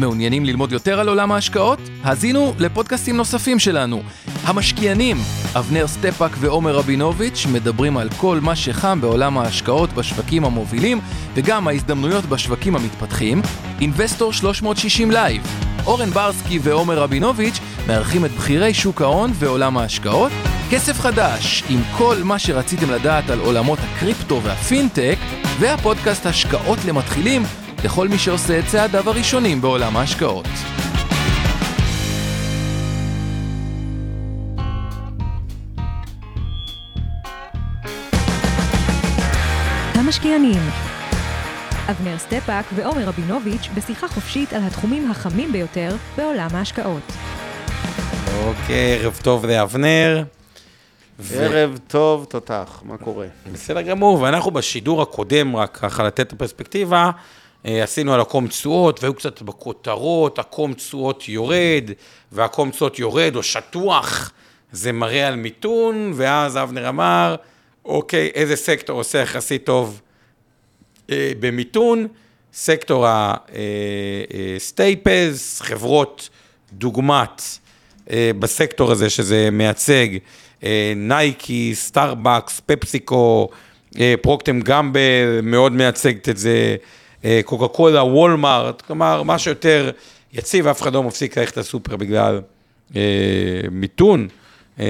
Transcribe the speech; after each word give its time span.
מעוניינים 0.00 0.44
ללמוד 0.44 0.72
יותר 0.72 1.00
על 1.00 1.08
עולם 1.08 1.32
ההשקעות? 1.32 1.78
האזינו 2.02 2.54
לפודקאסטים 2.58 3.16
נוספים 3.16 3.58
שלנו. 3.58 4.02
המשקיענים, 4.44 5.16
אבנר 5.58 5.86
סטפאק 5.86 6.32
ועומר 6.40 6.76
רבינוביץ' 6.76 7.46
מדברים 7.52 7.96
על 7.96 8.08
כל 8.16 8.38
מה 8.42 8.56
שחם 8.56 9.00
בעולם 9.00 9.38
ההשקעות 9.38 9.92
בשווקים 9.92 10.44
המובילים 10.44 11.00
וגם 11.34 11.68
ההזדמנויות 11.68 12.24
בשווקים 12.24 12.76
המתפתחים. 12.76 13.42
אינבסטור 13.80 14.32
360 14.32 15.10
לייב, 15.10 15.42
אורן 15.86 16.10
ברסקי 16.10 16.58
ועומר 16.62 16.98
רבינוביץ' 16.98 17.58
מארחים 17.86 18.24
את 18.24 18.30
בכירי 18.30 18.74
שוק 18.74 19.02
ההון 19.02 19.32
ועולם 19.34 19.76
ההשקעות. 19.76 20.32
כסף 20.70 21.00
חדש, 21.00 21.64
עם 21.68 21.80
כל 21.98 22.16
מה 22.24 22.38
שרציתם 22.38 22.90
לדעת 22.90 23.30
על 23.30 23.40
עולמות 23.40 23.78
הקריפטו 23.82 24.42
והפינטק, 24.42 25.18
והפודקאסט 25.60 26.26
השקעות 26.26 26.78
למתחילים 26.84 27.42
לכל 27.84 28.08
מי 28.08 28.18
שעושה 28.18 28.58
את 28.58 28.64
צעדיו 28.66 29.10
הראשונים 29.10 29.60
בעולם 29.60 29.96
ההשקעות. 29.96 30.46
המשקיענים 39.94 40.60
אבנר 41.90 42.18
סטפאק 42.18 42.64
ועומר 42.74 43.04
רבינוביץ' 43.04 43.68
בשיחה 43.74 44.08
חופשית 44.08 44.52
על 44.52 44.62
התחומים 44.62 45.10
החמים 45.10 45.52
ביותר 45.52 45.96
בעולם 46.16 46.48
ההשקעות. 46.52 47.12
אוקיי, 48.44 48.98
ערב 48.98 49.20
טוב 49.22 49.46
לאבנר. 49.46 50.22
ו- 51.20 51.42
ערב 51.42 51.78
טוב, 51.88 52.24
תותח, 52.24 52.82
מה 52.84 52.96
קורה? 52.96 53.26
בסדר 53.52 53.82
גמור, 53.82 54.20
ואנחנו 54.20 54.50
בשידור 54.50 55.02
הקודם, 55.02 55.56
רק 55.56 55.78
ככה 55.82 56.02
לתת 56.02 56.20
את 56.20 56.32
הפרספקטיבה, 56.32 57.10
עשינו 57.64 58.14
על 58.14 58.20
עקום 58.20 58.46
תשואות, 58.46 59.02
והיו 59.02 59.14
קצת 59.14 59.42
בכותרות, 59.42 60.38
עקום 60.38 60.74
תשואות 60.74 61.28
יורד, 61.28 61.90
ועקום 62.32 62.70
תשואות 62.70 62.98
יורד 62.98 63.36
או 63.36 63.42
שטוח, 63.42 64.32
זה 64.72 64.92
מראה 64.92 65.28
על 65.28 65.36
מיתון, 65.36 66.12
ואז 66.14 66.56
אבנר 66.56 66.88
אמר, 66.88 67.36
אוקיי, 67.84 68.30
איזה 68.34 68.56
סקטור 68.56 68.98
עושה 68.98 69.18
יחסית 69.18 69.64
טוב 69.64 70.00
אה, 71.10 71.32
במיתון? 71.40 72.06
סקטור 72.54 73.06
ה 74.56 74.68
staples, 74.68 75.60
חברות 75.60 76.28
דוגמת 76.72 77.42
אה, 78.10 78.30
בסקטור 78.38 78.92
הזה, 78.92 79.10
שזה 79.10 79.48
מייצג 79.52 80.08
אה, 80.64 80.92
נייקי, 80.96 81.74
סטארבקס, 81.74 82.60
פפסיקו, 82.66 83.48
אה, 84.00 84.14
פרוקטר 84.22 84.60
גמבל 84.60 85.40
מאוד 85.42 85.72
מייצגת 85.72 86.28
את 86.28 86.36
זה, 86.36 86.50
אה, 86.50 86.76
קוקה 87.44 87.68
קולה, 87.68 88.04
וולמארט, 88.04 88.80
כלומר, 88.82 89.22
מה 89.22 89.38
שיותר 89.38 89.90
יציב, 90.32 90.66
אף 90.66 90.82
אחד 90.82 90.94
לא 90.94 91.02
מפסיק 91.02 91.38
ללכת 91.38 91.56
לסופר 91.56 91.96
בגלל 91.96 92.40
אה, 92.96 93.00
מיתון. 93.70 94.28
אה, 94.80 94.86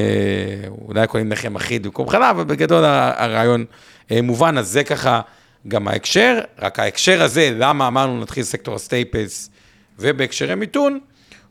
אולי 0.89 1.07
קונים 1.07 1.33
לחם 1.33 1.57
אחיד 1.57 1.83
במקום 1.83 2.09
חלב, 2.09 2.23
אבל 2.23 2.45
בגדול 2.45 2.85
הרעיון 2.85 3.65
אה, 4.11 4.23
מובן, 4.23 4.59
אז 4.59 4.69
זה 4.69 4.85
ככה 4.85 5.21
גם 5.69 5.89
ההקשר, 5.89 6.41
רק 6.59 6.79
ההקשר 6.79 7.23
הזה, 7.23 7.51
למה 7.59 7.87
אמרנו 7.87 8.21
נתחיל 8.21 8.43
סקטור 8.43 8.75
ה 8.75 8.84
staples 8.84 9.51
ובהקשר 9.99 10.55
מיתון, 10.55 10.99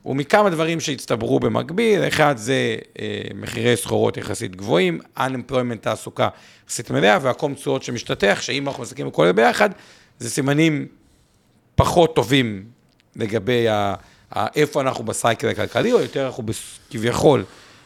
הוא 0.04 0.16
מכמה 0.16 0.50
דברים 0.50 0.80
שהצטברו 0.80 1.39
במקביל, 1.39 2.08
אחד 2.08 2.38
זה 2.38 2.76
אה, 3.00 3.22
מחירי 3.36 3.78
סחורות 3.78 4.17
יחסית 4.17 4.56
גבוהים, 4.56 5.00
unemployment 5.17 5.77
תעסוקה 5.82 6.27
יחסית 6.67 6.92
מלאה, 6.92 7.17
ועקום 7.21 7.54
תשואות 7.54 7.83
שמשתטח, 7.83 8.38
שאם 8.42 8.67
אנחנו 8.67 8.83
מסתכלים 8.83 9.10
על 9.17 9.26
זה 9.26 9.33
ביחד, 9.33 9.70
זה 10.19 10.29
סימנים 10.29 10.87
פחות 11.75 12.15
טובים 12.15 12.65
לגבי 13.15 13.67
ה, 13.67 13.95
ה, 14.35 14.47
איפה 14.55 14.81
אנחנו 14.81 15.03
בסייקל 15.03 15.49
הכלכלי, 15.49 15.93
או 15.93 15.99
יותר 15.99 16.25
אנחנו 16.25 16.43
בס, 16.43 16.79
כביכול 16.89 17.45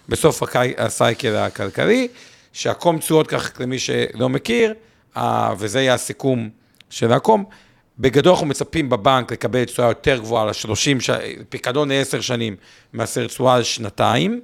בסוף 0.10 0.44
הסייקל 0.78 1.36
הכלכלי, 1.36 2.08
שהקום 2.54 2.98
תשואות, 2.98 3.28
כך 3.28 3.52
למי 3.60 3.80
שלא 3.80 4.30
מכיר, 4.30 4.74
ה, 5.16 5.54
וזה 5.58 5.82
יהיה 5.82 5.94
הסיכום 5.94 6.50
של 6.90 7.14
הקום, 7.14 7.46
בגדול 8.00 8.34
אנחנו 8.34 8.48
מצפים 8.48 8.90
בבנק 8.90 9.32
לקבל 9.32 9.64
תשואה 9.64 9.88
יותר 9.88 10.18
גבוהה 10.18 10.46
ל-30, 10.46 11.00
ש... 11.00 11.10
פיקדון 11.50 11.92
ל-10 11.92 12.22
שנים 12.22 12.56
מאשר 12.94 13.28
תשואה 13.28 13.60
לשנתיים. 13.60 14.42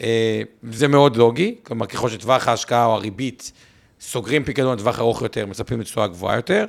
אה, 0.00 0.42
זה 0.70 0.88
מאוד 0.88 1.16
לוגי, 1.16 1.54
כלומר 1.62 1.86
ככל 1.86 2.10
שטווח 2.10 2.48
ההשקעה 2.48 2.84
או 2.84 2.92
הריבית 2.92 3.52
סוגרים 4.00 4.44
פיקדון 4.44 4.78
לטווח 4.78 4.98
ארוך 4.98 5.22
יותר, 5.22 5.46
מצפים 5.46 5.80
לתשואה 5.80 6.06
גבוהה 6.06 6.36
יותר. 6.36 6.64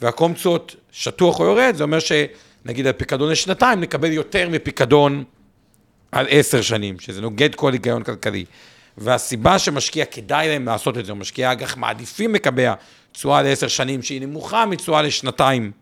והקום 0.00 0.34
תשואות 0.34 0.76
שטוח 0.92 1.40
או 1.40 1.44
יורד, 1.44 1.74
זה 1.76 1.82
אומר 1.82 1.98
שנגיד 1.98 2.86
על 2.86 2.92
פיקדון 2.92 3.30
לשנתיים 3.30 3.80
נקבל 3.80 4.12
יותר 4.12 4.48
מפיקדון 4.48 5.24
על 6.12 6.26
10 6.30 6.62
שנים, 6.62 6.98
שזה 6.98 7.20
נוגד 7.20 7.54
כל 7.54 7.72
היגיון 7.72 8.02
כלכלי. 8.02 8.44
והסיבה 8.98 9.58
שמשקיע 9.58 10.04
כדאי 10.04 10.48
להם 10.48 10.66
לעשות 10.66 10.98
את 10.98 11.06
זה, 11.06 11.12
או 11.12 11.16
משקיעי 11.16 11.52
אג"ח 11.52 11.76
מעדיפים 11.76 12.34
לקבע 12.34 12.74
תשואה 13.12 13.42
לעשר 13.42 13.68
שנים 13.68 14.02
שהיא 14.02 14.20
נמוכה 14.20 14.66
מתשואה 14.66 15.02
לשנתיים. 15.02 15.72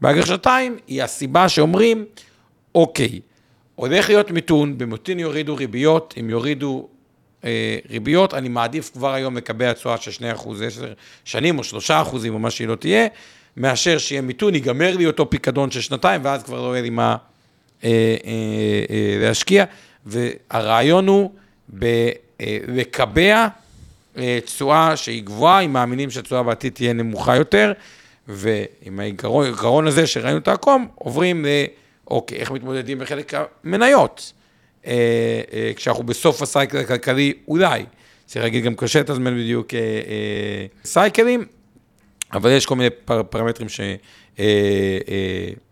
באג"ח 0.00 0.26
שנתיים 0.26 0.78
היא 0.86 1.02
הסיבה 1.02 1.48
שאומרים, 1.48 2.04
אוקיי, 2.74 3.20
הולך 3.74 4.08
להיות 4.08 4.30
מיתון, 4.30 4.78
במיתון 4.78 5.18
יורידו 5.18 5.56
ריביות, 5.56 6.14
אם 6.20 6.30
יורידו 6.30 6.88
אה, 7.44 7.78
ריביות, 7.90 8.34
אני 8.34 8.48
מעדיף 8.48 8.90
כבר 8.92 9.12
היום 9.12 9.36
לקבע 9.36 9.72
תשואה 9.72 9.96
של 9.96 10.10
2% 10.36 10.48
עשר 10.64 10.92
שנים 11.24 11.58
או 11.58 11.62
3% 11.88 11.92
או 12.28 12.38
מה 12.38 12.50
שהיא 12.50 12.68
לא 12.68 12.74
תהיה, 12.74 13.06
מאשר 13.56 13.98
שיהיה 13.98 14.22
מיתון, 14.22 14.54
ייגמר 14.54 14.96
לי 14.96 15.06
אותו 15.06 15.30
פיקדון 15.30 15.70
של 15.70 15.80
שנתיים, 15.80 16.20
ואז 16.24 16.42
כבר 16.42 16.62
לא 16.62 16.72
יהיה 16.72 16.82
לי 16.82 16.90
מה 16.90 17.16
אה, 17.84 17.90
אה, 17.90 18.30
אה, 18.90 19.16
להשקיע. 19.20 19.64
והרעיון 20.06 21.08
הוא 21.08 21.30
ב... 21.78 21.84
אה, 22.42 22.58
לקבע 22.68 23.48
אה, 24.18 24.38
תשואה 24.44 24.96
שהיא 24.96 25.22
גבוהה, 25.24 25.60
אם 25.60 25.72
מאמינים 25.72 26.10
שהתשואה 26.10 26.42
בעתיד 26.42 26.72
תהיה 26.72 26.92
נמוכה 26.92 27.36
יותר, 27.36 27.72
ועם 28.28 29.00
העיקרון 29.00 29.86
הזה 29.86 30.06
שראינו 30.06 30.38
את 30.38 30.48
העקום, 30.48 30.88
עוברים 30.94 31.44
ל... 31.44 31.48
אוקיי, 32.10 32.38
איך 32.38 32.50
מתמודדים 32.50 32.98
בחלק 32.98 33.32
המניות. 33.64 34.32
אה, 34.86 35.72
כשאנחנו 35.76 36.02
בסוף 36.04 36.42
הסייקל 36.42 36.78
הכלכלי, 36.78 37.32
אולי, 37.48 37.84
צריך 38.26 38.44
להגיד 38.44 38.64
גם 38.64 38.74
קשה 38.74 39.00
את 39.00 39.10
הזמן 39.10 39.34
בדיוק 39.34 39.68
סייקלים, 40.84 41.44
אבל 42.32 42.50
יש 42.50 42.66
כל 42.66 42.76
מיני 42.76 42.90
פר, 42.90 43.22
פרמטרים 43.22 43.68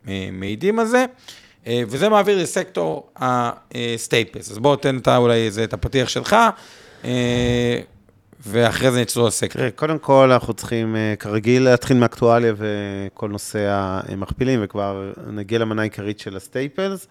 שמעידים 0.06 0.78
על 0.78 0.86
זה. 0.86 1.04
וזה 1.66 2.08
מעביר 2.08 2.42
לסקטור 2.42 3.10
ה 3.16 3.31
staples. 3.31 4.50
אז 4.50 4.58
בואו 4.58 4.76
תן 4.76 4.98
אתה 4.98 5.16
אולי 5.16 5.46
איזה, 5.46 5.64
את 5.64 5.72
הפתיח 5.72 6.08
שלך, 6.08 6.36
ואחרי 8.46 8.90
זה 8.90 9.00
נצלול 9.00 9.26
לסקטור. 9.26 9.70
קודם 9.70 9.98
כל, 9.98 10.32
אנחנו 10.32 10.54
צריכים 10.54 10.96
כרגיל 11.18 11.62
להתחיל 11.62 11.96
מאקטואליה 11.96 12.54
וכל 12.56 13.28
נושא 13.28 13.66
המכפילים, 14.08 14.60
וכבר 14.62 15.12
נגיע 15.26 15.58
למנה 15.58 15.82
העיקרית 15.82 16.18
של 16.18 16.36
ה 16.36 16.44
staples. 16.44 17.06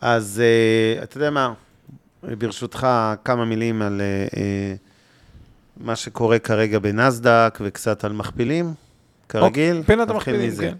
אז 0.00 0.42
אתה 1.02 1.16
יודע 1.16 1.30
מה, 1.30 1.52
ברשותך, 2.22 2.86
כמה 3.24 3.44
מילים 3.44 3.82
על 3.82 4.00
מה 5.76 5.96
שקורה 5.96 6.38
כרגע 6.38 6.78
בנסדק 6.78 7.58
וקצת 7.60 8.04
על 8.04 8.12
מכפילים, 8.12 8.74
כרגיל. 9.28 9.82
פינת 9.86 10.10
המכפילים, 10.10 10.50
כן. 10.60 10.74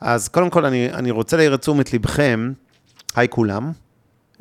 אז 0.00 0.28
קודם 0.28 0.50
כל, 0.50 0.64
אני, 0.64 0.92
אני 0.92 1.10
רוצה 1.10 1.36
להעיר 1.36 1.54
את 1.54 1.60
תשומת 1.60 1.92
לבכם, 1.92 2.52
היי 3.16 3.28
כולם, 3.28 3.72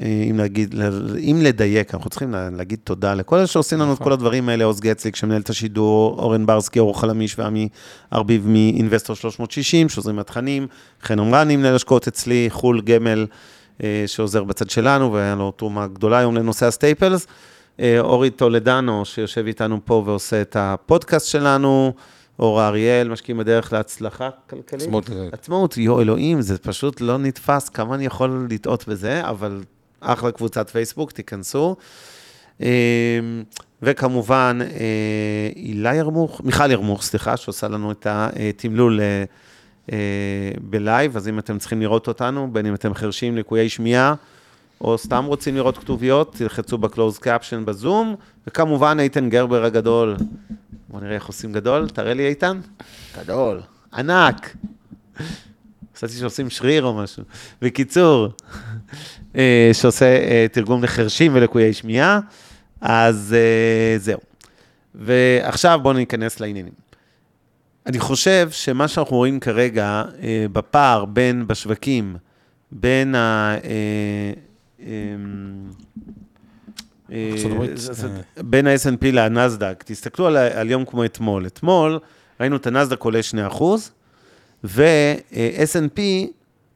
אם, 0.01 0.35
להגיד, 0.37 0.75
אם 1.19 1.39
לדייק, 1.41 1.93
אנחנו 1.93 2.09
צריכים 2.09 2.35
להגיד 2.51 2.79
תודה 2.83 3.13
לכל 3.13 3.37
אלה 3.37 3.47
שעושים 3.47 3.79
לנו 3.79 3.93
את 3.93 3.99
כל 3.99 4.11
הדברים 4.11 4.49
האלה, 4.49 4.63
עוז 4.63 4.79
גצליק 4.79 5.15
שמנהל 5.15 5.41
את 5.41 5.49
השידור, 5.49 6.19
אורן 6.19 6.45
ברסקי, 6.45 6.79
אור 6.79 6.99
חלמיש 6.99 7.39
ועמי 7.39 7.69
ארביב 8.13 8.47
מאינבסטור 8.47 9.15
360, 9.15 9.89
שעוזרים 9.89 10.15
מהתכנים, 10.15 10.67
חן 11.03 11.19
עמרני, 11.19 11.55
מנהל 11.57 11.75
השקעות 11.75 12.07
אצלי, 12.07 12.47
חו"ל 12.49 12.81
גמל, 12.81 13.25
שעוזר 14.07 14.43
בצד 14.43 14.69
שלנו, 14.69 15.13
והיה 15.13 15.35
לו 15.35 15.51
תרומה 15.51 15.87
גדולה 15.87 16.17
היום 16.17 16.35
לנושא 16.35 16.65
ה 16.65 16.72
staples, 16.72 17.27
אורי 17.99 18.29
טולדנו, 18.29 19.05
שיושב 19.05 19.45
איתנו 19.45 19.79
פה 19.85 20.03
ועושה 20.05 20.41
את 20.41 20.55
הפודקאסט 20.59 21.27
שלנו, 21.27 21.93
אור 22.39 22.63
אריאל, 22.63 23.09
משקיעים 23.09 23.37
בדרך 23.37 23.73
להצלחה 23.73 24.29
כלכלית. 24.49 24.81
עצמאות. 24.81 25.09
עצמאות, 25.31 25.77
יו 25.77 26.01
אלוהים, 26.01 26.41
זה 26.41 26.57
פשוט 26.57 27.01
לא 27.01 27.17
נתפס, 27.17 27.69
כמה 27.69 27.95
אני 27.95 28.05
יכול 28.05 28.47
לטעות 28.49 28.87
בזה, 28.87 29.21
אבל 29.29 29.63
אחלה 29.99 30.31
קבוצת 30.31 30.69
פייסבוק, 30.69 31.11
תיכנסו. 31.11 31.75
וכמובן, 33.81 34.59
הילה 35.55 35.95
ירמוך, 35.95 36.41
מיכל 36.43 36.71
ירמוך, 36.71 37.03
סליחה, 37.03 37.37
שעושה 37.37 37.67
לנו 37.67 37.91
את 37.91 38.07
התמלול 38.09 38.99
אה, 39.91 39.97
בלייב, 40.61 41.17
אז 41.17 41.27
אם 41.27 41.39
אתם 41.39 41.57
צריכים 41.57 41.81
לראות 41.81 42.07
אותנו, 42.07 42.53
בין 42.53 42.65
אם 42.65 42.73
אתם 42.73 42.93
חרשים, 42.93 43.37
לקויי 43.37 43.69
שמיעה, 43.69 44.13
או 44.81 44.97
סתם 44.97 45.25
רוצים 45.25 45.55
לראות 45.55 45.77
כתוביות, 45.77 46.35
תלחצו 46.35 46.77
ב-close 46.77 47.19
caption 47.23 47.65
בזום, 47.65 48.15
וכמובן 48.47 48.97
איתן 48.99 49.29
גרבר 49.29 49.65
הגדול. 49.65 50.15
בוא 50.89 51.01
נראה 51.01 51.15
איך 51.15 51.25
עושים 51.25 51.53
גדול, 51.53 51.89
תראה 51.89 52.13
לי 52.13 52.27
איתן. 52.27 52.59
גדול, 53.19 53.61
ענק. 53.93 54.55
חשבתי 55.95 56.13
שעושים 56.13 56.49
שריר 56.49 56.83
או 56.83 56.93
משהו. 56.93 57.23
בקיצור, 57.61 58.27
אה, 59.35 59.69
שעושה 59.73 60.05
אה, 60.05 60.45
תרגום 60.51 60.83
לחרשים 60.83 61.31
ולקויי 61.35 61.73
שמיעה, 61.73 62.19
אז 62.81 63.35
אה, 63.37 63.97
זהו. 63.97 64.19
ועכשיו 64.95 65.79
בואו 65.83 65.93
ניכנס 65.93 66.39
לעניינים. 66.39 66.73
אני 67.85 67.99
חושב 67.99 68.49
שמה 68.51 68.87
שאנחנו 68.87 69.17
רואים 69.17 69.39
כרגע 69.39 70.03
בפער 70.51 71.05
בין, 71.05 71.47
בשווקים, 71.47 72.15
בין 72.71 73.15
ה... 73.15 73.55
אה, 74.81 74.87
אה, 77.11 77.15
אה, 77.15 77.65
אה. 78.37 78.43
בין 78.43 78.67
ה-S&P 78.67 79.05
לנסדק, 79.11 79.83
תסתכלו 79.87 80.27
על, 80.27 80.37
על 80.37 80.71
יום 80.71 80.85
כמו 80.85 81.05
אתמול. 81.05 81.47
אתמול 81.47 81.99
ראינו 82.39 82.55
את 82.55 82.67
הנסדק 82.67 83.01
עולה 83.01 83.19
2%, 83.51 83.63
ו-S&P 84.63 85.99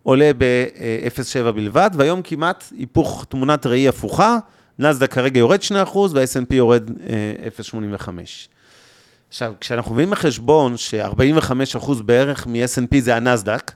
עולה 0.04 0.32
ב-0.7 0.38 1.52
בלבד, 1.52 1.90
והיום 1.94 2.22
כמעט 2.22 2.64
היפוך 2.78 3.26
תמונת 3.30 3.66
ראי 3.66 3.88
הפוכה, 3.88 4.38
נסדק 4.80 5.14
כרגע 5.14 5.40
יורד 5.40 5.60
2% 5.60 5.98
וה-S&P 5.98 6.56
יורד 6.56 6.90
אה, 7.10 7.48
0.85. 7.98 8.10
עכשיו, 9.30 9.54
כשאנחנו 9.60 9.94
מביאים 9.94 10.10
בחשבון 10.10 10.78
ש-45% 10.78 12.04
בערך 12.06 12.48
מ-S&P 12.48 13.00
זה 13.00 13.16
הנסדק, 13.16 13.72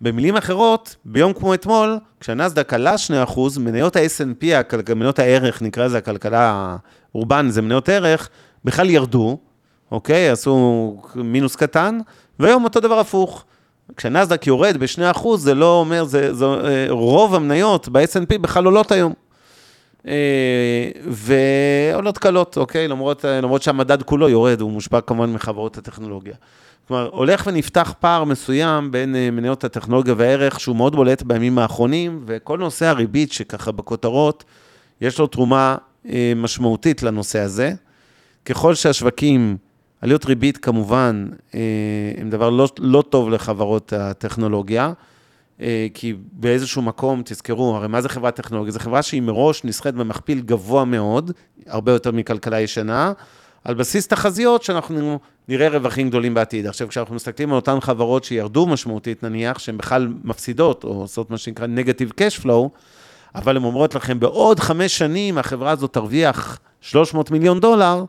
במילים 0.00 0.36
אחרות, 0.36 0.96
ביום 1.04 1.32
כמו 1.32 1.54
אתמול, 1.54 1.98
כשהנסדק 2.20 2.72
עלה 2.72 2.94
2%, 3.26 3.58
מניות 3.60 3.96
הכל- 4.54 4.94
מניות 4.94 5.18
הערך, 5.18 5.62
נקרא 5.62 5.84
לזה 5.84 5.98
הכלכלה 5.98 6.76
האורבן, 7.12 7.46
זה 7.50 7.62
מניות 7.62 7.88
ערך, 7.88 8.28
בכלל 8.64 8.90
ירדו, 8.90 9.38
אוקיי? 9.92 10.28
עשו 10.28 10.96
מינוס 11.14 11.56
קטן, 11.56 11.98
והיום 12.38 12.64
אותו 12.64 12.80
דבר 12.80 12.98
הפוך. 12.98 13.44
כשהנסדק 13.96 14.46
יורד 14.46 14.76
ב-2%, 14.76 15.28
זה 15.36 15.54
לא 15.54 15.80
אומר, 15.80 16.04
זה, 16.04 16.34
זה, 16.34 16.44
אה, 16.44 16.86
רוב 16.88 17.34
המניות 17.34 17.88
ב-S&P 17.88 18.38
בכלל 18.38 18.64
עולות 18.64 18.92
היום. 18.92 19.12
אה, 20.08 20.90
ועולות 21.06 22.18
קלות, 22.18 22.56
אוקיי? 22.56 22.88
למרות, 22.88 23.24
למרות 23.24 23.62
שהמדד 23.62 24.02
כולו 24.02 24.28
יורד, 24.28 24.60
הוא 24.60 24.70
מושפע 24.70 25.00
כמובן 25.00 25.32
מחברות 25.32 25.78
הטכנולוגיה. 25.78 26.34
כלומר, 26.88 27.08
הולך 27.12 27.46
ונפתח 27.46 27.94
פער 28.00 28.24
מסוים 28.24 28.90
בין 28.90 29.16
אה, 29.16 29.30
מניות 29.30 29.64
הטכנולוגיה 29.64 30.14
והערך, 30.16 30.60
שהוא 30.60 30.76
מאוד 30.76 30.96
בולט 30.96 31.22
בימים 31.22 31.58
האחרונים, 31.58 32.22
וכל 32.26 32.58
נושא 32.58 32.86
הריבית 32.86 33.32
שככה 33.32 33.72
בכותרות, 33.72 34.44
יש 35.00 35.18
לו 35.18 35.26
תרומה 35.26 35.76
אה, 36.08 36.32
משמעותית 36.36 37.02
לנושא 37.02 37.38
הזה. 37.38 37.72
ככל 38.44 38.74
שהשווקים, 38.74 39.56
עליות 40.00 40.24
ריבית 40.24 40.58
כמובן, 40.58 41.28
אה, 41.54 41.60
הם 42.18 42.30
דבר 42.30 42.50
לא, 42.50 42.68
לא 42.78 43.02
טוב 43.02 43.30
לחברות 43.30 43.92
הטכנולוגיה, 43.92 44.92
כי 45.94 46.14
באיזשהו 46.32 46.82
מקום, 46.82 47.22
תזכרו, 47.24 47.76
הרי 47.76 47.88
מה 47.88 48.00
זה 48.00 48.08
חברת 48.08 48.36
טכנולוגיה? 48.36 48.72
זו 48.72 48.78
חברה 48.78 49.02
שהיא 49.02 49.22
מראש 49.22 49.64
נסחרת 49.64 49.94
במכפיל 49.94 50.40
גבוה 50.40 50.84
מאוד, 50.84 51.32
הרבה 51.66 51.92
יותר 51.92 52.12
מכלכלה 52.12 52.60
ישנה, 52.60 53.12
על 53.64 53.74
בסיס 53.74 54.06
תחזיות 54.08 54.62
שאנחנו 54.62 55.18
נראה 55.48 55.68
רווחים 55.68 56.08
גדולים 56.08 56.34
בעתיד. 56.34 56.66
עכשיו, 56.66 56.88
כשאנחנו 56.88 57.14
מסתכלים 57.14 57.50
על 57.50 57.56
אותן 57.56 57.80
חברות 57.80 58.24
שירדו 58.24 58.66
משמעותית, 58.66 59.22
נניח, 59.22 59.58
שהן 59.58 59.76
בכלל 59.78 60.08
מפסידות, 60.24 60.84
או 60.84 60.88
עושות 60.90 61.30
מה 61.30 61.38
שנקרא 61.38 61.66
negative 61.66 62.10
cash 62.12 62.44
flow, 62.44 62.68
אבל 63.34 63.56
הן 63.56 63.64
אומרות 63.64 63.94
לכם, 63.94 64.20
בעוד 64.20 64.60
חמש 64.60 64.98
שנים 64.98 65.38
החברה 65.38 65.70
הזאת 65.70 65.92
תרוויח 65.92 66.58
300 66.80 67.30
מיליון 67.30 67.60
דולר, 67.60 68.04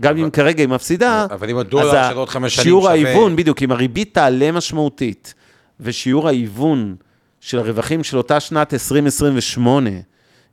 גם 0.00 0.16
אם 0.18 0.30
כרגע 0.30 0.62
היא 0.62 0.68
מפסידה, 0.68 1.26
אבל 1.30 1.50
אם 1.50 1.58
הדולר 1.58 1.84
של 2.10 2.16
עוד 2.16 2.28
חמש 2.28 2.54
שנים 2.54 2.64
שיעור 2.64 2.82
שווה- 2.82 2.92
ההיוון, 2.92 3.36
בדיוק, 3.36 3.62
אם 3.62 3.72
הריבית 3.72 4.14
תעלה 4.14 4.52
משמעותית, 4.52 5.34
ושיעור 5.80 6.28
ההיוון 6.28 6.94
של 7.40 7.58
הרווחים 7.58 8.04
של 8.04 8.16
אותה 8.16 8.40
שנת 8.40 8.74
2028 8.74 9.90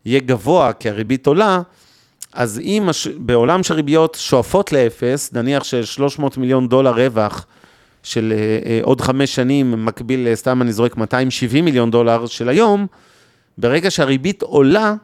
יהיה 0.05 0.19
גבוה, 0.19 0.73
כי 0.73 0.89
הריבית 0.89 1.27
עולה, 1.27 1.61
אז 2.33 2.59
אם 2.63 2.89
הש... 2.89 3.07
בעולם 3.07 3.63
של 3.63 3.73
ריביות 3.73 4.17
שואפות 4.19 4.71
לאפס, 4.71 5.33
נניח 5.33 5.63
של 5.63 5.85
300 5.85 6.37
מיליון 6.37 6.67
דולר 6.67 6.91
רווח 7.05 7.45
של 8.03 8.33
אה, 8.35 8.69
אה, 8.71 8.79
עוד 8.83 9.01
חמש 9.01 9.35
שנים, 9.35 9.85
מקביל, 9.85 10.27
אה, 10.27 10.35
סתם 10.35 10.61
אני 10.61 10.71
זורק 10.73 10.97
270 10.97 11.65
מיליון 11.65 11.91
דולר 11.91 12.25
של 12.25 12.49
היום, 12.49 12.87
ברגע 13.57 13.91
שהריבית 13.91 14.41
עולה, 14.41 14.95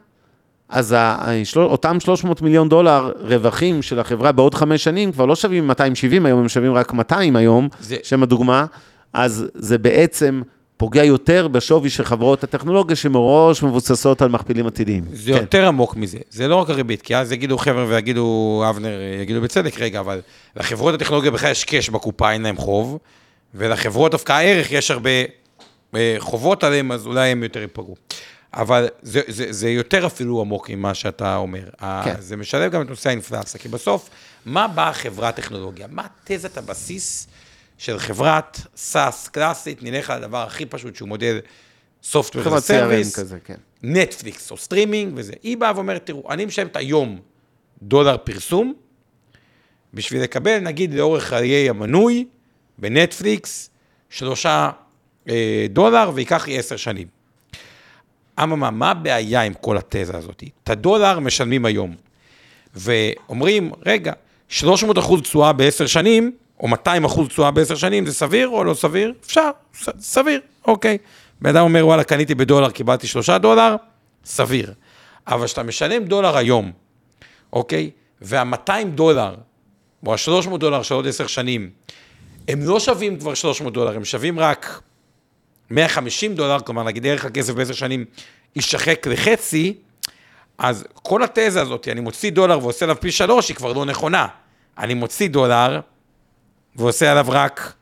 אז 0.70 0.92
ה- 0.98 1.18
אותם 1.56 2.00
300 2.00 2.42
מיליון 2.42 2.70
דולר 2.70 3.12
רווחים 3.20 3.82
של 3.82 4.00
החברה 4.00 4.32
בעוד 4.32 4.56
חמש 4.56 4.84
שנים 4.84 5.12
כבר 5.12 5.26
לא 5.26 5.36
שווים 5.36 5.68
270 5.68 6.26
היום, 6.26 6.40
הם 6.40 6.50
שווים 6.50 6.74
רק 6.74 6.94
200 6.94 7.36
היום, 7.36 7.68
זה- 7.80 7.96
שם 8.04 8.24
הדוגמה, 8.24 8.66
אז 9.14 9.46
זה 9.54 9.78
בעצם 9.78 10.42
פוגע 10.78 11.04
יותר 11.04 11.48
בשווי 11.48 11.90
של 11.90 12.04
חברות 12.04 12.44
הטכנולוגיה 12.44 12.96
שמראש 12.96 13.64
מבוססות 13.64 14.22
על 14.22 14.30
מכפילים 14.30 14.68
עתידיים. 14.68 15.04
זה 15.14 15.32
כן. 15.32 15.38
יותר 15.38 15.68
עמוק 15.68 15.96
מזה, 15.96 16.18
זה 16.30 16.48
לא 16.48 16.56
רק 16.56 16.70
הריבית, 16.70 17.02
כי 17.02 17.16
אז 17.16 17.32
יגידו 17.32 17.58
חבר'ה 17.58 17.86
ויגידו, 17.88 18.64
אבנר, 18.70 19.00
יגידו 19.22 19.42
בצדק, 19.42 19.80
רגע, 19.80 20.00
אבל 20.00 20.22
לחברות 20.56 20.94
הטכנולוגיה 20.94 21.32
בכלל 21.32 21.52
יש 21.52 21.64
קאש 21.64 21.90
בקופה, 21.90 22.32
אין 22.32 22.42
להם 22.42 22.58
חוב, 22.58 22.98
ולחברות 23.56 24.12
דווקא 24.12 24.34
הערך 24.34 24.72
יש 24.72 24.92
הרבה 24.92 25.10
אה, 25.96 26.16
חובות 26.20 26.64
עליהם, 26.64 26.92
אז 26.92 27.08
אולי 27.08 27.30
הם 27.30 27.44
יותר 27.44 27.62
ייפגעו. 27.62 27.96
אבל 28.54 28.88
זה, 29.02 29.22
זה, 29.28 29.46
זה 29.50 29.70
יותר 29.70 30.06
אפילו 30.06 30.42
עמוק 30.42 30.70
ממה 30.70 30.94
שאתה 30.94 31.36
אומר. 31.36 31.64
כן. 31.80 32.02
כן. 32.04 32.16
זה 32.20 32.38
משלב 32.38 32.72
גם 32.72 32.82
את 32.82 32.90
נושא 32.90 33.10
האינפלציה, 33.10 33.60
כי 33.60 33.68
בסוף, 33.68 34.10
מה 34.46 34.68
באה 34.68 34.94
חברת 34.94 35.36
טכנולוגיה? 35.36 35.88
מה 35.90 36.06
תזת 36.24 36.58
הבסיס 36.58 37.28
של 37.78 38.00
חברת 38.00 38.60
SaaS 38.76 39.28
קלאסית? 39.28 39.84
נלך 39.84 40.10
על 40.10 40.24
הדבר 40.24 40.44
הכי 40.44 40.66
פשוט 40.66 40.96
שהוא 40.96 41.10
מודל 41.10 41.40
כזה, 43.16 43.40
כן. 43.40 43.56
נטפליקס 43.84 44.52
או 44.52 44.58
סטרימינג 44.58 45.14
וזה. 45.16 45.34
היא 45.44 45.58
באה 45.58 45.72
ואומרת, 45.76 46.06
תראו, 46.06 46.32
אני 46.32 46.46
משלמת 46.46 46.76
היום 46.76 47.20
דולר 47.82 48.18
פרסום, 48.18 48.74
בשביל 49.94 50.22
לקבל, 50.22 50.60
נגיד, 50.60 50.94
לאורך 50.94 51.24
חיי 51.24 51.70
המנוי, 51.70 52.28
בנטפליקס, 52.78 53.70
שלושה 54.10 54.70
אה, 55.30 55.66
דולר, 55.70 56.12
וייקח 56.14 56.48
לי 56.48 56.58
עשר 56.58 56.76
שנים. 56.76 57.08
אממה, 58.44 58.72
מה 58.72 58.92
הבעיה 58.92 59.42
עם 59.42 59.54
כל 59.54 59.78
התזה 59.78 60.18
הזאת? 60.18 60.44
את 60.64 60.70
הדולר 60.70 61.20
משלמים 61.20 61.66
היום. 61.66 61.96
ואומרים, 62.76 63.72
רגע, 63.86 64.14
300 64.50 64.98
אחוז 64.98 65.22
תשואה 65.22 65.54
בעשר 65.54 65.86
שנים, 65.86 66.32
או 66.60 66.68
200 66.68 67.06
אחוז 67.06 67.28
תשואה 67.28 67.52
בעשר 67.52 67.76
שנים, 67.76 68.06
זה 68.06 68.14
סביר 68.14 68.48
או 68.48 68.64
לא 68.64 68.74
סביר? 68.74 69.14
אפשר, 69.26 69.50
ס, 69.74 69.90
סביר, 70.00 70.40
אוקיי. 70.66 70.98
בן 71.42 71.50
אדם 71.50 71.64
אומר, 71.64 71.88
וואלה, 71.88 72.04
קניתי 72.04 72.36
בדולר, 72.36 72.72
קיבלתי 72.72 73.08
שלושה 73.08 73.38
דולר, 73.38 73.76
סביר. 74.26 74.74
אבל 75.28 75.46
כשאתה 75.46 75.64
משלם 75.64 76.06
דולר 76.06 76.38
היום, 76.38 76.72
אוקיי, 77.54 77.92
וה-200 78.22 78.86
דולר, 78.96 79.36
או 80.06 80.14
ה-300 80.14 80.58
דולר 80.58 80.82
של 80.82 80.96
עוד 80.96 81.08
עשר 81.08 81.28
שנים, 81.28 81.70
הם 82.48 82.60
לא 82.62 82.80
שווים 82.80 83.20
כבר 83.20 83.34
300 83.34 83.74
דולר, 83.74 83.96
הם 83.96 84.06
שווים 84.06 84.40
רק 84.40 84.82
150 85.70 86.36
דולר, 86.36 86.60
כלומר, 86.60 86.84
נגיד 86.84 87.08
ערך 87.08 87.26
הכסף 87.26 87.54
בעשר 87.54 87.74
שנים 87.74 88.06
יישחק 88.56 89.08
לחצי, 89.08 89.74
אז 90.58 90.86
כל 90.94 91.24
התזה 91.24 91.62
הזאת, 91.62 91.88
אני 91.88 92.02
מוציא 92.02 92.32
דולר 92.32 92.60
ועושה 92.60 92.86
עליו 92.86 92.98
פי 93.00 93.12
שלוש, 93.12 93.50
היא 93.50 93.56
כבר 93.56 93.74
לא 93.74 93.86
נכונה. 93.86 94.28
אני 94.78 94.94
מוציא 94.94 95.30
דולר 95.30 95.80
ועושה 96.76 97.12
עליו 97.12 97.26
רק 97.30 97.74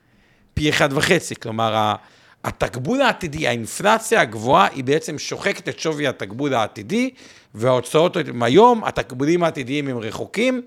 פי 0.53 0.69
אחד 0.69 0.93
וחצי. 0.93 1.35
כלומר, 1.35 1.95
התקבול 2.43 3.01
העתידי, 3.01 3.47
האינפלציה 3.47 4.21
הגבוהה, 4.21 4.67
היא 4.67 4.83
בעצם 4.83 5.19
שוחקת 5.19 5.69
את 5.69 5.79
שווי 5.79 6.07
התקבול 6.07 6.53
העתידי, 6.53 7.09
וההוצאות 7.55 8.17
הם 8.17 8.43
היום, 8.43 8.83
התקבולים 8.83 9.43
העתידיים 9.43 9.87
הם 9.87 9.97
רחוקים, 9.97 10.61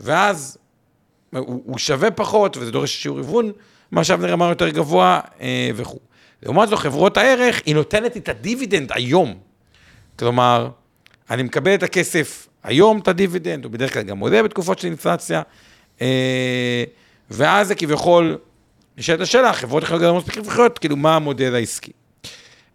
ואז 0.00 0.58
הוא, 1.30 1.62
הוא 1.66 1.78
שווה 1.78 2.10
פחות, 2.10 2.56
וזה 2.56 2.70
דורש 2.70 3.02
שיעור 3.02 3.18
היוון, 3.18 3.52
מה 3.90 4.04
שאבנר 4.04 4.32
אמר 4.32 4.48
יותר 4.48 4.68
גבוה 4.68 5.20
אה, 5.40 5.70
וכו'. 5.74 5.98
לעומת 6.42 6.68
זאת, 6.68 6.78
חברות 6.78 7.16
הערך, 7.16 7.62
היא 7.66 7.74
נותנת 7.74 8.16
את 8.16 8.28
הדיבידנד 8.28 8.92
היום. 8.94 9.34
כלומר, 10.18 10.70
אני 11.30 11.42
מקבל 11.42 11.74
את 11.74 11.82
הכסף 11.82 12.48
היום, 12.62 12.98
את 12.98 13.08
הדיבידנד, 13.08 13.64
הוא 13.64 13.72
בדרך 13.72 13.92
כלל 13.92 14.02
גם 14.02 14.18
עולה 14.18 14.42
בתקופות 14.42 14.78
של 14.78 14.86
אינפלציה, 14.88 15.42
אה, 16.00 16.84
ואז 17.32 17.68
זה 17.68 17.74
כביכול, 17.74 18.38
נשאלת 18.98 19.20
השאלה, 19.20 19.52
חברות 19.52 19.82
טכנולוגיה 19.82 20.08
לא 20.08 20.16
מספיק 20.16 20.36
רווחיות, 20.36 20.78
כאילו, 20.78 20.96
מה 20.96 21.16
המודל 21.16 21.54
העסקי? 21.54 21.92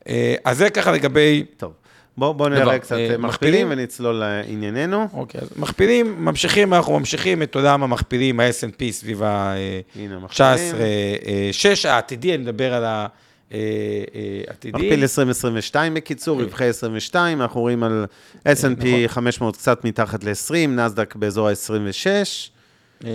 אה, 0.07 0.35
אז 0.45 0.57
זה 0.57 0.69
ככה 0.69 0.91
לגבי... 0.91 1.45
טוב. 1.57 1.73
בואו 2.17 2.33
בוא 2.33 2.49
דבר, 2.49 2.59
נראה 2.59 2.79
קצת 2.79 2.95
אה, 2.95 2.97
אה, 2.97 3.17
מכפילים? 3.17 3.27
מכפילים 3.29 3.67
ונצלול 3.69 4.15
לענייננו. 4.15 5.07
אוקיי, 5.13 5.41
אז 5.41 5.49
מכפילים, 5.55 6.25
ממשיכים, 6.25 6.73
אנחנו 6.73 6.99
ממשיכים 6.99 7.43
את 7.43 7.55
עולם 7.55 7.83
המכפילים, 7.83 8.39
ה-S&P 8.39 8.91
סביב 8.91 9.23
ה... 9.23 9.55
אה, 9.55 9.79
הנה, 9.95 10.19
מכפילים. 10.19 10.29
19, 10.29 10.79
אה, 10.79 11.49
6, 11.51 11.85
העתידי, 11.85 12.33
אני 12.35 12.43
מדבר 12.43 12.73
על 12.73 12.85
העתידי. 12.85 14.77
מכפיל 14.77 15.01
2022 15.01 15.93
בקיצור, 15.93 16.41
רווחי 16.41 16.65
22, 16.65 17.41
אנחנו 17.41 17.61
רואים 17.61 17.83
על 17.83 18.05
S&P 18.47 18.85
500 19.07 19.55
קצת 19.55 19.85
מתחת 19.85 20.23
ל-20, 20.23 20.67
נסדק 20.67 21.15
באזור 21.15 21.47
ה-26. 21.47 22.56
אה, 23.05 23.09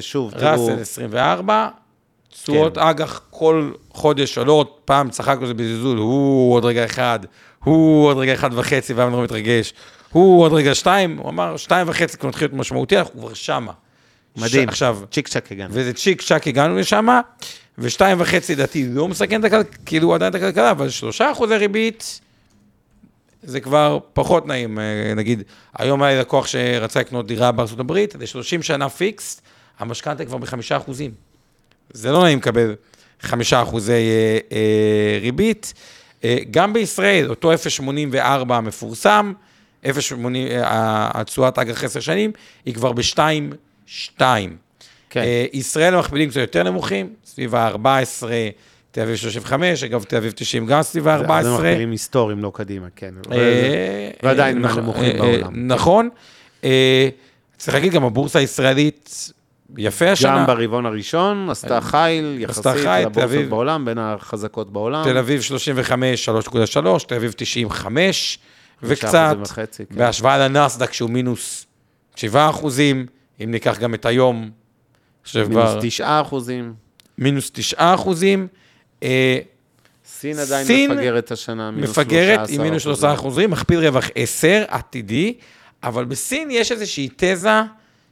שוב, 0.00 0.32
תראו, 0.38 0.66
ראסל 0.66 0.80
24, 0.80 1.68
תשואות 2.32 2.78
אג"ח 2.78 3.20
כל 3.30 3.70
חודש 3.90 4.38
עולות, 4.38 4.80
פעם 4.84 5.10
צחקנו 5.10 5.46
על 5.46 5.50
זה 5.50 5.54
בזלזול, 5.54 5.98
הוא 5.98 6.54
עוד 6.54 6.64
רגע 6.64 6.84
אחד, 6.84 7.18
הוא 7.64 8.06
עוד 8.06 8.16
רגע 8.16 8.34
אחד 8.34 8.50
וחצי, 8.54 8.92
והיום 8.92 9.12
לא 9.12 9.22
מתרגש, 9.22 9.72
הוא 10.12 10.42
עוד 10.42 10.52
רגע 10.52 10.74
שתיים, 10.74 11.16
הוא 11.18 11.30
אמר 11.30 11.56
שתיים 11.56 11.88
וחצי 11.88 12.16
כבר 12.18 12.28
מתחיל 12.28 12.44
להיות 12.48 12.60
משמעותי, 12.60 12.98
אנחנו 12.98 13.20
כבר 13.20 13.34
שמה. 13.34 13.72
מדהים, 14.36 14.68
ש- 14.68 14.72
עכשיו, 14.72 14.98
צ'יק 15.10 15.28
צ'אק 15.28 15.52
הגענו. 15.52 15.70
וזה 15.74 15.92
צ'יק 15.92 16.22
צ'אק 16.22 16.46
הגענו 16.46 16.76
לשם, 16.76 17.08
ושתיים 17.78 18.20
וחצי 18.20 18.54
לדעתי 18.54 18.86
לא 18.90 19.08
מסכן 19.08 19.40
את 19.40 19.44
הכלכלה, 19.44 19.76
כאילו 19.86 20.14
עדיין 20.14 20.30
את 20.30 20.34
הכלכלה, 20.34 20.70
אבל 20.70 20.88
שלושה 20.88 21.32
אחוזי 21.32 21.56
ריבית, 21.56 22.20
זה 23.42 23.60
כבר 23.60 23.98
פחות 24.12 24.46
נעים. 24.46 24.78
אה, 24.78 25.14
נגיד, 25.16 25.42
היום 25.78 26.02
היה 26.02 26.14
לי 26.14 26.20
לקוח 26.20 26.46
שרצה 26.46 27.00
לקנות 27.00 27.26
דירה 27.26 27.52
בארצות 27.52 27.80
הברית, 27.80 28.14
ל-30 28.14 28.62
שנה 28.62 28.88
fix, 28.88 29.40
המשכנתה 29.78 30.24
כבר 30.24 30.38
בחמישה 30.38 30.76
אחוזים. 30.76 31.10
זה 31.92 32.12
לא 32.12 32.22
נעים 32.22 32.38
לקבל 32.38 32.74
חמישה 33.20 33.62
אחוזי 33.62 33.92
אה, 33.92 34.38
אה, 34.52 35.18
ריבית. 35.20 35.74
אה, 36.24 36.36
גם 36.50 36.72
בישראל, 36.72 37.30
אותו 37.30 37.52
0.84 37.52 38.54
המפורסם, 38.54 39.32
0.80, 39.84 39.88
אה, 40.50 41.10
התשואת 41.14 41.58
אג"ח 41.58 41.84
עשר 41.84 42.00
שנים, 42.00 42.32
היא 42.64 42.74
כבר 42.74 42.92
ב-2.2. 42.92 44.20
כן. 45.10 45.20
אה, 45.20 45.46
ישראל 45.52 45.94
המכפילים 45.94 46.30
קצת 46.30 46.40
יותר 46.40 46.62
נמוכים, 46.62 47.12
סביב 47.24 47.54
ה-14, 47.54 48.24
תל 48.98 49.02
אביב 49.02 49.16
35, 49.16 49.84
אגב, 49.84 50.02
תל 50.02 50.16
אביב 50.16 50.32
90 50.36 50.66
גם 50.66 50.82
סביב 50.82 51.04
זה- 51.04 51.14
ה-14. 51.14 51.42
זה 51.42 51.50
מכפילים 51.54 51.90
היסטוריים, 51.90 52.42
לא 52.42 52.52
קדימה, 52.54 52.86
כן. 52.96 53.14
אה, 53.32 54.10
ועדיין 54.22 54.64
אה, 54.64 54.70
מהנמוכים 54.74 55.16
אה, 55.16 55.18
בעולם. 55.18 55.66
נכון. 55.66 56.08
צריך 57.56 57.74
להגיד, 57.74 57.92
גם 57.92 58.04
הבורסה 58.04 58.38
הישראלית 58.38 59.32
יפה 59.78 60.10
השנה. 60.10 60.38
גם 60.38 60.46
ברבעון 60.46 60.86
הראשון 60.86 61.50
עשתה 61.50 61.80
חיל 61.80 62.36
יחסית 62.38 62.66
לבורסות. 62.66 63.44
בעולם, 63.48 63.84
בין 63.84 63.98
החזקות 63.98 64.72
בעולם. 64.72 65.04
תל 65.04 65.18
אביב 65.18 65.40
35, 65.40 66.28
3.3, 66.28 67.04
תל 67.08 67.14
אביב 67.14 67.32
95, 67.36 68.38
וקצת, 68.82 69.36
וחצי, 69.42 69.84
כן. 69.86 69.94
בהשוואה 69.98 70.38
לנסדק 70.48 70.92
שהוא 70.92 71.10
מינוס 71.10 71.66
7 72.16 72.50
אחוזים, 72.50 73.06
אם 73.44 73.50
ניקח 73.50 73.78
גם 73.78 73.94
את 73.94 74.06
היום, 74.06 74.50
מינוס 75.34 75.46
כבר 75.50 75.78
תשעה 75.82 76.20
אחוזים. 76.20 76.74
מינוס 77.18 77.50
9 77.54 77.94
אחוזים. 77.94 78.48
אה, 79.02 79.38
סין 80.06 80.38
עדיין 80.38 80.66
סין 80.66 80.90
מפגרת 80.90 81.32
השנה, 81.32 81.70
מינוס 81.70 81.90
מפגרת 81.90 82.38
13 82.38 82.56
עם 82.56 82.62
מינוס 82.62 82.82
3 82.82 83.04
אחוזים, 83.04 83.50
מכפיל 83.50 83.78
רווח 83.78 84.10
10, 84.14 84.64
עתידי, 84.68 85.34
אבל 85.82 86.04
בסין 86.04 86.48
יש 86.50 86.72
איזושהי 86.72 87.08
תזה 87.16 87.60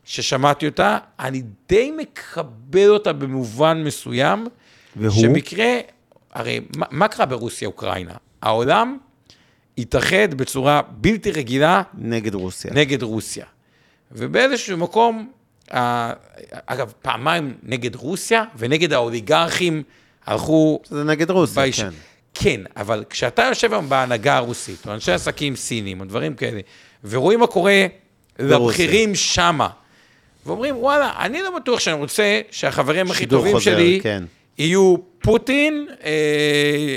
ששמעתי 0.05 0.67
אותה, 0.67 0.99
אני 1.21 1.43
די 1.69 1.91
מקבל 1.97 2.89
אותה 2.89 3.13
במובן 3.13 3.85
מסוים, 3.85 4.47
והוא? 4.97 5.23
שמקרה, 5.23 5.79
הרי 6.33 6.61
מה, 6.77 6.87
מה 6.91 7.09
קרה 7.09 7.27
ברוסיה-אוקראינה? 7.27 8.15
העולם 8.43 8.99
התאחד 9.79 10.35
בצורה 10.35 10.81
בלתי 10.91 11.31
רגילה 11.31 11.83
נגד 11.95 12.35
רוסיה. 12.35 12.71
נגד 12.75 13.03
רוסיה. 13.03 13.45
ובאיזשהו 14.13 14.77
מקום, 14.77 15.31
אגב, 16.67 16.93
פעמיים 17.03 17.55
נגד 17.63 17.95
רוסיה 17.95 18.45
ונגד 18.59 18.93
האוליגרכים 18.93 19.83
הלכו 20.27 20.81
זה 20.91 21.05
נגד 21.05 21.31
רוסיה, 21.31 21.63
ביש... 21.63 21.81
כן. 21.81 21.91
כן, 22.35 22.61
אבל 22.77 23.05
כשאתה 23.11 23.43
יושב 23.43 23.73
היום 23.73 23.89
בהנהגה 23.89 24.37
הרוסית, 24.37 24.87
או 24.87 24.95
אנשי 24.95 25.13
עסקים 25.13 25.57
סינים, 25.57 26.01
או 26.01 26.05
דברים 26.05 26.35
כאלה, 26.35 26.61
ורואים 27.05 27.41
מה 27.41 27.47
קורה 27.47 27.87
לבכירים 28.39 29.15
שמה, 29.15 29.69
ואומרים, 30.47 30.77
וואלה, 30.77 31.13
אני 31.19 31.43
לא 31.43 31.57
בטוח 31.57 31.81
שאני 31.81 31.97
רוצה 31.97 32.41
שהחברים 32.51 33.11
הכי 33.11 33.27
טובים 33.27 33.53
חוזר, 33.53 33.65
שלי 33.65 34.01
כן. 34.03 34.25
יהיו 34.59 34.97
פוטין, 35.19 35.87
אה, 36.05 36.97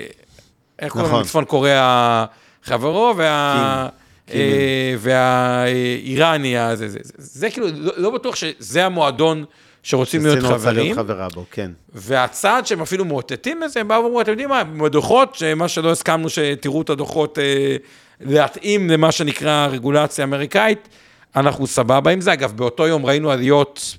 איך 0.80 0.94
קוראים 0.94 1.10
נכון. 1.10 1.22
מצפון 1.22 1.46
קוריאה 1.46 2.26
חברו, 2.64 3.14
וה... 3.18 3.90
אה, 4.34 4.96
והאיראני, 4.98 6.58
הזה, 6.58 6.90
זה, 6.90 7.00
זה, 7.02 7.14
זה 7.18 7.50
כאילו, 7.50 7.68
לא, 7.74 7.94
לא 7.98 8.10
בטוח 8.10 8.36
שזה 8.36 8.86
המועדון 8.86 9.46
שרוצים 9.84 10.26
להיות 10.26 10.44
חברים. 10.44 10.84
להיות 10.84 10.98
חברה 10.98 11.28
בו, 11.34 11.46
כן. 11.52 11.72
והצעד 11.94 12.68
שהם 12.68 12.82
אפילו 12.82 13.06
מאותתים 13.06 13.62
לזה, 13.62 13.80
הם 13.80 13.88
באו 13.88 14.04
ואמרו, 14.04 14.22
אתם 14.22 14.32
יודעים 14.32 14.50
מה, 14.50 14.64
בדוחות, 14.64 15.36
שמה 15.36 15.68
שלא 15.68 15.92
הסכמנו 15.92 16.30
שתראו 16.30 16.82
את 16.82 16.90
הדוחות 16.90 17.40
אה, 17.40 17.76
להתאים 18.22 18.90
למה 18.90 19.12
שנקרא 19.12 19.68
רגולציה 19.68 20.24
אמריקאית, 20.24 20.90
אנחנו 21.36 21.68
סבבה 21.68 22.12
עם 22.12 22.22
זה. 22.22 22.34
אגב, 22.34 22.52
באותו 22.56 22.88
יום 22.88 23.06
ראינו 23.06 23.32
עליות 23.32 23.98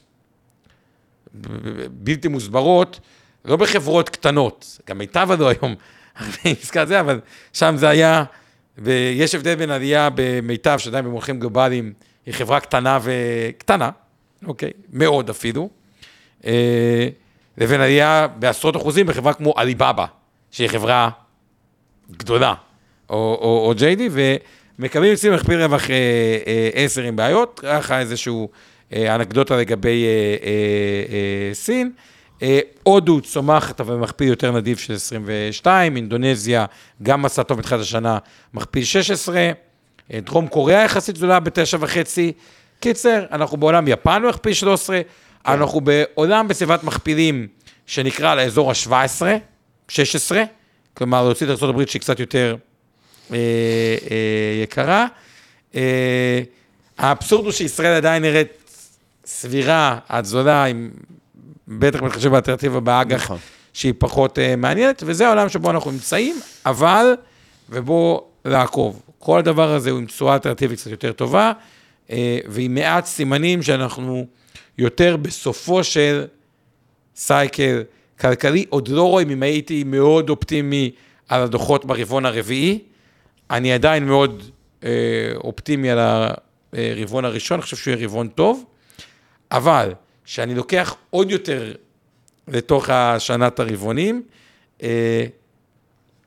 בלתי 1.90 2.28
מוסברות, 2.28 3.00
לא 3.44 3.56
בחברות 3.56 4.08
קטנות, 4.08 4.80
גם 4.88 4.98
מיטב 4.98 5.28
עלו 5.30 5.48
היום, 5.48 5.74
עסקה 6.44 6.86
זה, 6.86 7.00
אבל 7.00 7.20
שם 7.52 7.74
זה 7.76 7.88
היה, 7.88 8.24
ויש 8.78 9.34
הבדל 9.34 9.54
בין 9.54 9.70
עלייה 9.70 10.08
במיטב, 10.14 10.78
שעדיין 10.78 11.04
במונחים 11.04 11.40
גלובליים, 11.40 11.92
היא 12.26 12.34
חברה 12.34 12.60
קטנה 12.60 12.98
וקטנה, 13.02 13.90
אוקיי, 14.46 14.70
מאוד 14.92 15.30
אפילו, 15.30 15.68
אה, 16.44 17.08
לבין 17.58 17.80
עלייה 17.80 18.26
בעשרות 18.38 18.76
אחוזים 18.76 19.06
בחברה 19.06 19.34
כמו 19.34 19.52
עליבאבא, 19.56 20.06
שהיא 20.50 20.68
חברה 20.68 21.10
גדולה, 22.10 22.54
או, 23.10 23.16
או, 23.16 23.66
או 23.66 23.72
JD, 23.72 24.00
ומקבלים 24.78 25.12
אצלי 25.12 25.30
מכפיל 25.30 25.62
רווח 25.62 25.90
אה, 25.90 25.96
אה, 26.46 26.70
10 26.74 27.02
עם 27.02 27.16
בעיות, 27.16 27.60
ככה 27.62 28.00
איזשהו 28.00 28.48
אה, 28.92 29.14
אנקדוטה 29.14 29.56
לגבי 29.56 30.04
אה, 30.04 30.36
אה, 30.46 30.52
אה, 31.48 31.54
סין. 31.54 31.92
אה, 32.42 32.60
הודו 32.82 33.20
צומחת, 33.20 33.80
אבל 33.80 33.96
מכפיל 33.96 34.28
יותר 34.28 34.52
נדיב 34.52 34.76
של 34.78 34.94
22, 34.94 35.96
אינדונזיה 35.96 36.66
גם 37.02 37.24
עשה 37.24 37.42
טוב 37.42 37.58
בתחילת 37.58 37.80
השנה, 37.80 38.18
מכפיל 38.54 38.84
16, 38.84 39.50
אה, 40.12 40.20
דרום 40.20 40.48
קוריאה 40.48 40.84
יחסית 40.84 41.16
גדולה 41.16 41.40
בתשע 41.40 41.76
וחצי. 41.80 42.32
קיצר, 42.80 43.24
אנחנו 43.32 43.56
בעולם 43.56 43.88
יפן 43.88 44.22
מכפיל 44.28 44.52
13, 44.52 45.00
אנחנו 45.46 45.80
בעולם 45.80 46.48
בסביבת 46.48 46.84
מכפילים 46.84 47.46
שנקרא 47.86 48.34
לאזור 48.34 48.70
ה-17, 48.70 49.22
16, 49.88 50.42
כלומר 50.94 51.24
להוציא 51.24 51.46
את 51.52 51.62
ארה"ב 51.62 51.86
שהיא 51.86 52.00
קצת 52.00 52.20
יותר 52.20 52.56
אה, 53.32 53.36
אה, 54.10 54.62
יקרה. 54.62 55.06
אה, 55.74 56.40
האבסורד 56.98 57.44
הוא 57.44 57.52
שישראל 57.52 57.96
עדיין 57.96 58.22
נראית 58.22 58.48
סבירה, 59.24 59.98
עד 60.08 60.24
זולה, 60.24 60.64
עם 60.64 60.90
בטח 61.68 62.02
מתחשב 62.02 62.30
באלטרנטיבה 62.30 62.80
באג"ח, 62.80 63.24
נכון. 63.24 63.38
שהיא 63.72 63.94
פחות 63.98 64.38
אה, 64.38 64.56
מעניינת, 64.56 65.02
וזה 65.06 65.26
העולם 65.26 65.48
שבו 65.48 65.70
אנחנו 65.70 65.90
נמצאים, 65.90 66.40
אבל, 66.66 67.14
ובואו 67.70 68.24
לעקוב. 68.44 69.02
כל 69.18 69.38
הדבר 69.38 69.74
הזה 69.74 69.90
הוא 69.90 69.98
עם 69.98 70.06
תשואה 70.06 70.34
אלטרנטיבית 70.34 70.78
קצת 70.78 70.90
יותר 70.90 71.12
טובה, 71.12 71.52
ועם 72.46 72.74
מעט 72.74 73.06
סימנים 73.06 73.62
שאנחנו 73.62 74.26
יותר 74.78 75.16
בסופו 75.16 75.84
של 75.84 76.26
סייקל 77.16 77.82
כלכלי. 78.20 78.64
עוד 78.68 78.88
לא 78.88 79.08
רואים 79.08 79.30
אם 79.30 79.42
הייתי 79.42 79.84
מאוד 79.84 80.30
אופטימי 80.30 80.90
על 81.28 81.42
הדוחות 81.42 81.84
ברבעון 81.84 82.26
הרביעי, 82.26 82.78
אני 83.50 83.72
עדיין 83.72 84.04
מאוד 84.04 84.42
אה, 84.84 84.90
אופטימי 85.36 85.90
על 85.90 85.98
הרבעון 86.72 87.24
הראשון, 87.24 87.54
אני 87.54 87.62
חושב 87.62 87.76
שהוא 87.76 87.94
יהיה 87.94 88.06
רבעון 88.06 88.28
טוב, 88.28 88.64
אבל 89.50 89.92
כשאני 90.24 90.54
לוקח 90.54 90.94
עוד 91.10 91.30
יותר 91.30 91.72
לתוך 92.48 92.90
השנת 92.90 93.60
הרבעונים, 93.60 94.22
אה, 94.82 95.24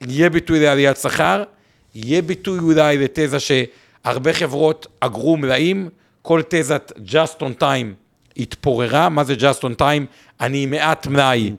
יהיה 0.02 0.30
ביטוי 0.30 0.60
לעליית 0.60 0.98
שכר, 0.98 1.44
יהיה 1.96 2.22
ביטוי 2.22 2.60
אולי 2.60 2.98
לתזה 2.98 3.38
שהרבה 4.06 4.34
חברות 4.34 4.88
אגרו 5.00 5.38
מלאים, 5.38 5.90
כל 6.22 6.42
תזת 6.50 6.92
just 7.06 7.42
on 7.42 7.62
time 7.62 8.04
התפוררה, 8.38 9.10
מה 9.10 9.24
זה 9.24 9.34
just 9.34 9.60
on 9.64 9.80
time? 9.80 10.06
אני 10.42 10.66
מעט 10.66 11.08
מלאי. 11.08 11.54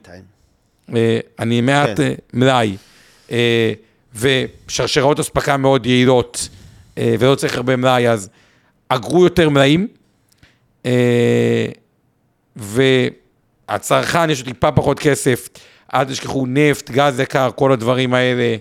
אה, 0.95 1.19
אני 1.39 1.61
מעט 1.61 1.97
כן. 1.97 2.03
אה, 2.03 2.13
מלאי, 2.33 2.77
אה, 3.31 3.73
ושרשראות 4.15 5.19
אספקה 5.19 5.57
מאוד 5.57 5.85
יעילות, 5.85 6.49
ולא 6.97 7.35
צריך 7.35 7.55
הרבה 7.55 7.75
מלאי, 7.75 8.09
אז 8.09 8.29
אגרו 8.89 9.23
יותר 9.23 9.49
מלאים, 9.49 9.87
והצרכן 12.55 14.29
יש 14.29 14.39
לו 14.39 14.45
טיפה 14.45 14.71
פחות 14.71 14.99
כסף, 14.99 15.49
אל 15.93 16.03
תשכחו 16.03 16.45
נפט, 16.45 16.91
גז 16.91 17.19
יקר, 17.19 17.49
כל 17.55 17.71
הדברים 17.71 18.13
האלה, 18.13 18.55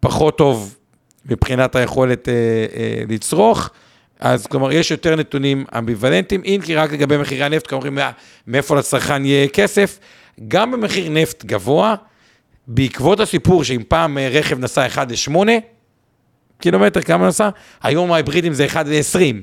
פחות 0.00 0.38
טוב 0.38 0.76
מבחינת 1.30 1.76
היכולת 1.76 2.28
אה, 2.28 2.34
אה, 2.76 3.02
לצרוך. 3.08 3.70
אז 4.20 4.46
כלומר, 4.46 4.72
יש 4.72 4.90
יותר 4.90 5.16
נתונים 5.16 5.64
אמביוולנטיים, 5.78 6.42
אם 6.44 6.60
כי 6.64 6.74
רק 6.74 6.92
לגבי 6.92 7.16
מחירי 7.16 7.44
הנפט, 7.44 7.66
כלומר, 7.66 7.86
אומרים, 7.86 8.06
מאיפה 8.46 8.76
לצרכן 8.76 9.24
יהיה 9.24 9.48
כסף, 9.48 9.98
גם 10.48 10.70
במחיר 10.70 11.10
נפט 11.10 11.44
גבוה, 11.44 11.94
בעקבות 12.66 13.20
הסיפור 13.20 13.64
שאם 13.64 13.82
פעם 13.88 14.18
אה, 14.18 14.28
רכב 14.28 14.58
נסע 14.58 14.86
1 14.86 15.10
ל-8 15.10 15.48
קילומטר, 16.60 17.00
כמה 17.00 17.28
נסע? 17.28 17.48
היום 17.82 18.12
ההיברידים 18.12 18.52
זה 18.52 18.66
1 18.66 18.86
ל-20, 18.86 19.34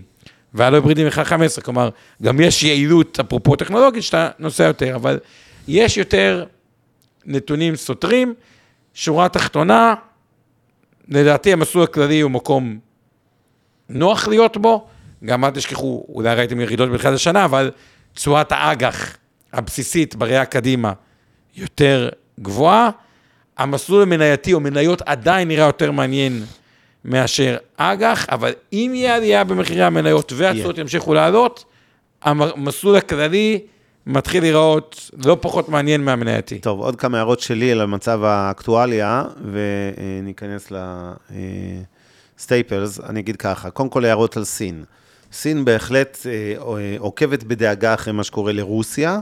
והלא 0.54 0.76
היברידים 0.76 1.08
1 1.08 1.32
ל-15, 1.32 1.62
כלומר, 1.62 1.90
גם 2.24 2.42
יש 2.42 2.64
יעילות, 2.64 3.20
אפרופו 3.20 3.56
טכנולוגית, 3.56 4.04
שאתה 4.04 4.30
נוסע 4.40 4.64
יותר, 4.64 4.96
אבל 4.96 5.20
יש 5.68 5.98
יותר 5.98 6.46
נתונים 7.26 7.76
סותרים. 7.76 8.34
שורה 8.94 9.30
תחתונה, 9.30 9.96
לדעתי 11.10 11.54
המסלול 11.54 11.84
הכללי 11.84 12.22
הוא 12.22 12.32
מקום 12.32 12.80
נוח 13.90 14.28
להיות 14.28 14.58
בו, 14.58 14.88
גם 15.26 15.46
אל 15.46 15.50
תשכחו, 15.50 16.06
אולי 16.10 16.36
ראיתם 16.36 16.60
ירידות 16.60 16.90
בתחילת 16.92 17.14
השנה, 17.14 17.46
אבל 17.46 17.72
תשואת 18.14 18.52
האג"ח 18.52 19.18
הבסיסית 19.54 20.16
בראייה 20.16 20.46
קדימה 20.46 20.94
יותר 21.56 22.10
גבוהה. 22.40 22.90
המסלול 23.58 24.02
המנייתי 24.02 24.54
או 24.54 24.60
מניות 24.60 25.02
עדיין 25.02 25.48
נראה 25.48 25.66
יותר 25.66 25.92
מעניין 25.92 26.44
מאשר 27.06 27.58
אג"ח, 27.78 28.26
אבל 28.30 28.54
אם 28.74 28.92
יהיה 28.96 29.16
עלייה 29.16 29.44
במחירי 29.44 29.84
המניות 29.84 30.34
והתשואות 30.36 30.78
ימשיכו 30.78 31.14
לעלות, 31.14 31.66
המסלול 32.22 32.96
הכללי 32.96 33.60
מתחיל 34.08 34.44
להיראות 34.44 35.12
לא 35.26 35.38
פחות 35.42 35.70
מעניין 35.70 36.04
מהמנייתי. 36.04 36.60
טוב, 36.60 36.80
עוד 36.80 36.96
כמה 36.96 37.18
הערות 37.18 37.40
שלי 37.40 37.72
על 37.72 37.86
מצב 37.86 38.24
האקטואליה, 38.24 39.24
וניכנס 39.52 40.72
לסטייפלס. 42.38 43.00
אני 43.00 43.20
אגיד 43.20 43.36
ככה, 43.36 43.70
קודם 43.70 43.90
כל 43.90 44.06
הערות 44.06 44.38
על 44.38 44.44
סין. 44.44 44.84
סין 45.32 45.66
בהחלט 45.66 46.18
אה, 46.26 46.56
עוקבת 46.98 47.44
בדאגה 47.44 47.94
אחרי 47.94 48.14
מה 48.14 48.24
שקורה 48.24 48.52
לרוסיה. 48.52 49.20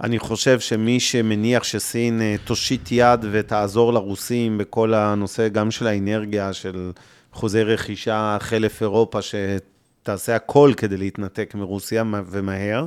אני 0.00 0.18
חושב 0.18 0.60
שמי 0.60 1.00
שמניח 1.00 1.64
שסין 1.64 2.20
אה, 2.20 2.36
תושיט 2.44 2.88
יד 2.90 3.24
ותעזור 3.30 3.92
לרוסים 3.92 4.58
בכל 4.58 4.94
הנושא, 4.94 5.48
גם 5.48 5.70
של 5.70 5.86
האנרגיה, 5.86 6.52
של 6.52 6.90
חוזי 7.32 7.62
רכישה, 7.62 8.36
חלף 8.40 8.82
אירופה, 8.82 9.18
שתעשה 9.22 10.36
הכל 10.36 10.72
כדי 10.76 10.96
להתנתק 10.96 11.54
מרוסיה 11.54 12.04
ומהר. 12.30 12.86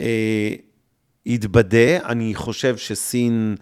אה, 0.00 0.54
יתבדה. 1.26 2.08
אני 2.08 2.34
חושב 2.34 2.76
שסין 2.76 3.56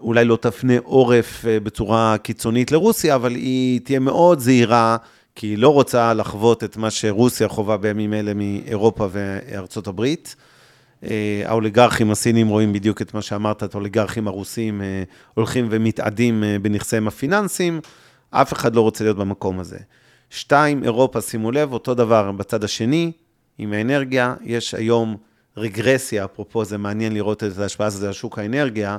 אולי 0.00 0.24
לא 0.24 0.36
תפנה 0.36 0.72
עורף 0.82 1.44
אה, 1.46 1.60
בצורה 1.60 2.16
קיצונית 2.22 2.72
לרוסיה, 2.72 3.14
אבל 3.14 3.34
היא 3.34 3.80
תהיה 3.80 3.98
מאוד 3.98 4.38
זהירה, 4.38 4.96
כי 5.34 5.46
היא 5.46 5.58
לא 5.58 5.68
רוצה 5.68 6.14
לחוות 6.14 6.64
את 6.64 6.76
מה 6.76 6.90
שרוסיה 6.90 7.48
חווה 7.48 7.76
בימים 7.76 8.14
אלה 8.14 8.34
מאירופה 8.34 9.08
וארצות 9.10 9.86
הברית. 9.86 10.36
אה, 11.04 11.42
האוליגרכים 11.44 12.10
הסינים 12.10 12.48
רואים 12.48 12.72
בדיוק 12.72 13.02
את 13.02 13.14
מה 13.14 13.22
שאמרת, 13.22 13.62
את 13.62 13.74
האוליגרכים 13.74 14.28
הרוסים 14.28 14.82
הולכים 15.34 15.66
ומתאדים 15.70 16.44
בנכסיהם 16.62 17.08
הפיננסיים, 17.08 17.80
אף 18.30 18.52
אחד 18.52 18.74
לא 18.74 18.80
רוצה 18.80 19.04
להיות 19.04 19.16
במקום 19.16 19.60
הזה. 19.60 19.78
שתיים, 20.30 20.84
אירופה, 20.84 21.20
שימו 21.20 21.52
לב, 21.52 21.72
אותו 21.72 21.94
דבר 21.94 22.32
בצד 22.32 22.64
השני, 22.64 23.12
עם 23.58 23.72
האנרגיה, 23.72 24.34
יש 24.42 24.74
היום 24.74 25.16
רגרסיה, 25.56 26.24
אפרופו, 26.24 26.64
זה 26.64 26.78
מעניין 26.78 27.14
לראות 27.14 27.44
את 27.44 27.58
ההשפעה 27.58 27.86
הזאת 27.86 28.06
על 28.06 28.12
שוק 28.12 28.38
האנרגיה. 28.38 28.96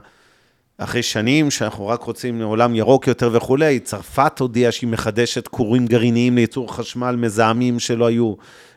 אחרי 0.78 1.04
שנים 1.04 1.52
שאנחנו 1.52 1.88
רק 1.88 2.02
רוצים 2.02 2.42
עולם 2.42 2.76
ירוק 2.76 3.08
יותר 3.08 3.30
וכולי, 3.34 3.80
צרפת 3.80 4.40
הודיעה 4.40 4.72
שהיא 4.72 4.90
מחדשת 4.90 5.48
כורים 5.48 5.86
גרעיניים 5.86 6.36
לייצור 6.36 6.76
חשמל 6.76 7.16
מזהמים 7.16 7.80
שלא 7.80 8.06
היו. 8.06 8.34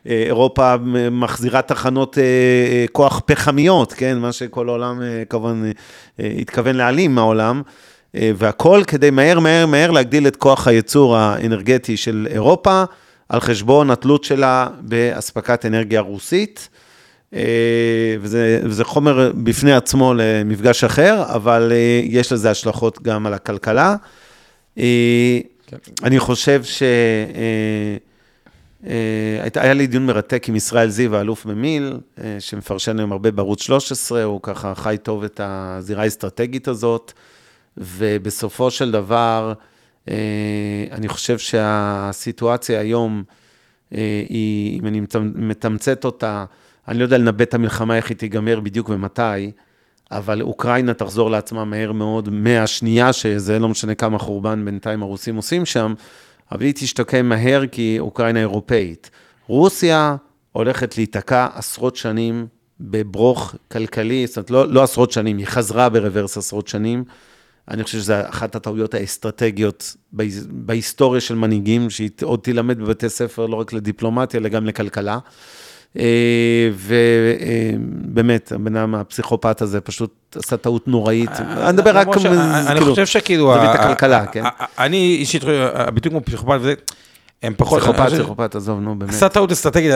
אה, 0.06 0.22
אירופה 0.26 0.74
מחזירה 1.10 1.62
תחנות 1.62 2.18
אה, 2.18 2.22
אה, 2.22 2.84
כוח 2.92 3.20
פחמיות, 3.26 3.92
כן? 3.92 4.18
מה 4.18 4.32
שכל 4.32 4.68
העולם 4.68 5.02
כמובן 5.28 5.70
התכוון 6.18 6.76
להעלים 6.76 7.14
מהעולם. 7.14 7.62
והכל 8.14 8.82
כדי 8.86 9.10
מהר, 9.10 9.40
מהר, 9.40 9.66
מהר 9.66 9.90
להגדיל 9.90 10.26
את 10.26 10.36
כוח 10.36 10.68
הייצור 10.68 11.16
האנרגטי 11.16 11.96
של 11.96 12.26
אירופה, 12.30 12.84
על 13.28 13.40
חשבון 13.40 13.90
התלות 13.90 14.24
שלה 14.24 14.66
באספקת 14.80 15.66
אנרגיה 15.66 16.00
רוסית. 16.00 16.68
אה, 17.34 18.16
וזה, 18.20 18.60
וזה 18.64 18.84
חומר 18.84 19.32
בפני 19.34 19.72
עצמו 19.72 20.14
למפגש 20.14 20.84
אחר, 20.84 21.22
אבל 21.34 21.72
אה, 21.72 22.00
יש 22.04 22.32
לזה 22.32 22.50
השלכות 22.50 23.02
גם 23.02 23.26
על 23.26 23.34
הכלכלה. 23.34 23.96
אה, 24.78 25.38
כן. 25.66 25.76
אני 26.02 26.18
חושב 26.18 26.64
ש... 26.64 26.82
היה 29.54 29.74
לי 29.74 29.86
דיון 29.86 30.06
מרתק 30.06 30.48
עם 30.48 30.56
ישראל 30.56 30.88
זיו, 30.88 31.16
האלוף 31.16 31.46
במיל, 31.46 31.98
שמפרשן 32.38 32.98
היום 32.98 33.12
הרבה 33.12 33.30
בערוץ 33.30 33.62
13, 33.62 34.24
הוא 34.24 34.40
ככה 34.42 34.74
חי 34.74 34.96
טוב 35.02 35.24
את 35.24 35.40
הזירה 35.44 36.02
האסטרטגית 36.02 36.68
הזאת, 36.68 37.12
ובסופו 37.76 38.70
של 38.70 38.90
דבר, 38.90 39.52
אני 40.92 41.08
חושב 41.08 41.38
שהסיטואציה 41.38 42.80
היום, 42.80 43.22
היא, 43.90 44.80
אם 44.80 44.86
אני 44.86 45.00
מתמצת 45.34 46.04
אותה, 46.04 46.44
אני 46.88 46.98
לא 46.98 47.04
יודע 47.04 47.18
לנבא 47.18 47.42
את 47.42 47.54
המלחמה, 47.54 47.96
איך 47.96 48.08
היא 48.08 48.16
תיגמר 48.16 48.60
בדיוק 48.60 48.88
ומתי, 48.88 49.50
אבל 50.10 50.42
אוקראינה 50.42 50.94
תחזור 50.94 51.30
לעצמה 51.30 51.64
מהר 51.64 51.92
מאוד 51.92 52.28
מהשנייה, 52.28 53.12
שזה 53.12 53.58
לא 53.58 53.68
משנה 53.68 53.94
כמה 53.94 54.18
חורבן 54.18 54.64
בינתיים 54.64 55.02
הרוסים 55.02 55.36
עושים 55.36 55.66
שם, 55.66 55.94
אבל 56.52 56.62
היא 56.62 56.72
תשתקם 56.74 57.26
מהר 57.26 57.66
כי 57.66 57.96
אוקראינה 57.98 58.40
אירופאית. 58.40 59.10
רוסיה 59.46 60.16
הולכת 60.52 60.96
להיתקע 60.96 61.46
עשרות 61.54 61.96
שנים 61.96 62.46
בברוך 62.80 63.54
כלכלי, 63.72 64.26
זאת 64.26 64.36
אומרת, 64.36 64.50
לא, 64.50 64.68
לא 64.68 64.82
עשרות 64.82 65.12
שנים, 65.12 65.38
היא 65.38 65.46
חזרה 65.46 65.88
ברוורס 65.88 66.38
עשרות 66.38 66.68
שנים. 66.68 67.04
אני 67.70 67.84
חושב 67.84 67.98
שזו 67.98 68.14
אחת 68.28 68.54
הטעויות 68.54 68.94
האסטרטגיות 68.94 69.96
בהיסטוריה 70.48 71.20
של 71.20 71.34
מנהיגים, 71.34 71.90
שהיא 71.90 72.10
עוד 72.22 72.40
תילמד 72.40 72.78
בבתי 72.78 73.08
ספר 73.08 73.46
לא 73.46 73.56
רק 73.56 73.72
לדיפלומטיה, 73.72 74.40
אלא 74.40 74.48
גם 74.48 74.66
לכלכלה. 74.66 75.18
אה, 75.98 76.70
ובאמת, 76.74 78.52
הבן 78.52 78.76
אדם 78.76 78.94
הפסיכופת 78.94 79.62
הזה 79.62 79.80
פשוט 79.80 80.36
עשה 80.36 80.56
טעות 80.56 80.88
נוראית. 80.88 81.40
אני 81.40 81.72
מדבר 81.72 81.96
רק, 81.96 82.08
אני 82.66 82.80
חושב 82.80 83.06
שכאילו, 83.06 83.54
זווית 83.54 83.70
הכלכלה, 83.70 84.26
כן. 84.26 84.44
אני 84.78 85.16
אישית, 85.20 85.42
הביטוי 85.74 86.10
כמו 86.10 86.20
פסיכופת 86.24 86.58
וזה, 86.60 86.74
הם 87.42 87.54
פחות... 87.56 87.80
פסיכופת, 87.80 88.12
פסיכופת, 88.12 88.54
עזוב, 88.54 88.80
נו, 88.80 88.98
באמת. 88.98 89.10
עשה 89.12 89.28
טעות 89.28 89.52
אסטרטגית, 89.52 89.92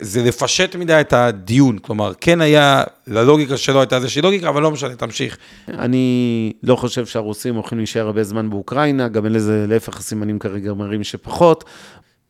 זה 0.00 0.22
לפשט 0.22 0.76
מדי 0.76 1.00
את 1.00 1.12
הדיון, 1.12 1.78
כלומר, 1.78 2.12
כן 2.20 2.40
היה, 2.40 2.82
ללוגיקה 3.06 3.56
שלו 3.56 3.80
הייתה 3.80 3.96
איזושהי 3.96 4.22
לוגיקה, 4.22 4.48
אבל 4.48 4.62
לא 4.62 4.70
משנה, 4.70 4.96
תמשיך. 4.96 5.38
אני 5.68 6.52
לא 6.62 6.76
חושב 6.76 7.06
שהרוסים 7.06 7.54
הולכים 7.54 7.78
להישאר 7.78 8.06
הרבה 8.06 8.24
זמן 8.24 8.50
באוקראינה, 8.50 9.08
גם 9.08 9.24
אין 9.24 9.32
לזה, 9.32 9.64
להפך, 9.68 9.98
הסימנים 9.98 10.38
כרגע 10.38 10.72
מראים 10.72 11.04
שפחות. 11.04 11.64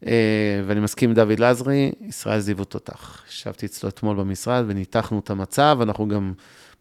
אה, 0.06 0.62
ואני 0.66 0.80
מסכים 0.80 1.10
עם 1.10 1.14
דוד 1.14 1.40
לזרי, 1.40 1.92
ישראל 2.00 2.40
זיוו 2.40 2.64
תותח. 2.64 3.22
ישבתי 3.28 3.66
אצלו 3.66 3.88
אתמול 3.88 4.16
במשרד 4.16 4.64
וניתחנו 4.68 5.18
את 5.18 5.30
המצב, 5.30 5.78
אנחנו 5.82 6.08
גם 6.08 6.32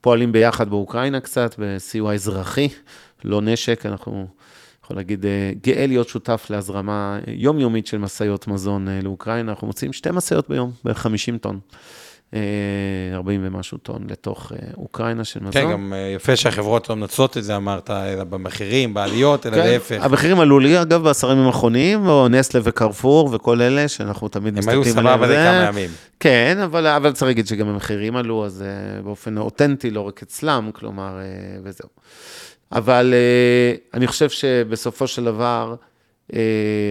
פועלים 0.01 0.31
ביחד 0.31 0.69
באוקראינה 0.69 1.19
קצת, 1.19 1.55
בסיוע 1.57 2.13
אזרחי, 2.13 2.67
לא 3.23 3.41
נשק, 3.41 3.85
אנחנו, 3.85 4.27
יכול 4.83 4.97
להגיד, 4.97 5.25
אה, 5.25 5.51
גאה 5.63 5.87
להיות 5.87 6.07
שותף 6.07 6.47
להזרמה 6.49 7.19
יומיומית 7.27 7.87
של 7.87 7.97
משאיות 7.97 8.47
מזון 8.47 8.87
אה, 8.87 8.99
לאוקראינה, 9.03 9.51
אנחנו 9.51 9.67
מוצאים 9.67 9.93
שתי 9.93 10.09
משאיות 10.11 10.49
ביום, 10.49 10.71
בערך 10.83 10.97
50 10.97 11.37
טון. 11.37 11.59
40 12.33 13.43
אה, 13.43 13.47
ומשהו 13.47 13.77
טון 13.77 14.01
לתוך 14.09 14.51
אה, 14.51 14.57
אוקראינה 14.77 15.23
של 15.23 15.39
מזון. 15.39 15.51
כן, 15.51 15.71
גם 15.71 15.93
אה, 15.93 16.11
יפה 16.15 16.35
שהחברות 16.35 16.89
לא 16.89 16.95
מנצלות 16.95 17.37
את 17.37 17.43
זה, 17.43 17.55
אמרת, 17.55 17.89
אלא 17.89 18.23
במחירים, 18.23 18.93
בעליות, 18.93 19.45
אלא 19.45 19.55
כן, 19.55 19.67
להפך. 19.67 20.03
המחירים 20.03 20.39
עלו 20.39 20.59
לי, 20.59 20.81
אגב, 20.81 21.03
בעשרה 21.03 21.31
ימים 21.33 21.45
האחרונים, 21.45 22.07
או 22.07 22.27
נסלה 22.27 22.61
וקרפור 22.63 23.29
וכל 23.33 23.61
אלה, 23.61 23.87
שאנחנו 23.87 24.27
תמיד 24.27 24.53
מסתכלים 24.53 24.81
עליהם. 24.81 24.97
הם 24.97 25.07
היו 25.07 25.17
סבבה 25.17 25.27
לכמה 25.27 25.67
ימים. 25.67 25.89
כן, 26.19 26.57
אבל, 26.63 26.87
אבל 26.87 27.11
צריך 27.11 27.27
להגיד 27.27 27.47
שגם 27.47 27.67
המחירים 27.67 28.15
עלו, 28.15 28.45
אז 28.45 28.63
באופן 29.03 29.37
אותנטי, 29.37 29.91
לא 29.91 30.01
רק 30.01 30.21
אצלם, 30.23 30.69
כלומר, 30.73 31.19
וזהו. 31.63 31.89
אבל 32.71 33.13
אני 33.93 34.07
חושב 34.07 34.29
שבסופו 34.29 35.07
של 35.07 35.23
דבר, 35.25 35.75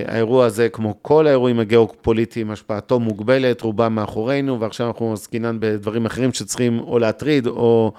האירוע 0.07 0.47
הזה, 0.47 0.69
כמו 0.69 0.95
כל 1.03 1.27
האירועים 1.27 1.61
הגיאופוליטיים, 1.61 2.51
השפעתו 2.51 3.01
מוגבלת, 3.01 3.61
רובם 3.61 3.95
מאחורינו, 3.95 4.61
ועכשיו 4.61 4.87
אנחנו 4.87 5.13
עסקינן 5.13 5.57
בדברים 5.61 6.07
אחרים 6.07 6.33
שצריכים 6.33 6.79
או 6.79 6.99
להטריד, 6.99 7.47
או, 7.47 7.93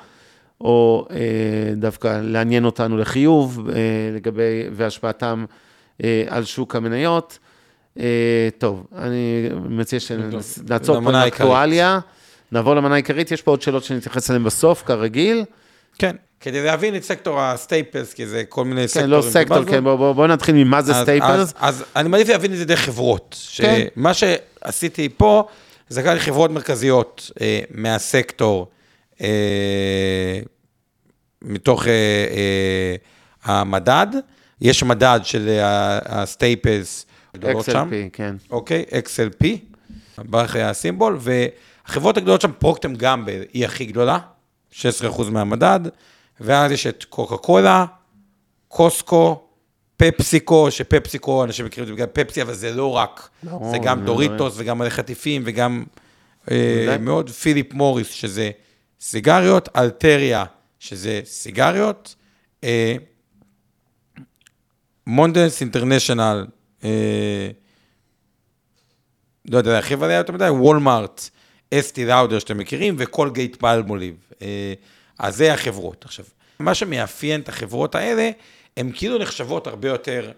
או 0.62 1.08
אה, 1.12 1.18
דווקא 1.76 2.22
לעניין 2.24 2.66
אותנו 2.66 2.98
לחיוב, 2.98 3.70
אה, 3.70 3.76
לגבי, 4.16 4.64
והשפעתם 4.72 5.46
על 6.28 6.44
שוק 6.44 6.76
המניות. 6.76 7.40
טוב, 8.58 8.88
אני 8.96 9.50
מציע 9.70 10.00
שנעצור 10.00 11.02
פה 11.04 11.12
באקטואליה, 11.12 12.00
נעבור 12.52 12.76
למנה 12.76 12.94
העיקרית, 12.94 13.32
יש 13.32 13.42
פה 13.42 13.52
עוד 13.52 13.62
שאלות 13.62 13.84
שנתייחס 13.84 14.30
אליהן 14.30 14.44
בסוף, 14.44 14.84
כרגיל. 14.84 15.44
כן. 15.98 16.16
כדי 16.40 16.64
להבין 16.64 16.96
את 16.96 17.04
סקטור 17.04 17.42
ה 17.42 17.50
staples, 17.50 18.14
כי 18.14 18.28
זה 18.28 18.44
כל 18.50 18.66
מיני 18.66 18.82
כן, 18.82 18.88
סקטורים. 18.88 19.10
לא 19.12 19.22
סקטור. 19.22 19.64
כן, 19.66 19.84
בואו 19.84 19.98
בוא, 19.98 20.14
בוא 20.14 20.28
נתחיל 20.28 20.56
ממה 20.56 20.82
זה 20.82 20.96
אז- 20.96 21.02
staples. 21.04 21.54
אז, 21.60 21.80
אז 21.80 21.84
אני 21.96 22.10
מעדיף 22.10 22.30
להבין 22.30 22.54
את 22.54 22.58
זה 22.58 22.66
דרך 22.66 22.80
חברות. 22.80 23.36
כן. 23.56 23.86
שמה 23.96 24.12
שעשיתי 24.14 25.10
פה, 25.18 25.48
זה 25.90 26.02
לקחתי 26.02 26.20
חברות 26.20 26.52
מרכזיות 26.52 27.32
אה, 27.42 27.60
מהסקטור, 27.72 28.68
אה, 29.22 30.40
מתוך 31.42 31.88
אה, 31.88 31.92
אה, 32.32 32.96
המדד. 33.44 34.08
יש 34.62 34.84
מדד 34.84 35.20
של 35.24 35.50
אה, 35.50 36.00
ה 36.06 36.18
staples 36.18 37.06
שם. 37.66 37.90
XLP, 37.92 37.94
כן. 38.14 38.36
אוקיי, 38.52 38.86
XLP, 38.92 39.46
בערך 40.18 40.56
היה 40.56 40.70
הסימבול, 40.70 41.18
והחברות 41.20 42.18
הגדולות 42.18 42.42
שם, 42.42 42.52
פרוקטר 42.60 42.84
אנד 42.84 42.96
גמבל 42.96 43.42
היא 43.54 43.66
הכי 43.66 43.86
גדולה, 43.86 44.18
16% 44.72 44.84
מהמדד, 45.32 45.80
ואז 46.42 46.72
יש 46.72 46.88
את 46.88 47.04
קוקה 47.04 47.38
קולה, 47.38 47.86
קוסקו, 48.68 49.48
פפסיקו, 49.98 50.72
שפפסיקו, 50.72 51.44
אנשים 51.44 51.66
מכירים 51.66 51.84
את 51.84 51.88
זה 51.88 51.94
בגלל 51.94 52.08
פפסי, 52.14 52.42
אבל 52.42 52.54
זה 52.54 52.74
לא 52.74 52.92
רק, 52.92 53.30
ברור, 53.44 53.72
זה 53.72 53.78
גם 53.78 54.00
זה 54.00 54.06
דוריטוס 54.06 54.54
וגם 54.58 54.78
מלא 54.78 54.90
חטיפים 54.90 55.42
וגם 55.46 55.84
אה. 56.52 56.98
מאוד 57.00 57.30
פיליפ 57.30 57.74
מוריס, 57.74 58.10
שזה 58.10 58.52
סיגריות, 59.02 59.70
אלטריה, 59.76 60.46
שזה 60.80 61.22
סיגריות, 61.26 62.16
אה, 62.64 62.96
מונדנס 65.08 65.62
אינטרנשיונל, 65.62 66.46
אה, 66.84 67.50
לא 69.46 69.58
יודע 69.58 69.72
להרחיב 69.72 70.04
עליה 70.04 70.18
יותר 70.18 70.34
מדי, 70.34 70.50
וולמארט, 70.50 71.30
אסטי 71.74 72.06
לאודר 72.06 72.40
שאתם 72.40 72.58
מכירים, 72.58 72.96
וקולגייט 72.98 73.56
פלמוליב. 73.56 74.16
אה, 74.42 74.74
אז 75.20 75.36
זה 75.36 75.54
החברות. 75.54 76.06
עכשיו, 76.06 76.26
מה 76.60 76.76
שמאפיין 76.76 77.42
את 77.42 77.50
החברות 77.50 77.96
האלה, 77.96 78.30
הן 78.78 78.92
כאילו 78.94 79.18
נחשבות 79.18 79.68
הרבה 79.68 79.88
יותר 79.88 80.32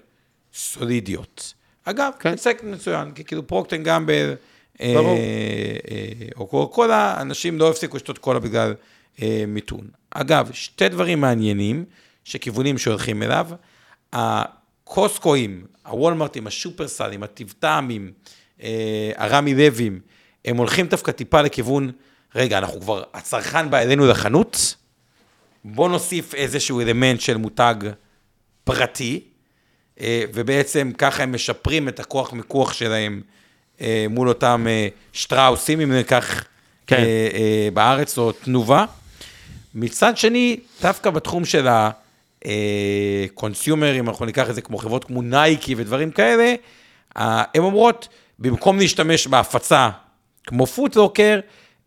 סולידיות. 0.54 1.54
אגב, 1.84 2.12
כן. 2.20 2.38
סקט 2.38 2.63
מצוין, 2.63 3.12
כי 3.12 3.24
כאילו 3.24 3.48
פרוקטן 3.48 3.84
גמבל, 3.84 4.36
אה. 4.82 4.96
אה, 4.96 6.28
או 6.36 6.48
קולה 6.48 6.68
קולה, 6.68 7.22
אנשים 7.22 7.60
לא 7.60 7.70
הפסיקו 7.70 7.98
לשתות 7.98 8.18
קולה 8.18 8.39
בגלל 8.39 8.76
אה, 9.22 9.44
מיתון. 9.48 9.88
אגב, 10.12 10.50
שתי 10.54 10.89
דברים 10.89 11.22
מעניינים, 11.22 11.86
שכיוונים 12.24 12.78
שהולכים 12.78 13.24
אליו, 13.24 13.48
הקוסקואים, 14.13 15.65
הוולמרטים, 15.88 16.48
השופרסלים, 16.48 17.24
הטיבטעמים, 17.24 18.12
אה, 18.63 19.12
הרמי 19.15 19.54
לוים, 19.54 20.00
הם 20.46 20.58
הולכים 20.58 20.88
דווקא 20.88 21.12
טיפה 21.12 21.42
לכיוון, 21.42 21.92
רגע, 22.36 22.58
אנחנו 22.58 22.82
כבר, 22.82 23.04
הצרכן 23.13 23.70
בא 23.70 23.78
אלינו 23.78 24.08
לחנות, 24.08 24.76
בוא 25.63 25.89
נוסיף 25.89 26.36
איזשהו 26.36 26.82
אלמנט 26.82 27.22
של 27.22 27.38
מותג 27.38 27.76
פרטי, 28.63 29.22
אה, 30.00 30.24
ובעצם 30.34 30.92
ככה 30.98 31.24
הם 31.24 31.34
משפרים 31.34 31.88
את 31.88 32.00
הכוח 32.00 32.34
מיקוח 32.34 32.74
שלהם 32.74 33.22
אה, 33.82 34.06
מול 34.10 34.30
אותם 34.30 34.65
אה, 34.70 34.88
שטראוסים, 35.13 35.82
אם 35.82 35.92
ניקח 35.92 36.44
כן. 36.88 37.04
בארץ, 37.74 38.18
או 38.18 38.32
תנובה. 38.32 38.86
מצד 39.76 40.18
שני, 40.18 40.60
דווקא 40.82 41.10
בתחום 41.10 41.46
של 41.46 41.68
ה-consumer, 41.68 44.00
אם 44.00 44.10
אנחנו 44.10 44.26
ניקח 44.26 44.50
את 44.50 44.56
זה 44.56 44.62
כמו 44.62 44.78
חברות 44.78 45.04
כמו 45.04 45.22
נייקי 45.22 45.76
ודברים 45.78 46.12
כאלה, 46.12 46.54
הן 47.15 47.62
אומרות, 47.62 48.08
במקום 48.39 48.78
להשתמש 48.78 49.28
בהפצה 49.28 49.89
כמו 50.44 50.65
פוטלוקר, 50.65 51.39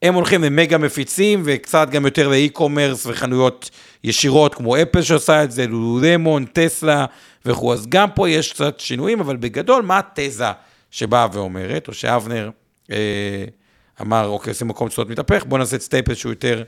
הם 0.03 0.15
הולכים 0.15 0.43
למגה 0.45 0.79
מפיצים 0.79 1.43
וקצת 1.45 1.89
גם 1.91 2.05
יותר 2.05 2.29
לאי-קומרס 2.29 3.07
וחנויות 3.07 3.71
ישירות 4.05 4.55
כמו 4.55 4.77
אפל 4.83 5.03
שעושה 5.03 5.45
את 5.45 5.51
זה, 5.51 5.67
לולולמון, 5.67 6.45
טסלה 6.45 7.07
וכו'. 7.45 7.73
אז 7.73 7.87
גם 7.89 8.11
פה 8.15 8.29
יש 8.29 8.53
קצת 8.53 8.81
שינויים, 8.81 9.21
אבל 9.21 9.37
בגדול, 9.37 9.83
מה 9.83 9.99
התזה 9.99 10.45
שבאה 10.91 11.27
ואומרת, 11.33 11.89
או 11.89 11.95
שאבנר 11.95 12.51
אה, 12.91 13.45
אמר, 14.01 14.27
אוקיי, 14.27 14.51
עושים 14.51 14.69
מקום 14.69 14.89
צוות 14.89 15.09
מתהפך, 15.09 15.45
בוא 15.45 15.59
נעשה 15.59 15.77
את 15.77 15.83
staple 15.83 16.15
שהוא 16.15 16.33
יותר 16.33 16.65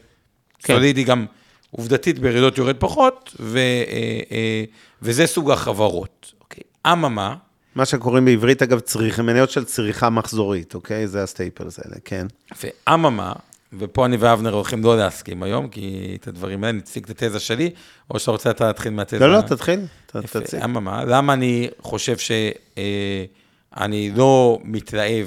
כן. 0.58 0.74
סולידי, 0.74 1.04
גם 1.04 1.26
עובדתית 1.70 2.18
בירידות 2.18 2.58
יורד 2.58 2.76
פחות, 2.78 3.34
ו, 3.40 3.58
אה, 3.58 4.20
אה, 4.30 4.64
וזה 5.02 5.26
סוג 5.26 5.50
החברות. 5.50 6.32
אוקיי, 6.40 6.62
אממה, 6.86 7.36
מה 7.74 7.84
שקוראים 7.84 8.24
בעברית, 8.24 8.62
אגב, 8.62 8.80
צריך, 8.80 9.20
מניות 9.20 9.50
של 9.50 9.64
צריכה 9.64 10.10
מחזורית, 10.10 10.74
אוקיי? 10.74 11.08
זה 11.08 11.22
ה 11.22 11.29
staples 11.29 11.78
האלה, 11.78 11.96
כן. 12.04 12.26
ואממה, 12.62 13.32
ופה 13.78 14.06
אני 14.06 14.16
ואבנר 14.16 14.54
הולכים 14.54 14.84
לא 14.84 14.96
להסכים 14.96 15.42
היום, 15.42 15.68
כי 15.68 16.16
את 16.20 16.28
הדברים 16.28 16.64
האלה, 16.64 16.78
נציג 16.78 17.04
את 17.04 17.22
התזה 17.22 17.40
שלי, 17.40 17.70
או 18.10 18.18
שאתה 18.18 18.30
רוצה 18.30 18.50
אתה 18.50 18.66
להתחיל 18.66 18.92
מהתזה? 18.92 19.18
לא, 19.18 19.32
לא, 19.32 19.40
תתחיל, 19.40 19.80
תציג. 20.06 20.60
אממה, 20.64 21.04
למה 21.04 21.32
אני 21.32 21.68
חושב 21.80 22.16
שאני 22.18 24.10
לא 24.16 24.58
מתלהב 24.64 25.26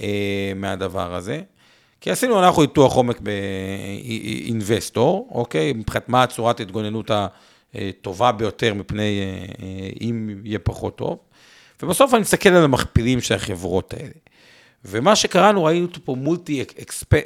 אה, 0.00 0.52
מהדבר 0.56 1.14
הזה? 1.14 1.40
כי 2.00 2.10
עשינו 2.10 2.38
אנחנו 2.38 2.62
ניתוח 2.62 2.94
עומק 2.94 3.20
באינבסטור, 3.20 5.28
אוקיי? 5.30 5.72
מבחינת 5.72 6.08
מה 6.08 6.26
צורת 6.26 6.60
ההתגוננות 6.60 7.10
הטובה 7.74 8.32
ביותר 8.32 8.74
מפני 8.74 9.20
אה, 9.20 9.66
אה, 9.66 9.88
אם 10.00 10.40
יהיה 10.44 10.58
פחות 10.58 10.96
טוב. 10.96 11.18
ובסוף 11.82 12.14
אני 12.14 12.20
מסתכל 12.20 12.48
על 12.48 12.64
המכפילים 12.64 13.20
של 13.20 13.34
החברות 13.34 13.94
האלה. 13.94 14.12
ומה 14.84 15.16
שקראנו, 15.16 15.64
ראינו 15.64 15.86
פה 16.04 16.14
מולטי, 16.14 16.62
אקספ... 16.62 17.14
אה, 17.14 17.20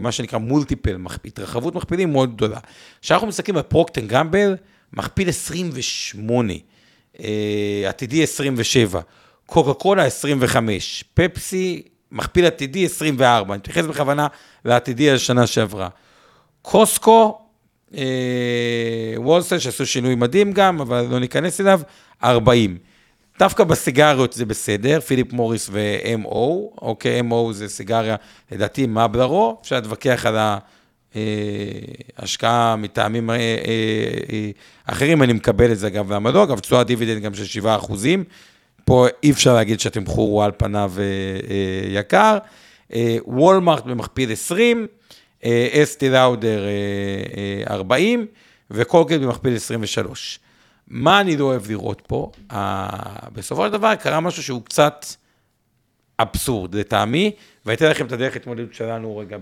מה 0.00 0.12
שנקרא 0.12 0.38
מולטיפל, 0.38 0.96
התרחבות 1.24 1.74
מכפילים 1.74 2.12
מאוד 2.12 2.36
גדולה. 2.36 2.58
כשאנחנו 3.02 3.26
מסתכלים 3.26 3.56
על 3.56 3.62
פרוקטן 3.62 4.06
גמבל, 4.06 4.56
מכפיל 4.92 5.28
28, 5.28 6.52
אה, 7.20 7.84
עתידי 7.88 8.22
27, 8.22 9.00
קוקה 9.46 9.74
קולה 9.74 10.04
25, 10.04 11.04
פפסי, 11.14 11.82
מכפיל 12.12 12.46
עתידי 12.46 12.84
24, 12.84 13.54
אני 13.54 13.58
מתייחס 13.58 13.84
בכוונה 13.84 14.26
לעתידי 14.64 15.10
השנה 15.10 15.46
שעברה. 15.46 15.88
קוסקו, 16.62 17.38
אה, 17.94 19.14
וולסל, 19.16 19.58
שעשו 19.58 19.86
שינוי 19.86 20.14
מדהים 20.14 20.52
גם, 20.52 20.80
אבל 20.80 21.06
לא 21.10 21.18
ניכנס 21.18 21.60
אליו, 21.60 21.80
40. 22.24 22.89
דווקא 23.40 23.64
בסיגריות 23.64 24.32
זה 24.32 24.46
בסדר, 24.46 25.00
פיליפ 25.00 25.32
מוריס 25.32 25.68
ו-MO, 25.72 26.36
אוקיי, 26.82 27.20
MO 27.20 27.52
זה 27.52 27.68
סיגריה, 27.68 28.16
לדעתי 28.52 28.86
מבלרו, 28.86 29.58
אפשר 29.62 29.76
להתווכח 29.76 30.26
על 30.26 30.36
ההשקעה 32.18 32.76
מטעמים 32.76 33.30
אה, 33.30 33.36
אה, 33.36 33.40
אה, 34.32 34.50
אחרים, 34.84 35.22
אני 35.22 35.32
מקבל 35.32 35.72
את 35.72 35.78
זה 35.78 35.90
גם 35.90 36.12
למה 36.12 36.30
לא, 36.30 36.44
אגב, 36.44 36.58
תשואת 36.58 36.86
דיבידנד 36.86 37.22
גם 37.22 37.34
של 37.34 37.44
7 37.44 37.76
אחוזים, 37.76 38.24
פה 38.84 39.06
אי 39.22 39.30
אפשר 39.30 39.54
להגיד 39.54 39.80
שהתמחור 39.80 40.28
הוא 40.28 40.44
על 40.44 40.50
פניו 40.56 40.92
אה, 40.98 41.02
אה, 41.50 42.00
יקר. 42.00 42.38
אה, 42.92 43.16
וולמארט 43.24 43.84
במכפיל 43.84 44.32
20, 44.32 44.86
אה, 45.44 45.82
אסטי 45.82 46.08
לאודר 46.08 46.64
אה, 46.64 46.70
אה, 47.70 47.74
40, 47.74 48.26
וקולגייט 48.70 49.22
במכפיל 49.22 49.56
23. 49.56 50.40
מה 50.90 51.20
אני 51.20 51.36
לא 51.36 51.44
אוהב 51.44 51.70
לראות 51.70 52.02
פה? 52.06 52.30
Uh, 52.50 52.54
בסופו 53.32 53.66
של 53.66 53.72
דבר 53.72 53.94
קרה 53.94 54.20
משהו 54.20 54.42
שהוא 54.42 54.62
קצת 54.64 55.06
אבסורד 56.18 56.74
לטעמי, 56.74 57.30
אתן 57.72 57.90
לכם 57.90 58.06
את 58.06 58.12
הדרך 58.12 58.36
התמודדות 58.36 58.74
שלנו 58.74 59.16
רגע 59.16 59.36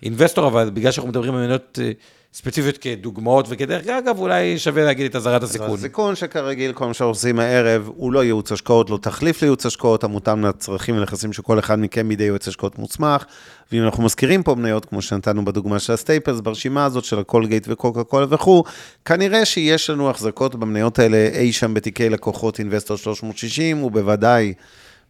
באינבסטור, 0.00 0.48
אבל 0.48 0.70
בגלל 0.70 0.92
שאנחנו 0.92 1.08
מדברים 1.10 1.34
על 1.34 1.40
מניות 1.46 1.78
אה, 1.82 1.92
ספציפיות 2.34 2.78
כדוגמאות 2.78 3.46
וכדרך 3.48 3.86
אגב, 3.86 4.18
אולי 4.18 4.58
שווה 4.58 4.84
להגיד 4.84 5.06
את 5.06 5.16
אזהרת 5.16 5.42
הסיכון. 5.42 5.74
הסיכון 5.74 6.14
שכרגיל, 6.14 6.72
כל 6.72 6.86
מה 6.86 6.94
שאנחנו 6.94 7.10
עושים 7.10 7.38
הערב, 7.38 7.90
הוא 7.96 8.12
לא 8.12 8.24
ייעוץ 8.24 8.52
השקעות, 8.52 8.90
לא 8.90 8.98
תחליף 9.02 9.42
לייעוץ 9.42 9.66
השקעות, 9.66 10.04
המותאם 10.04 10.44
לצרכים 10.44 10.96
ונכסים 10.98 11.32
של 11.32 11.42
כל 11.42 11.58
אחד 11.58 11.78
מכם 11.78 12.08
בידי 12.08 12.24
יועץ 12.24 12.48
השקעות 12.48 12.78
מוסמך. 12.78 13.24
ואם 13.72 13.82
אנחנו 13.82 14.02
מזכירים 14.02 14.42
פה 14.42 14.54
מניות, 14.54 14.84
כמו 14.84 15.02
שנתנו 15.02 15.44
בדוגמה 15.44 15.78
של 15.78 15.92
ה 15.92 15.97
staples, 15.97 16.40
ברשימה 16.40 16.84
הזאת 16.84 17.04
של 17.04 17.18
הקולגייט 17.18 17.66
וקוקה 17.68 18.04
קולה 18.04 18.26
וכו', 18.28 18.64
כנראה 19.04 19.44
שיש 19.44 19.90
לנו 19.90 20.10
החזקות 20.10 20.54
במניות 20.54 20.98
האלה 20.98 21.28
אי 21.34 21.52
שם 21.52 21.74
בתיקי 21.74 22.08
לקוחות 22.08 22.58
אינבסטור 22.58 22.96
360, 22.96 23.82
ובוודאי 23.82 24.54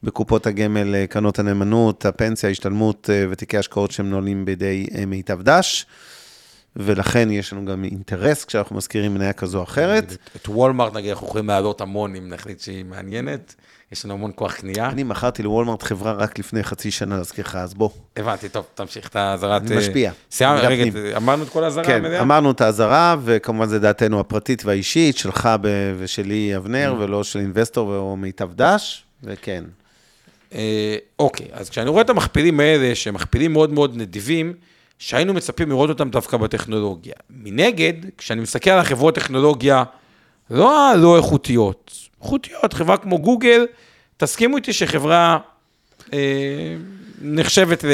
בקופות 0.03 0.47
הגמל, 0.47 1.07
קרנות 1.07 1.39
הנאמנות, 1.39 2.07
הפנסיה, 2.07 2.49
ההשתלמות 2.49 3.11
אה, 3.13 3.25
ותיקי 3.31 3.59
השקעות 3.59 3.91
שמנוהלים 3.91 4.45
בידי 4.45 4.87
אה, 4.95 5.07
מיטב 5.07 5.43
דש. 5.43 5.87
ולכן 6.77 7.31
יש 7.31 7.53
לנו 7.53 7.65
גם 7.65 7.85
אינטרס 7.85 8.45
כשאנחנו 8.45 8.77
מזכירים 8.77 9.15
מניה 9.15 9.33
כזו 9.33 9.59
או 9.59 9.63
אחרת. 9.65 10.17
את 10.37 10.49
וולמארט 10.49 10.95
נגיד, 10.95 11.11
אנחנו 11.11 11.27
יכולים 11.27 11.49
להעלות 11.49 11.81
המון 11.81 12.17
אם 12.17 12.29
נחליט 12.29 12.61
שהיא 12.61 12.85
מעניינת, 12.85 13.55
יש 13.93 14.05
לנו 14.05 14.15
המון 14.15 14.33
כוח 14.35 14.55
קנייה. 14.55 14.89
אני 14.89 15.03
מכרתי 15.03 15.43
לוולמרט 15.43 15.83
חברה 15.83 16.13
רק 16.13 16.39
לפני 16.39 16.63
חצי 16.63 16.91
שנה, 16.91 17.17
להזכירך, 17.17 17.57
אז 17.57 17.75
בוא. 17.75 17.91
הבנתי, 18.17 18.49
טוב, 18.49 18.65
תמשיך 18.75 19.09
את 19.09 19.17
האזהרת... 19.17 19.63
אני 19.63 19.77
משפיע. 19.77 20.13
סיימנו, 20.31 20.61
אני 20.61 20.91
רגע. 20.91 21.17
אמרנו 21.17 21.43
את 21.43 21.49
כל 21.49 21.65
האזהרה 21.65 21.87
כן, 21.87 22.05
המלאה? 22.05 22.21
אמרנו 22.21 22.51
את 22.51 22.61
האזהרה, 22.61 23.17
וכמובן 23.25 23.67
זה 23.67 23.79
דעתנו 23.79 24.21
הפרטית 24.21 24.65
והאישית, 24.65 25.17
שלך 25.19 25.49
ב- 25.61 25.95
ושלי 25.99 26.57
אבנר, 26.57 26.95
ולא 26.99 27.25
של 27.25 27.39
אינבסטור 27.39 27.97
או 27.97 28.17
מיטב 28.17 28.51
דש, 28.55 29.05
וכן. 29.25 29.65
אה, 30.55 30.97
אוקיי, 31.19 31.47
אז 31.53 31.71
כשאני 31.71 31.91
רואה 31.91 32.03
את 32.03 32.11
המכפילים 32.11 32.61
האלה, 32.61 32.95
שהם 32.95 33.15
מכפילים 33.15 33.53
מאוד 33.53 33.73
מאוד 33.73 33.97
נדיבים, 33.97 34.53
שהיינו 35.05 35.35
מצפים 35.35 35.69
לראות 35.69 35.91
אותם 35.91 36.11
דווקא 36.11 36.37
בטכנולוגיה. 36.37 37.15
מנגד, 37.31 37.93
כשאני 38.19 38.41
מסתכל 38.41 38.71
על 38.71 38.79
החברות 38.79 39.15
טכנולוגיה, 39.15 39.85
לא 40.51 40.91
הלא 40.91 41.17
איכותיות, 41.17 41.93
איכותיות, 42.23 42.73
חברה 42.73 42.97
כמו 42.97 43.19
גוגל, 43.19 43.67
תסכימו 44.17 44.57
איתי 44.57 44.73
שחברה 44.73 45.39
אה, 46.13 46.19
נחשבת 47.23 47.85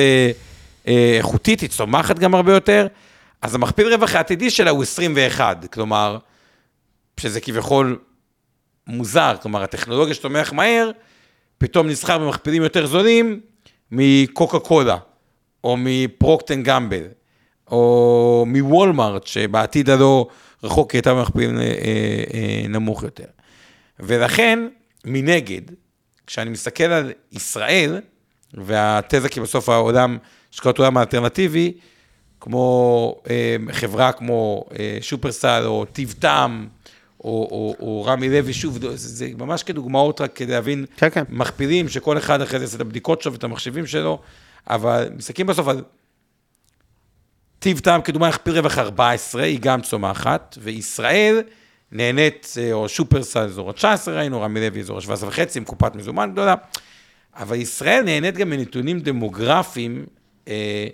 לאיכותית, 0.87 1.61
היא 1.61 1.69
צומחת 1.69 2.19
גם 2.19 2.35
הרבה 2.35 2.53
יותר, 2.53 2.87
אז 3.43 3.55
המכפיל 3.55 3.95
רווח 3.95 4.15
העתידי 4.15 4.51
שלה 4.51 4.71
הוא 4.71 4.83
21, 4.83 5.73
כלומר, 5.73 6.19
שזה 7.21 7.41
כביכול 7.41 7.99
מוזר, 8.87 9.35
כלומר, 9.43 9.63
הטכנולוגיה 9.63 10.15
שצומח 10.15 10.53
מהר, 10.53 10.91
פתאום 11.59 11.89
נסחר 11.89 12.19
במכפילים 12.19 12.63
יותר 12.63 12.87
זולים 12.87 13.41
מקוקה 13.93 14.59
קולה, 14.59 14.97
או 15.65 15.77
מפרוקטן 15.79 16.63
גמבל, 16.63 17.05
או 17.71 18.45
מוולמארט, 18.49 19.27
שבעתיד 19.27 19.91
הלא 19.91 20.27
רחוק 20.63 20.93
הייתה 20.93 21.15
במכפיל 21.15 21.59
אה, 21.59 21.63
אה, 22.35 22.69
נמוך 22.69 23.03
יותר. 23.03 23.25
ולכן, 24.01 24.59
מנגד, 25.05 25.63
כשאני 26.27 26.51
מסתכל 26.51 26.85
על 26.85 27.13
ישראל, 27.33 28.01
והתזה 28.55 29.29
כי 29.29 29.41
בסוף 29.41 29.69
העולם, 29.69 30.19
השקעות 30.53 30.79
עולם 30.79 30.97
האלטרנטיבי, 30.97 31.73
כמו 32.41 33.21
אה, 33.31 33.57
חברה 33.73 34.13
כמו 34.13 34.65
אה, 34.79 34.99
שופרסל 35.01 35.63
או 35.67 35.85
טיב 35.85 36.15
טעם, 36.19 36.69
או, 37.25 37.49
או, 37.51 37.75
או 37.81 38.05
רמי 38.05 38.29
לוי, 38.29 38.53
שוב, 38.53 38.79
זה, 38.79 38.97
זה 38.97 39.29
ממש 39.39 39.63
כדוגמאות 39.63 40.21
רק 40.21 40.37
כדי 40.37 40.53
להבין 40.53 40.85
כן, 40.97 41.11
כן. 41.11 41.23
מכפילים, 41.29 41.89
שכל 41.89 42.19
אחד 42.19 42.41
אחרי 42.41 42.59
זה 42.59 42.65
יעשה 42.65 42.77
את 42.77 42.81
הבדיקות 42.81 43.23
שלו 43.23 43.33
ואת 43.33 43.45
המחשבים 43.45 43.87
שלו, 43.87 44.19
אבל 44.69 45.09
מסתכלים 45.17 45.47
בסוף 45.47 45.69
על 45.69 45.83
טיב 47.59 47.79
טעם 47.79 48.03
כדוגמה, 48.03 48.29
הכפיל 48.29 48.59
רווח 48.59 48.79
14, 48.79 49.43
היא 49.43 49.59
גם 49.61 49.81
צומחת, 49.81 50.59
וישראל 50.61 51.43
נהנית, 51.93 52.55
אה, 52.61 52.73
או 52.73 52.89
שופרסל 52.89 53.41
אזור 53.41 53.71
ה-19 53.71 54.11
ראינו, 54.11 54.41
רמי 54.41 54.61
לוי 54.61 54.81
אזור 54.81 54.99
ה-17 54.99 55.25
וחצי, 55.27 55.59
עם 55.59 55.65
קופת 55.65 55.95
מזומן 55.95 56.31
גדולה, 56.33 56.55
אבל 57.37 57.57
ישראל 57.57 58.03
נהנית 58.03 58.37
גם 58.37 58.51
מנתונים 58.51 59.01
דמוגרפיים 59.01 60.07
אה, 60.49 60.87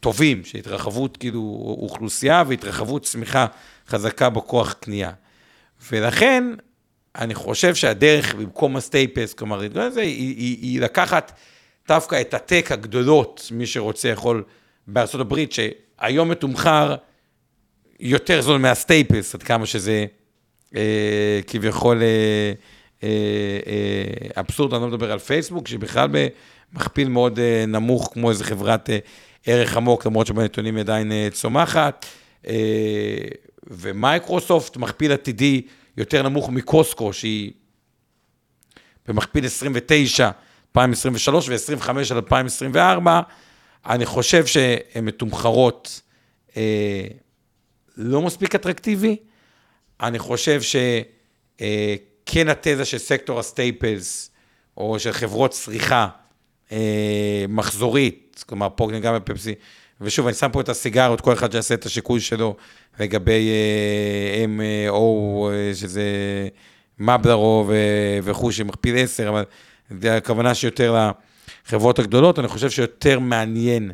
טובים, 0.00 0.44
של 0.44 0.58
התרחבות 0.58 1.16
כאילו 1.16 1.76
אוכלוסייה 1.80 2.42
והתרחבות 2.46 3.02
צמיחה 3.02 3.46
חזקה 3.88 4.30
בכוח 4.30 4.72
קנייה. 4.72 5.10
ולכן, 5.90 6.44
אני 7.16 7.34
חושב 7.34 7.74
שהדרך 7.74 8.34
במקום 8.34 8.76
הסטייפס, 8.76 9.34
כלומר, 9.34 9.60
זה, 9.90 10.00
היא, 10.00 10.36
היא, 10.36 10.58
היא 10.60 10.80
לקחת 10.80 11.32
דווקא 11.88 12.20
את 12.20 12.34
ה 12.34 12.42
tech 12.42 12.72
הגדולות, 12.72 13.48
מי 13.50 13.66
שרוצה 13.66 14.08
יכול 14.08 14.44
בארצות 14.86 15.20
הברית, 15.20 15.52
שהיום 15.52 16.28
מתומחר 16.28 16.96
יותר 18.00 18.40
זול 18.40 18.58
מה 18.58 18.73
staples, 18.73 19.34
עד 19.34 19.42
כמה 19.42 19.66
שזה 19.66 20.06
אה, 20.76 21.40
כביכול 21.46 22.02
אה, 22.02 22.52
אה, 23.02 23.08
אה, 23.66 24.40
אבסורד, 24.40 24.74
אני 24.74 24.82
לא 24.82 24.88
מדבר 24.88 25.12
על 25.12 25.18
פייסבוק, 25.18 25.68
שבכלל 25.68 26.08
במכפיל 26.72 27.08
מאוד 27.08 27.38
אה, 27.38 27.64
נמוך, 27.66 28.10
כמו 28.12 28.30
איזה 28.30 28.44
חברת 28.44 28.90
אה, 28.90 28.98
ערך 29.46 29.76
עמוק, 29.76 30.06
למרות 30.06 30.26
שבנתונים 30.26 30.76
היא 30.76 30.82
עדיין 30.82 31.12
אה, 31.12 31.28
צומחת. 31.32 32.06
אה, 32.46 32.54
ומייקרוסופט, 33.66 34.76
מכפיל 34.76 35.12
עתידי 35.12 35.62
יותר 35.96 36.22
נמוך 36.22 36.50
מקוסקו, 36.50 37.12
שהיא 37.12 37.52
במכפיל 39.08 39.46
29, 39.46 40.30
2023 40.76 41.48
ו-25 41.48 41.90
על 42.10 42.16
2024, 42.16 43.20
אני 43.86 44.06
חושב 44.06 44.46
שהן 44.46 45.04
מתומחרות 45.04 46.00
אה, 46.56 47.06
לא 47.96 48.22
מספיק 48.22 48.54
אטרקטיבי. 48.54 49.16
אני 50.00 50.18
חושב 50.18 50.62
שכן 50.62 52.48
אה, 52.48 52.52
התזה 52.52 52.84
של 52.84 52.98
סקטור 52.98 53.38
ה 53.38 53.48
staples, 53.48 54.30
או 54.76 54.98
של 54.98 55.12
חברות 55.12 55.50
צריכה 55.50 56.08
אה, 56.72 57.44
מחזורית, 57.48 58.44
כלומר 58.48 58.68
פוקנר 58.68 58.98
גם 58.98 59.14
בפפסי, 59.14 59.54
ושוב, 60.00 60.26
אני 60.26 60.34
שם 60.34 60.48
פה 60.52 60.60
את 60.60 60.68
הסיגרות, 60.68 61.20
כל 61.20 61.32
אחד 61.32 61.52
שיעשה 61.52 61.74
את 61.74 61.86
השיקול 61.86 62.20
שלו 62.20 62.56
לגבי 63.00 63.50
M.O, 64.44 64.92
אה, 64.92 65.50
אה, 65.50 65.74
שזה 65.74 66.02
מרלבורו 66.98 67.70
וכו', 68.22 68.52
שמכפיל 68.52 68.96
10, 68.98 69.28
אבל 69.28 69.44
הכוונה 70.10 70.54
שיותר 70.54 71.10
לחברות 71.66 71.98
הגדולות, 71.98 72.38
אני 72.38 72.48
חושב 72.48 72.70
שיותר 72.70 73.18
מעניין 73.18 73.92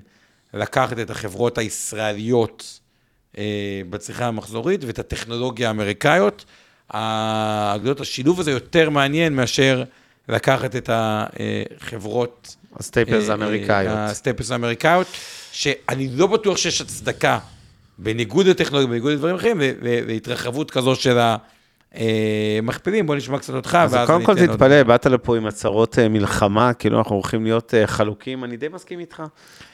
לקחת 0.54 0.98
את 0.98 1.10
החברות 1.10 1.58
הישראליות 1.58 2.80
אה, 3.38 3.82
בצריכה 3.90 4.26
המחזורית 4.26 4.84
ואת 4.84 4.98
הטכנולוגיה 4.98 5.68
האמריקאיות. 5.68 6.44
הגדולות, 6.90 8.00
השילוב 8.00 8.40
הזה 8.40 8.50
יותר 8.50 8.90
מעניין 8.90 9.32
מאשר 9.34 9.84
לקחת 10.28 10.76
את 10.76 10.90
החברות... 10.92 12.56
ה 12.76 12.83
staples 12.83 13.28
האמריקאיות. 13.28 13.94
ה 13.96 14.03
staples 14.03 14.50
האמריקאיות. 14.50 15.06
שאני 15.52 16.08
לא 16.12 16.26
בטוח 16.26 16.56
שיש 16.56 16.80
הצדקה, 16.80 17.38
בניגוד 17.98 18.46
לטכנולוגיה, 18.46 18.88
בניגוד 18.90 19.12
לדברים 19.12 19.34
אחרים, 19.34 19.60
להתרחבות 19.82 20.70
כזו 20.70 20.94
של 20.94 21.18
המכפילים. 22.58 23.06
בוא 23.06 23.14
נשמע 23.14 23.38
קצת 23.38 23.54
אותך, 23.54 23.78
ואז 23.90 24.06
קודם 24.06 24.24
כל 24.24 24.46
תתפלא, 24.46 24.82
באת 24.82 25.06
לפה 25.06 25.36
עם 25.36 25.46
הצהרות 25.46 25.98
אה, 25.98 26.08
מלחמה, 26.08 26.72
כאילו 26.72 26.98
אנחנו 26.98 27.14
הולכים 27.14 27.44
להיות 27.44 27.74
אה, 27.74 27.86
חלוקים, 27.86 28.44
אני 28.44 28.56
די 28.56 28.68
מסכים 28.68 29.00
איתך. 29.00 29.22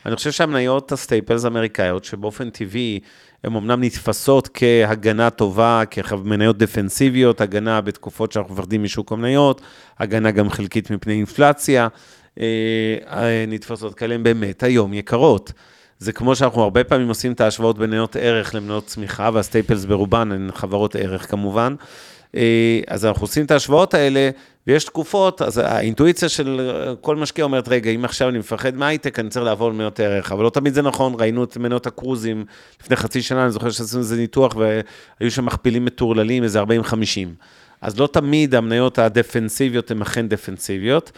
אני 0.07 0.17
חושב 0.17 0.31
שהמניות 0.31 0.93
הסטייפלס 0.93 1.45
האמריקאיות, 1.45 2.05
שבאופן 2.05 2.51
טבעי, 2.51 3.01
הן 3.45 3.57
אמנם 3.57 3.85
נתפסות 3.85 4.49
כהגנה 4.55 5.31
טובה, 5.31 5.83
כמניות 5.91 6.59
דפנסיביות, 6.59 7.41
הגנה 7.41 7.81
בתקופות 7.81 8.33
שאנחנו 8.33 8.55
מפחדים 8.55 8.83
משוק 8.83 9.13
המניות, 9.13 9.61
הגנה 9.99 10.31
גם 10.31 10.51
חלקית 10.51 10.91
מפני 10.91 11.13
אינפלציה. 11.13 11.89
אה, 12.41 13.45
נתפסות 13.49 13.95
כאלה, 13.95 14.15
הן 14.15 14.23
באמת 14.23 14.63
היום 14.63 14.95
יקרות. 14.95 15.53
זה 16.01 16.13
כמו 16.13 16.37
שאנחנו 16.37 16.63
הרבה 16.63 16.85
פעמים 16.85 17.09
עושים 17.09 17.33
את 17.33 17.41
ההשוואות 17.41 17.79
בין 17.79 17.91
מניות 17.91 18.17
ערך 18.17 18.55
למניות 18.55 18.87
צמיחה, 18.87 19.31
והסטייפלס 19.33 19.85
ברובן 19.85 20.33
הן 20.33 20.51
חברות 20.55 20.97
ערך 20.97 21.31
כמובן. 21.31 21.75
אה, 22.37 22.81
אז 22.87 23.07
אנחנו 23.07 23.25
עושים 23.25 23.45
את 23.45 23.51
ההשוואות 23.51 23.95
האלה, 23.95 24.31
ויש 24.67 24.85
תקופות, 24.85 25.43
אז 25.43 25.59
האינטואיציה 25.59 26.29
של 26.29 26.71
כל 27.01 27.17
משקיע 27.17 27.45
אומרת, 27.45 27.69
רגע, 27.69 27.91
אם 27.91 28.05
עכשיו 28.05 28.29
אני 28.29 28.39
מפחד 28.39 28.75
מהייטק, 28.75 29.19
אני 29.19 29.29
צריך 29.29 29.45
לעבור 29.45 29.69
למניות 29.69 30.01
ערך, 30.01 30.33
אבל 30.33 30.45
לא 30.45 30.51
תמיד 30.51 30.75
זה 30.75 30.83
נכון, 30.83 31.15
ראינו 31.19 31.45
את 31.45 31.57
מניות 31.57 31.87
הקרוזים 31.87 32.45
לפני 32.83 32.97
חצי 32.97 33.23
שנה, 33.23 33.43
אני 33.43 33.51
זוכר 33.51 33.71
שעשינו 33.71 34.03
איזה 34.03 34.17
ניתוח, 34.17 34.57
והיו 34.57 35.31
שם 35.31 35.45
מכפילים 35.45 35.85
מטורללים, 35.85 36.43
איזה 36.43 36.63
40-50. 36.63 36.65
אז 37.81 38.01
לא 38.01 38.09
תמיד 38.13 38.55
המניות 38.55 38.99
הדפנסיביות 38.99 39.91
הן 39.91 40.03
אכן 40.03 40.29
דפנסיביות. 40.29 41.13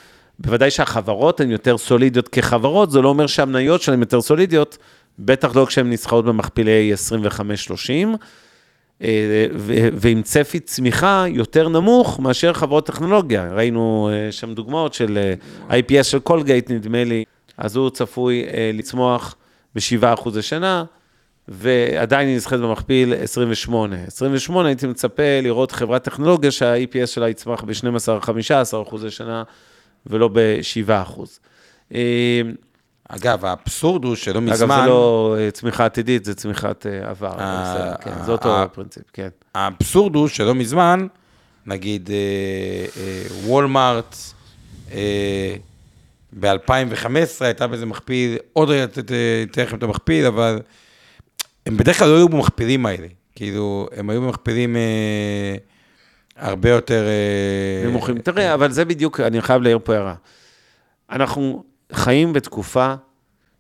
בוודאי 0.46 0.70
שהחברות 0.70 1.40
הן 1.40 1.50
יותר 1.50 1.78
סולידיות 1.78 2.28
כחברות, 2.28 2.90
זה 2.90 3.00
לא 3.00 3.09
אומר 3.09 3.26
שהמניות 3.26 3.83
שלהן 3.83 4.00
יותר 4.00 4.20
סולידיות, 4.20 4.78
בטח 5.18 5.57
לא 5.57 5.64
כשהן 5.64 5.90
נסחרות 5.90 6.24
במכפילי 6.24 6.92
25-30, 6.94 8.16
אה, 9.02 9.46
ועם 9.92 10.22
צפי 10.22 10.61
צמיחה 10.61 11.24
יותר 11.28 11.68
נמוך 11.68 12.20
מאשר 12.20 12.52
חברות 12.52 12.87
טכנולוגיה. 12.87 13.52
ראינו 13.52 14.11
אה, 14.12 14.33
שם 14.33 14.55
דוגמאות 14.55 14.94
של 14.94 15.35
אה, 15.70 15.78
IPS 15.78 16.02
של 16.02 16.18
קולגייט, 16.18 16.70
נדמה 16.70 17.05
לי, 17.05 17.24
אז 17.59 17.76
הוא 17.76 17.90
צפוי 17.90 18.44
לצמוח 18.74 19.35
ב-7% 19.74 20.31
לשנה, 20.35 20.85
ועדיין 21.48 22.28
היא 22.28 22.37
נסחרת 22.37 22.61
במכפיל 22.61 23.14
28. 23.14 23.96
28 24.07 24.68
הייתי 24.68 24.87
מצפה 24.87 25.40
לראות 25.42 25.72
חברת 25.72 26.05
טכנולוגיה 26.05 26.50
שה-IPS 26.50 27.07
שלה 27.07 27.28
יצמח 27.28 27.64
ב-12-15% 27.64 28.96
לשנה. 29.02 29.42
ולא 30.06 30.28
ב-7%. 30.28 31.20
אה, 31.94 32.40
אגב, 33.08 33.44
האבסורד 33.44 34.04
הוא 34.04 34.16
שלא 34.16 34.40
מזמן... 34.40 34.70
אגב, 34.70 34.82
זה 34.82 34.88
לא 34.88 35.36
אה, 35.38 35.50
צמיחה 35.50 35.84
עתידית, 35.84 36.24
זה 36.24 36.34
צמיחת 36.34 36.86
אה, 36.86 37.10
עבר, 37.10 37.36
כן, 38.00 38.24
זה 38.24 38.32
אותו 38.32 38.56
פרינציפ, 38.72 39.02
כן. 39.12 39.28
האבסורד 39.54 40.14
הוא 40.14 40.28
שלא 40.28 40.54
מזמן, 40.54 41.06
נגיד 41.66 42.10
וולמארט, 43.44 44.16
ב-2015 46.40 47.06
הייתה 47.40 47.66
בזה 47.66 47.86
מכפיל, 47.86 48.36
עוד 48.52 48.70
רגע 48.70 48.84
אתן 48.84 49.62
לכם 49.62 49.76
את 49.76 49.82
המכפיל, 49.82 50.26
אבל 50.26 50.60
הם 51.66 51.76
בדרך 51.76 51.98
כלל 51.98 52.08
לא 52.08 52.16
היו 52.16 52.28
במכפילים 52.28 52.86
האלה. 52.86 53.06
כאילו, 53.34 53.88
הם 53.96 54.10
היו 54.10 54.22
במכפילים... 54.22 54.76
הרבה 56.42 56.70
יותר... 56.70 57.05
אה, 57.07 57.88
נמוכים. 57.88 58.18
תראה, 58.18 58.55
אבל 58.55 58.70
זה 58.72 58.85
בדיוק, 58.85 59.20
אני 59.20 59.42
חייב 59.42 59.62
להעיר 59.62 59.78
פה 59.85 59.94
הערה. 59.94 60.14
אנחנו 61.11 61.64
חיים 61.92 62.33
בתקופה 62.33 62.94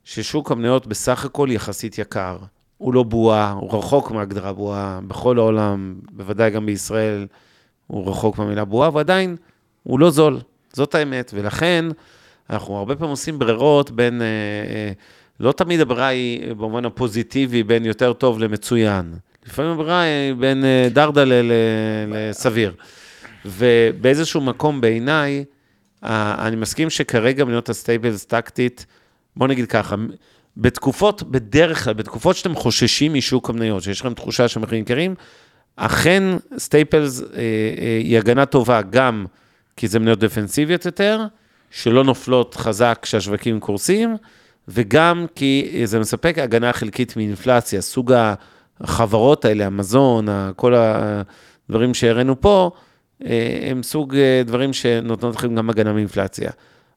ששוק 0.04 0.50
המניות 0.50 0.86
בסך 0.86 1.24
הכל 1.24 1.48
יחסית 1.50 1.98
יקר. 1.98 2.36
הוא 2.78 2.94
לא 2.94 3.02
בועה, 3.02 3.50
הוא 3.50 3.78
רחוק 3.78 4.10
מהגדרה 4.10 4.52
בועה. 4.52 5.00
בכל 5.08 5.38
העולם, 5.38 5.94
בוודאי 6.10 6.50
גם 6.50 6.66
בישראל, 6.66 7.26
הוא 7.86 8.10
רחוק 8.10 8.38
מהמילה 8.38 8.64
בועה, 8.64 8.90
ועדיין 8.92 9.36
הוא 9.82 10.00
לא 10.00 10.10
זול. 10.10 10.38
זאת 10.72 10.94
האמת, 10.94 11.30
ולכן 11.34 11.84
אנחנו 12.50 12.76
הרבה 12.76 12.96
פעמים 12.96 13.10
עושים 13.10 13.38
ברירות 13.38 13.90
בין 13.90 14.22
אה, 14.22 14.26
אה, 14.26 14.92
לא 15.40 15.52
תמיד 15.52 15.80
הברירה 15.80 16.06
היא 16.06 16.52
במובן 16.54 16.84
הפוזיטיבי 16.84 17.62
בין 17.62 17.84
יותר 17.84 18.12
טוב 18.12 18.38
למצוין. 18.38 19.14
לפעמים 19.46 19.70
הברירה 19.70 20.00
היא 20.00 20.34
בין 20.34 20.64
אה, 20.64 20.88
דרדלה 20.90 21.40
לסביר. 22.08 22.72
ובאיזשהו 23.44 24.40
מקום 24.40 24.80
בעיניי, 24.80 25.44
אה, 26.04 26.34
אני 26.46 26.56
מסכים 26.56 26.90
שכרגע 26.90 27.44
מניות 27.44 27.68
ה 27.68 27.75
staples 27.75 28.24
טקטית, 28.24 28.86
בוא 29.36 29.48
נגיד 29.48 29.66
ככה, 29.66 29.96
בתקופות, 30.56 31.22
בדרך 31.22 31.84
כלל, 31.84 31.94
בתקופות 31.94 32.36
שאתם 32.36 32.54
חוששים 32.54 33.14
משוק 33.14 33.50
המניות, 33.50 33.82
שיש 33.82 34.00
לכם 34.00 34.14
תחושה 34.14 34.48
שהמחירים 34.48 34.82
יקרים, 34.82 35.14
אכן 35.76 36.22
staples 36.58 37.22
אה, 37.22 37.26
אה, 37.36 38.00
היא 38.02 38.18
הגנה 38.18 38.46
טובה 38.46 38.82
גם 38.82 39.26
כי 39.76 39.88
זה 39.88 39.98
מניות 39.98 40.18
דפנסיביות 40.18 40.84
יותר, 40.84 41.26
שלא 41.70 42.04
נופלות 42.04 42.54
חזק 42.54 42.98
כשהשווקים 43.02 43.60
קורסים, 43.60 44.16
וגם 44.68 45.26
כי 45.34 45.80
זה 45.84 45.98
מספק 45.98 46.38
הגנה 46.38 46.72
חלקית 46.72 47.16
מאינפלציה, 47.16 47.80
סוג 47.80 48.12
החברות 48.82 49.44
האלה, 49.44 49.66
המזון, 49.66 50.26
כל 50.56 50.74
הדברים 50.74 51.94
שהראינו 51.94 52.40
פה, 52.40 52.70
אה, 53.24 53.68
הם 53.70 53.82
סוג 53.82 54.16
אה, 54.16 54.42
דברים 54.46 54.72
שנותנות 54.72 55.36
לכם 55.36 55.54
גם 55.54 55.70
הגנה 55.70 55.92
מאינפלציה. 55.92 56.50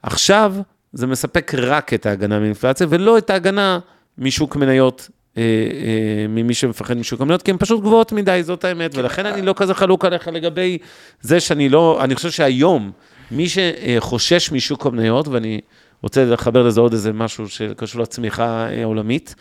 עכשיו, 0.04 0.56
זה 0.94 1.08
מספק 1.08 1.54
רק 1.58 1.94
את 1.94 2.06
ההגנה 2.06 2.40
מאינפלציה, 2.40 2.88
ולא 2.90 3.18
את 3.18 3.30
ההגנה 3.30 3.80
משוק 4.18 4.56
מניות, 4.56 5.10
אה, 5.38 5.44
אה, 5.44 6.28
ממי 6.30 6.54
שמפחד 6.54 6.98
משוק 6.98 7.22
המניות, 7.22 7.42
כי 7.42 7.52
הן 7.52 7.58
פשוט 7.58 7.82
גבוהות 7.82 8.12
מדי, 8.12 8.44
זאת 8.44 8.64
האמת, 8.64 8.96
ולכן 8.96 9.26
אני 9.26 9.42
לא 9.42 9.54
כזה 9.58 9.74
חלוק 9.74 10.06
עליך 10.06 10.28
לגבי 10.28 10.78
זה 11.22 11.40
שאני 11.40 11.70
לא, 11.70 12.00
אני 12.04 12.16
חושב 12.16 12.32
שהיום, 12.32 12.92
מי 13.32 13.46
שחושש 13.50 14.52
משוק 14.52 14.86
המניות, 14.86 15.28
ואני 15.28 15.62
רוצה 16.02 16.26
לחבר 16.26 16.64
לזה 16.64 16.80
עוד 16.80 16.94
איזה 16.94 17.14
משהו 17.14 17.50
שקשור 17.50 18.02
לצמיחה 18.02 18.68
העולמית, 18.82 19.36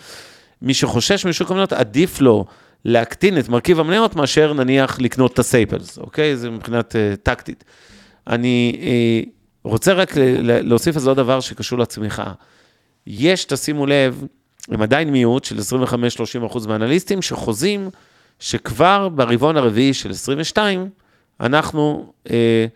מי 0.62 0.74
שחושש 0.74 1.26
משוק 1.26 1.50
המניות, 1.50 1.72
עדיף 1.72 2.20
לו 2.20 2.44
להקטין 2.84 3.38
את 3.38 3.48
מרכיב 3.48 3.80
המניות 3.80 4.16
מאשר 4.16 4.52
נניח 4.52 5.00
לקנות 5.00 5.32
את 5.32 5.38
הסייפלס, 5.38 5.98
אוקיי? 5.98 6.36
זה 6.36 6.50
מבחינת 6.50 6.92
uh, 6.92 7.16
טקטית. 7.22 7.64
אני 8.26 8.76
uh, 9.24 9.28
רוצה 9.64 9.92
רק 9.92 10.12
להוסיף 10.40 10.96
איזה 10.96 11.10
עוד 11.10 11.16
דבר 11.16 11.40
שקשור 11.40 11.78
לצמיחה. 11.78 12.32
יש, 13.06 13.44
תשימו 13.44 13.86
לב, 13.86 14.24
הם 14.68 14.82
עדיין 14.82 15.10
מיעוט 15.10 15.44
של 15.44 15.58
25-30 16.42 16.46
אחוז 16.46 16.66
מהאנליסטים 16.66 17.22
שחוזים 17.22 17.90
שכבר 18.38 19.08
ברבעון 19.08 19.56
הרביעי 19.56 19.94
של 19.94 20.10
22, 20.10 20.88
אנחנו 21.40 22.12
אה, 22.30 22.66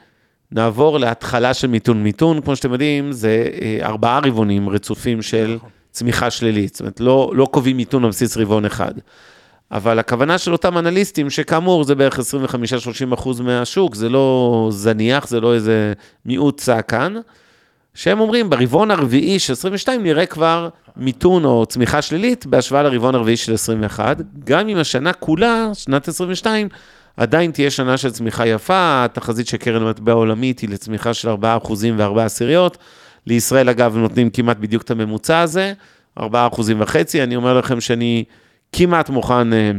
נעבור 0.53 0.99
להתחלה 0.99 1.55
של 1.55 1.67
מיתון. 1.67 2.03
מיתון, 2.03 2.41
כמו 2.41 2.57
שאתם 2.57 2.73
יודעים, 2.73 3.13
זה 3.13 3.49
אה, 3.63 3.79
ארבעה 3.83 4.19
רבעונים 4.19 4.69
רצופים 4.69 5.23
של 5.23 5.55
נכון. 5.57 5.71
צמיחה 5.91 6.31
שלילית. 6.31 6.75
זאת 6.75 6.81
אומרת, 6.81 7.01
לא, 7.01 7.33
לא 7.35 7.47
קובעים 7.51 7.77
מיתון 7.77 8.05
על 8.05 8.11
בסיס 8.11 8.37
רבעון 8.37 8.65
אחד. 8.65 8.93
אבל 9.71 9.99
הכוונה 9.99 10.39
של 10.39 10.53
אותם 10.53 10.79
אנליסטים, 10.79 11.31
שכאמור 11.31 11.85
זה 11.85 11.95
בערך 11.95 12.19
25-30 12.19 12.23
אחוז 13.15 13.41
מהשוק, 13.41 13.95
זה 13.95 14.09
לא 14.09 14.69
זניח, 14.73 15.29
זה 15.29 15.41
לא 15.41 15.55
איזה 15.55 15.93
מיעוט 16.25 16.61
צעקן, 16.61 17.15
שהם 17.95 18.21
אומרים, 18.21 18.51
ברבעון 18.51 18.91
הרביעי 18.91 19.39
של 19.39 19.53
22 19.53 20.03
נראה 20.03 20.27
כבר 20.27 20.69
מיתון 20.97 21.45
או 21.45 21.67
צמיחה 21.67 22.03
שלילית 22.03 22.47
בהשוואה 22.47 22.83
לרבעון 22.83 23.15
הרביעי 23.15 23.37
של 23.37 23.55
21, 23.55 24.17
גם 24.45 24.69
אם 24.69 24.77
השנה 24.77 25.13
כולה, 25.13 25.71
שנת 25.75 26.09
22, 26.09 26.69
עדיין 27.17 27.51
תהיה 27.51 27.71
שנה 27.71 27.97
של 27.97 28.11
צמיחה 28.11 28.47
יפה, 28.47 29.05
התחזית 29.05 29.47
של 29.47 29.57
קרן 29.57 29.83
המטבע 29.83 30.13
העולמית 30.13 30.61
היא 30.61 30.71
לצמיחה 30.71 31.15
של 31.15 31.29
4 31.29 31.57
אחוזים 31.57 31.95
ו-4 31.99 32.21
עשיריות. 32.21 32.79
לישראל, 33.29 33.69
אגב, 33.69 33.97
נותנים 33.97 34.31
כמעט 34.31 34.57
בדיוק 34.57 34.83
את 34.83 34.91
הממוצע 34.91 35.41
הזה, 35.41 35.73
4 36.19 36.47
אחוזים 36.47 36.81
וחצי. 36.81 37.23
אני 37.23 37.37
אומר 37.37 37.59
לכם 37.59 37.81
שאני 37.81 38.25
כמעט 38.73 39.11
מוכן 39.11 39.53
אה, 39.53 39.71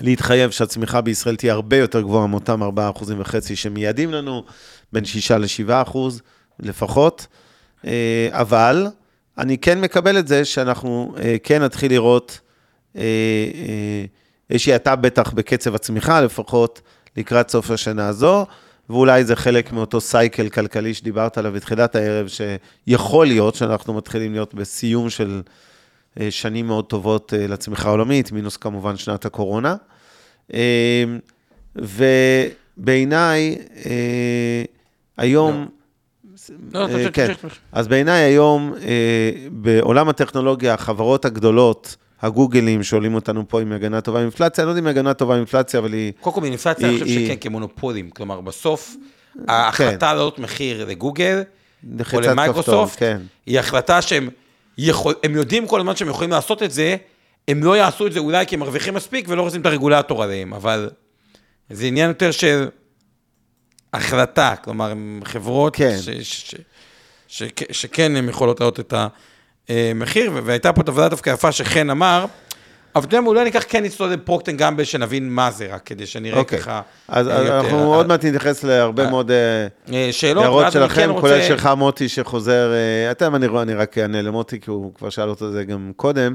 להתחייב 0.00 0.50
שהצמיחה 0.50 1.00
בישראל 1.00 1.36
תהיה 1.36 1.52
הרבה 1.52 1.76
יותר 1.76 2.00
גבוהה 2.00 2.26
מאותם 2.26 2.62
4 2.62 2.90
אחוזים 2.90 3.20
וחצי 3.20 3.56
שמייעדים 3.56 4.12
לנו, 4.12 4.44
בין 4.92 5.04
6 5.04 5.30
ל-7 5.30 5.72
אחוז 5.82 6.22
לפחות. 6.60 7.26
אה, 7.86 8.28
אבל 8.30 8.86
אני 9.38 9.58
כן 9.58 9.80
מקבל 9.80 10.18
את 10.18 10.28
זה 10.28 10.44
שאנחנו 10.44 11.14
אה, 11.18 11.36
כן 11.42 11.62
נתחיל 11.62 11.92
לראות 11.92 12.40
איזושהי 14.50 14.72
האטה 14.72 14.96
בטח 14.96 15.32
בקצב 15.32 15.74
הצמיחה, 15.74 16.20
לפחות 16.20 16.80
לקראת 17.16 17.50
סוף 17.50 17.70
השנה 17.70 18.08
הזו. 18.08 18.46
ואולי 18.90 19.24
זה 19.24 19.36
חלק 19.36 19.72
מאותו 19.72 20.00
סייקל 20.00 20.48
כלכלי 20.48 20.94
שדיברת 20.94 21.38
עליו 21.38 21.52
בתחילת 21.52 21.94
הערב, 21.94 22.26
שיכול 22.28 23.26
להיות 23.26 23.54
שאנחנו 23.54 23.94
מתחילים 23.94 24.32
להיות 24.32 24.54
בסיום 24.54 25.10
של 25.10 25.42
אה, 26.20 26.30
שנים 26.30 26.66
מאוד 26.66 26.84
טובות 26.84 27.34
אה, 27.34 27.46
לצמיחה 27.46 27.88
העולמית, 27.88 28.32
מינוס 28.32 28.56
כמובן 28.56 28.96
שנת 28.96 29.24
הקורונה. 29.24 29.76
אה, 30.54 31.04
ובעיניי, 31.76 33.58
היום... 35.16 35.68
לא, 36.72 36.88
לא 36.88 37.10
כן. 37.10 37.32
אז 37.72 37.88
בעיניי 37.88 38.22
היום, 38.22 38.74
בעולם 39.50 40.08
הטכנולוגיה, 40.08 40.74
החברות 40.74 41.24
הגדולות, 41.24 41.96
הגוגלים 42.24 42.82
שואלים 42.82 43.14
אותנו 43.14 43.48
פה 43.48 43.62
אם 43.62 43.72
הגנה 43.72 44.00
טובה 44.00 44.18
מאינפלציה, 44.18 44.64
אני 44.64 44.66
לא 44.66 44.70
יודע 44.70 44.80
אם 44.80 44.86
הגנה 44.86 45.14
טובה 45.14 45.34
מאינפלציה, 45.34 45.80
אבל 45.80 45.92
היא... 45.92 46.12
קודם 46.20 46.34
כל 46.34 46.40
מאינפלציה, 46.40 46.88
אני 46.88 46.98
חושב 46.98 47.06
שכן, 47.06 47.36
כמונופולים. 47.40 48.10
כלומר, 48.10 48.40
בסוף, 48.40 48.96
ההחלטה 49.48 49.98
כן. 49.98 50.06
לעלות 50.06 50.38
מחיר 50.38 50.84
לגוגל, 50.84 51.42
או 52.12 52.20
למייקרוסופט, 52.20 52.98
כן. 52.98 53.20
היא 53.46 53.58
החלטה 53.58 54.02
שהם 54.02 54.28
יודעים 55.30 55.66
כל 55.66 55.80
הזמן 55.80 55.96
שהם 55.96 56.08
יכולים 56.08 56.30
לעשות 56.30 56.62
את 56.62 56.70
זה, 56.70 56.96
הם 57.48 57.64
לא 57.64 57.76
יעשו 57.76 58.06
את 58.06 58.12
זה 58.12 58.18
אולי 58.18 58.46
כי 58.46 58.54
הם 58.54 58.60
מרוויחים 58.60 58.94
מספיק 58.94 59.26
ולא 59.28 59.42
רוצים 59.42 59.60
את 59.60 59.66
הרגולטור 59.66 60.22
עליהם, 60.22 60.54
אבל 60.54 60.90
זה 61.70 61.86
עניין 61.86 62.08
יותר 62.08 62.30
של 62.30 62.68
החלטה, 63.92 64.54
כלומר, 64.64 64.92
חברות 65.24 65.76
כן. 65.76 65.96
ש, 66.00 66.10
ש, 66.10 66.54
ש, 67.28 67.42
ש, 67.42 67.42
שכן 67.70 68.16
הן 68.16 68.28
יכולות 68.28 68.60
לעלות 68.60 68.80
את 68.80 68.92
ה... 68.92 69.06
מחיר, 69.94 70.32
והייתה 70.44 70.72
פה 70.72 70.82
עבודה 70.86 71.08
דווקא 71.08 71.30
יפה 71.30 71.52
שחן 71.52 71.90
אמר, 71.90 72.26
אבל 72.94 73.04
אתה 73.04 73.16
יודע 73.16 73.26
אולי 73.26 73.44
ניקח 73.44 73.64
כן 73.68 73.82
לצלול 73.82 74.10
לפרוקטן 74.10 74.56
גמבל, 74.56 74.84
שנבין 74.84 75.30
מה 75.30 75.50
זה 75.50 75.66
רק, 75.70 75.82
כדי 75.84 76.06
שנראה 76.06 76.40
okay. 76.40 76.44
ככה 76.44 76.80
אז 77.08 77.26
יותר. 77.26 77.38
אז 77.38 77.64
אנחנו 77.64 77.94
עוד 77.94 78.06
מעט 78.06 78.24
נתייחס 78.24 78.64
להרבה 78.64 79.10
מאוד 79.10 79.30
אה, 79.30 80.08
שאלות, 80.12 80.44
הערות 80.44 80.72
שלכם, 80.72 80.94
כן 80.94 81.20
כולל 81.20 81.34
רוצה... 81.34 81.48
שלך 81.48 81.68
מוטי 81.76 82.08
שחוזר, 82.08 82.72
אני 83.20 83.46
רואה, 83.46 83.62
אני 83.62 83.74
רק 83.74 83.98
אענה 83.98 84.22
למוטי, 84.22 84.60
כי 84.60 84.70
הוא 84.70 84.94
כבר 84.94 85.10
שאל 85.10 85.28
אותו 85.28 85.52
זה 85.52 85.64
גם 85.64 85.92
קודם, 85.96 86.34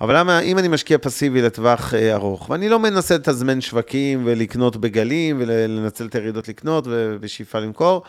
אבל 0.00 0.18
למה, 0.18 0.40
אם 0.40 0.58
אני 0.58 0.68
משקיע 0.68 0.98
פסיבי 0.98 1.42
לטווח 1.42 1.94
ארוך, 1.94 2.50
ואני 2.50 2.68
לא 2.68 2.78
מנסה 2.78 3.14
לתזמן 3.14 3.60
שווקים 3.60 4.22
ולקנות 4.26 4.76
בגלים, 4.76 5.36
ולנצל 5.40 6.06
את 6.06 6.14
הירידות 6.14 6.48
לקנות 6.48 6.84
ובשאיפה 6.90 7.58
למכור, 7.58 8.02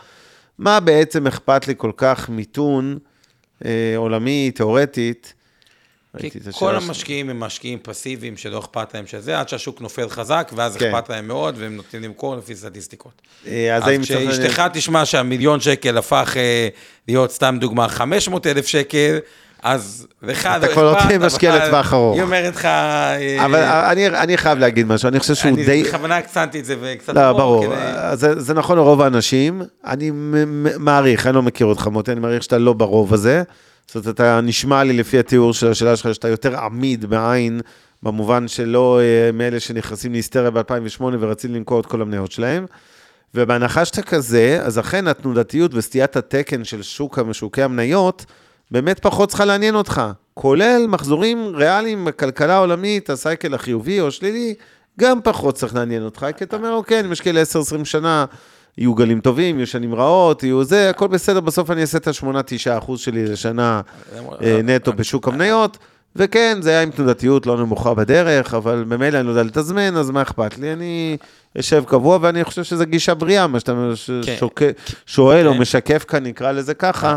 מה 0.58 0.80
בעצם 0.80 1.26
אכפת 1.26 1.68
לי 1.68 1.74
כל 1.76 1.92
כך 1.96 2.28
מיתון, 2.28 2.98
אה, 3.64 3.94
עולמי, 3.96 4.50
תיאורטית. 4.50 5.34
כי 6.18 6.30
כל 6.52 6.76
המשקיעים 6.76 7.30
הם 7.30 7.40
משקיעים 7.40 7.78
פסיביים 7.82 8.36
שלא 8.36 8.58
אכפת 8.58 8.94
להם 8.94 9.06
שזה, 9.06 9.40
עד 9.40 9.48
שהשוק 9.48 9.80
נופל 9.80 10.08
חזק, 10.08 10.52
ואז 10.56 10.76
כן. 10.76 10.94
אכפת 10.94 11.10
להם 11.10 11.28
מאוד, 11.28 11.54
והם 11.58 11.76
נותנים 11.76 12.02
למכור 12.02 12.36
לפי 12.36 12.54
סטטיסטיקות. 12.56 13.22
אה, 13.46 13.76
אז, 13.76 13.82
כשאשתך 14.02 14.62
תשמע 14.72 15.04
שהמיליון 15.04 15.60
שקל 15.60 15.98
הפך 15.98 16.32
אה, 16.36 16.68
להיות, 17.08 17.30
סתם 17.30 17.56
דוגמה, 17.60 17.88
500 17.88 18.46
אלף 18.46 18.66
שקל, 18.66 19.18
אז 19.62 20.06
לך 20.22 20.46
לא 20.46 20.50
אכפת, 20.50 20.64
אתה 20.64 20.72
כבר 20.72 20.92
לא 20.92 21.26
משקיע 21.26 21.56
לטווח 21.56 21.92
ארוך. 21.92 22.14
היא 22.14 22.22
אומרת 22.22 22.56
לך... 22.56 22.64
אה, 22.64 23.44
אבל 23.44 23.62
אני, 23.62 24.06
אני 24.06 24.36
חייב 24.36 24.58
להגיד 24.58 24.86
משהו, 24.86 25.08
אני 25.08 25.20
חושב 25.20 25.34
שהוא 25.34 25.52
אני 25.52 25.64
די... 25.64 25.80
אני 25.80 25.88
בכוונה 25.88 26.16
הקצנתי 26.16 26.60
את 26.60 26.64
זה 26.64 26.76
וקצת... 26.80 27.14
לא, 27.14 27.32
ברור, 27.32 27.66
כדי... 27.66 28.16
זה, 28.16 28.40
זה 28.40 28.54
נכון 28.54 28.76
לרוב 28.76 29.02
האנשים, 29.02 29.62
אני 29.86 30.10
מעריך, 30.78 31.26
אני 31.26 31.34
לא 31.34 31.42
מכיר 31.42 31.66
אותך 31.66 31.86
מוטי, 31.86 32.12
אני 32.12 32.20
מעריך 32.20 32.42
שאתה 32.42 32.58
לא 32.58 32.72
ברוב 32.72 33.14
הזה. 33.14 33.42
זאת 33.86 33.94
אומרת, 33.96 34.14
אתה 34.14 34.40
נשמע 34.40 34.84
לי 34.84 34.92
לפי 34.92 35.18
התיאור 35.18 35.52
של 35.52 35.70
השאלה 35.70 35.96
שלך, 35.96 36.14
שאתה 36.14 36.28
יותר 36.28 36.56
עמיד 36.56 37.04
בעין, 37.04 37.60
במובן 38.02 38.48
שלא 38.48 39.00
אה, 39.00 39.32
מאלה 39.32 39.60
שנכנסים 39.60 40.12
להיסטריה 40.12 40.50
ב-2008 40.50 41.02
ורצים 41.20 41.54
למכור 41.54 41.80
את 41.80 41.86
כל 41.86 42.02
המניות 42.02 42.32
שלהם. 42.32 42.66
ובהנחה 43.34 43.84
שאתה 43.84 44.02
כזה, 44.02 44.58
אז 44.62 44.78
אכן 44.78 45.06
התנודתיות 45.08 45.74
וסטיית 45.74 46.16
התקן 46.16 46.64
של 46.64 46.82
שוק, 46.82 47.18
שוקי 47.32 47.62
המניות, 47.62 48.24
באמת 48.70 48.98
פחות 48.98 49.28
צריכה 49.28 49.44
לעניין 49.44 49.74
אותך. 49.74 50.02
כולל 50.34 50.86
מחזורים 50.88 51.52
ריאליים 51.54 52.04
בכלכלה 52.04 52.54
העולמית, 52.54 53.10
הסייקל 53.10 53.54
החיובי 53.54 54.00
או 54.00 54.10
שלילי, 54.10 54.54
גם 55.00 55.22
פחות 55.22 55.54
צריך 55.54 55.74
לעניין 55.74 56.04
אותך, 56.04 56.26
כי 56.36 56.44
אתה 56.44 56.56
אומר, 56.56 56.72
אוקיי, 56.72 57.00
אני 57.00 57.08
משקיע 57.08 57.32
ל-10-20 57.32 57.84
שנה, 57.84 58.24
יהיו 58.78 58.94
גלים 58.94 59.20
טובים, 59.20 59.56
יהיו 59.58 59.66
שנים 59.66 59.94
רעות, 59.94 60.42
יהיו 60.42 60.64
זה, 60.64 60.90
הכל 60.90 61.06
בסדר, 61.06 61.40
בסוף 61.40 61.70
אני 61.70 61.80
אעשה 61.80 61.98
את 61.98 62.08
ה-8-9 62.08 62.78
אחוז 62.78 63.00
שלי 63.00 63.24
לשנה 63.24 63.80
אה, 64.42 64.60
נטו 64.64 64.92
בשוק 64.92 65.28
המניות. 65.28 65.78
וכן, 66.16 66.58
זה 66.60 66.70
היה 66.70 66.82
עם 66.82 66.90
תנודתיות 66.90 67.46
לא 67.46 67.56
נמוכה 67.56 67.94
בדרך, 67.94 68.54
אבל 68.54 68.84
ממילא 68.86 69.18
אני 69.18 69.26
לא 69.26 69.30
יודע 69.30 69.42
לתזמן, 69.42 69.96
אז 69.96 70.10
מה 70.10 70.22
אכפת 70.22 70.58
לי? 70.58 70.72
אני 70.72 71.16
אשב 71.60 71.84
קבוע, 71.86 72.18
ואני 72.20 72.44
חושב 72.44 72.64
שזו 72.64 72.84
גישה 72.86 73.14
בריאה, 73.14 73.46
מה 73.46 73.60
שאתה 73.60 73.72
כן. 74.56 74.70
שואל 75.06 75.48
או 75.48 75.52
כן. 75.52 75.58
משקף 75.58 76.04
כאן, 76.08 76.26
נקרא 76.26 76.52
לזה 76.52 76.74
ככה. 76.74 77.16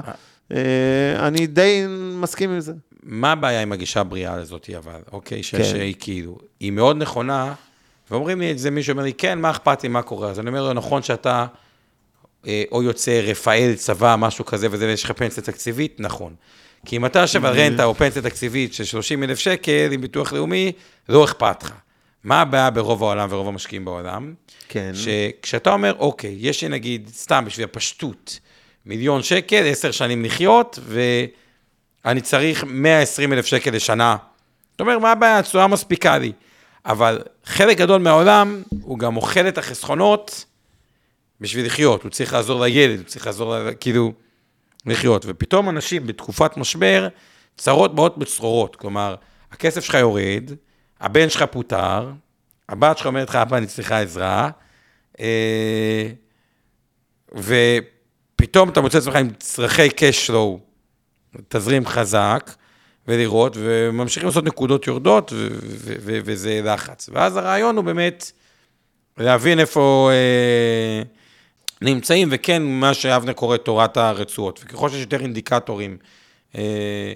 אה, 0.53 1.27
אני 1.27 1.47
די 1.47 1.85
מסכים 2.21 2.49
עם 2.49 2.59
זה. 2.59 2.73
מה 3.03 3.31
הבעיה 3.31 3.61
עם 3.61 3.71
הגישה 3.71 3.99
הבריאה 3.99 4.33
הזאת, 4.33 4.69
אבל, 4.77 4.99
אוקיי, 5.11 5.43
ש- 5.43 5.55
כן. 5.55 5.63
שהיא 5.63 5.95
כאילו, 5.99 6.37
היא 6.59 6.71
מאוד 6.71 6.97
נכונה, 6.97 7.53
ואומרים 8.11 8.39
לי 8.39 8.51
את 8.51 8.59
זה, 8.59 8.71
מישהו 8.71 8.91
אומר 8.91 9.03
לי, 9.03 9.13
כן, 9.13 9.39
מה 9.39 9.49
אכפת 9.49 9.83
לי, 9.83 9.89
מה 9.89 10.01
קורה? 10.01 10.29
אז 10.29 10.39
אני 10.39 10.47
אומר 10.49 10.63
לו, 10.63 10.73
נכון 10.73 11.03
שאתה 11.03 11.45
אה, 12.47 12.63
או 12.71 12.83
יוצא 12.83 13.21
רפאל, 13.23 13.73
צבא, 13.75 14.15
משהו 14.19 14.45
כזה, 14.45 14.67
וזה, 14.71 14.85
ויש 14.87 15.03
לך 15.03 15.11
פנסיה 15.11 15.43
תקציבית, 15.43 15.95
נכון. 15.99 16.35
כי 16.85 16.97
אם 16.97 17.05
אתה 17.05 17.19
יושב 17.19 17.45
על 17.45 17.53
רנטה 17.59 17.83
או 17.83 17.95
פנסיה 17.95 18.21
תקציבית 18.21 18.73
של 18.73 18.83
30 18.83 19.23
אלף 19.23 19.39
שקל 19.39 19.89
עם 19.91 20.01
ביטוח 20.01 20.33
לאומי, 20.33 20.71
לא 21.09 21.23
אכפת 21.25 21.63
לך. 21.63 21.73
מה 22.23 22.41
הבעיה 22.41 22.69
ברוב 22.69 23.03
העולם 23.03 23.27
ורוב 23.31 23.47
המשקיעים 23.47 23.85
בעולם? 23.85 24.33
כן. 24.69 24.91
שכשאתה 24.93 25.73
אומר, 25.73 25.93
אוקיי, 25.99 26.35
יש 26.39 26.61
לי 26.63 26.69
נגיד, 26.69 27.09
סתם 27.13 27.43
בשביל 27.45 27.63
הפשטות, 27.65 28.39
מיליון 28.85 29.23
שקל, 29.23 29.63
עשר 29.67 29.91
שנים 29.91 30.25
לחיות, 30.25 30.79
ואני 32.05 32.21
צריך 32.21 32.63
120 32.67 33.33
אלף 33.33 33.45
שקל 33.45 33.71
לשנה. 33.71 34.15
אתה 34.75 34.83
אומר, 34.83 34.99
מה 34.99 35.11
הבעיה? 35.11 35.39
התשואה 35.39 35.67
מספיקה 35.67 36.17
לי. 36.17 36.31
אבל 36.85 37.21
חלק 37.45 37.77
גדול 37.77 38.01
מהעולם, 38.01 38.63
הוא 38.81 38.99
גם 38.99 39.17
אוכל 39.17 39.47
את 39.47 39.57
החסכונות 39.57 40.45
בשביל 41.41 41.65
לחיות. 41.65 42.03
הוא 42.03 42.11
צריך 42.11 42.33
לעזור 42.33 42.61
לילד, 42.61 42.99
הוא 42.99 43.05
צריך 43.07 43.25
לעזור, 43.25 43.55
ל- 43.55 43.71
כאילו, 43.79 44.13
לחיות. 44.85 45.25
ופתאום 45.27 45.69
אנשים 45.69 46.07
בתקופת 46.07 46.57
משבר, 46.57 47.07
צרות 47.57 47.95
באות 47.95 48.17
בצרורות. 48.17 48.75
כלומר, 48.75 49.15
הכסף 49.51 49.83
שלך 49.83 49.93
יורד, 49.95 50.51
הבן 50.99 51.29
שלך 51.29 51.43
פוטר, 51.43 52.11
הבת 52.69 52.97
שלך 52.97 53.07
אומרת 53.07 53.29
לך, 53.29 53.35
אבא, 53.35 53.57
אני 53.57 53.67
צריכה 53.67 53.99
עזרה, 53.99 54.49
אה, 55.19 56.09
ופתאום 58.35 58.69
אתה 58.69 58.81
מוצא 58.81 58.97
את 58.97 59.01
עצמך 59.03 59.15
עם 59.15 59.29
צרכי 59.39 59.87
cash 59.87 60.29
flow, 60.29 60.59
תזרים 61.47 61.85
חזק, 61.85 62.51
ולראות, 63.07 63.57
וממשיכים 63.59 64.27
לעשות 64.27 64.43
נקודות 64.43 64.87
יורדות, 64.87 65.33
וזה 66.05 66.61
לחץ. 66.63 67.09
ואז 67.13 67.37
הרעיון 67.37 67.75
הוא 67.75 67.85
באמת 67.85 68.31
להבין 69.17 69.59
איפה 69.59 70.09
אה, 70.11 71.03
נמצאים, 71.81 72.27
וכן, 72.31 72.63
מה 72.63 72.93
שאבנר 72.93 73.33
קורא 73.33 73.57
תורת 73.57 73.97
הרצועות. 73.97 74.59
וככל 74.63 74.89
שיש 74.89 74.99
יותר 75.01 75.21
אינדיקטורים 75.21 75.97
אה, 76.55 77.13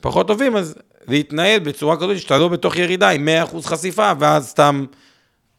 פחות 0.00 0.26
טובים, 0.26 0.56
אז 0.56 0.74
להתנהל 1.08 1.58
בצורה 1.58 1.96
כזאת 1.96 2.18
שאתה 2.18 2.38
לא 2.38 2.48
בתוך 2.48 2.76
ירידה 2.76 3.08
עם 3.08 3.28
100% 3.52 3.62
חשיפה, 3.62 4.12
ואז 4.18 4.48
סתם 4.48 4.84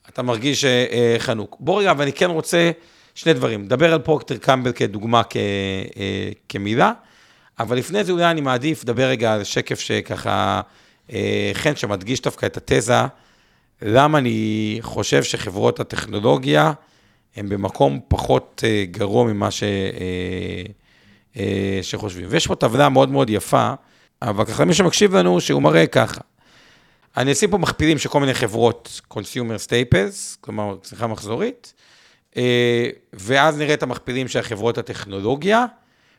אתה 0.09 0.21
מרגיש 0.21 0.65
אה, 0.65 0.85
אה, 0.91 1.15
חנוק. 1.19 1.57
בוא 1.59 1.79
רגע, 1.79 1.91
אבל 1.91 2.01
אני 2.01 2.13
כן 2.13 2.29
רוצה 2.29 2.71
שני 3.17 3.33
דברים. 3.33 3.63
נדבר 3.63 3.93
על 3.93 3.99
פרוקטר 3.99 4.37
קמבל 4.37 4.71
כדוגמה, 4.71 5.21
כ, 5.23 5.37
אה, 5.37 6.29
כמילה, 6.49 6.91
אבל 7.59 7.77
לפני 7.77 8.03
זה 8.03 8.11
אולי 8.11 8.31
אני 8.31 8.41
מעדיף 8.41 8.83
לדבר 8.83 9.03
רגע 9.03 9.33
על 9.33 9.43
שקף 9.43 9.79
שככה, 9.79 10.61
אה, 11.13 11.51
חן, 11.53 11.75
שמדגיש 11.75 12.21
דווקא 12.21 12.45
את 12.45 12.57
התזה, 12.57 13.01
למה 13.81 14.17
אני 14.17 14.77
חושב 14.81 15.23
שחברות 15.23 15.79
הטכנולוגיה 15.79 16.73
הן 17.35 17.49
במקום 17.49 17.99
פחות 18.07 18.63
אה, 18.67 18.85
גרוע 18.91 19.23
ממה 19.25 19.51
ש, 19.51 19.63
שחושבים. 21.81 22.25
ויש 22.29 22.47
פה 22.47 22.55
טבלה 22.55 22.89
מאוד 22.89 23.09
מאוד 23.09 23.29
יפה, 23.29 23.73
אבל 24.21 24.45
ככה 24.45 24.65
מי 24.65 24.73
שמקשיב 24.73 25.15
לנו, 25.15 25.41
שהוא 25.41 25.61
מראה 25.61 25.87
ככה. 25.87 26.21
אני 27.17 27.31
אשים 27.31 27.49
פה 27.51 27.57
מכפילים 27.57 27.97
של 27.97 28.09
כל 28.09 28.19
מיני 28.19 28.33
חברות, 28.33 29.01
Consumer 29.13 29.67
Staples, 29.67 30.37
כלומר, 30.41 30.75
צריכה 30.81 31.07
מחזורית, 31.07 31.73
ואז 33.13 33.57
נראה 33.57 33.73
את 33.73 33.83
המכפילים 33.83 34.27
של 34.27 34.41
חברות 34.41 34.77
הטכנולוגיה 34.77 35.65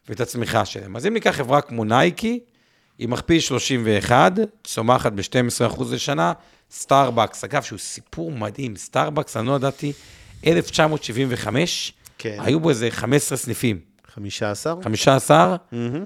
ואת 0.08 0.20
הצמיחה 0.20 0.64
שלהם. 0.64 0.96
אז 0.96 1.06
אם 1.06 1.14
ניקח 1.14 1.30
חברה 1.30 1.60
כמו 1.60 1.84
נייקי, 1.84 2.40
היא 2.98 3.08
מכפיל 3.08 3.40
31, 3.40 4.32
צומחת 4.64 5.12
ב-12% 5.12 5.82
לשנה, 5.90 6.32
סטארבקס, 6.70 7.44
אגב, 7.44 7.62
שהוא 7.62 7.78
סיפור 7.78 8.32
מדהים, 8.32 8.76
סטארבקס, 8.76 9.36
אני 9.36 9.46
לא 9.46 9.56
ידעתי, 9.56 9.92
1975, 10.46 11.92
כן. 12.18 12.38
היו 12.40 12.60
בו 12.60 12.70
איזה 12.70 12.90
15 12.90 13.38
סניפים, 13.38 13.80
15? 14.14 14.82
15, 14.82 15.56
מהמם. 15.72 16.04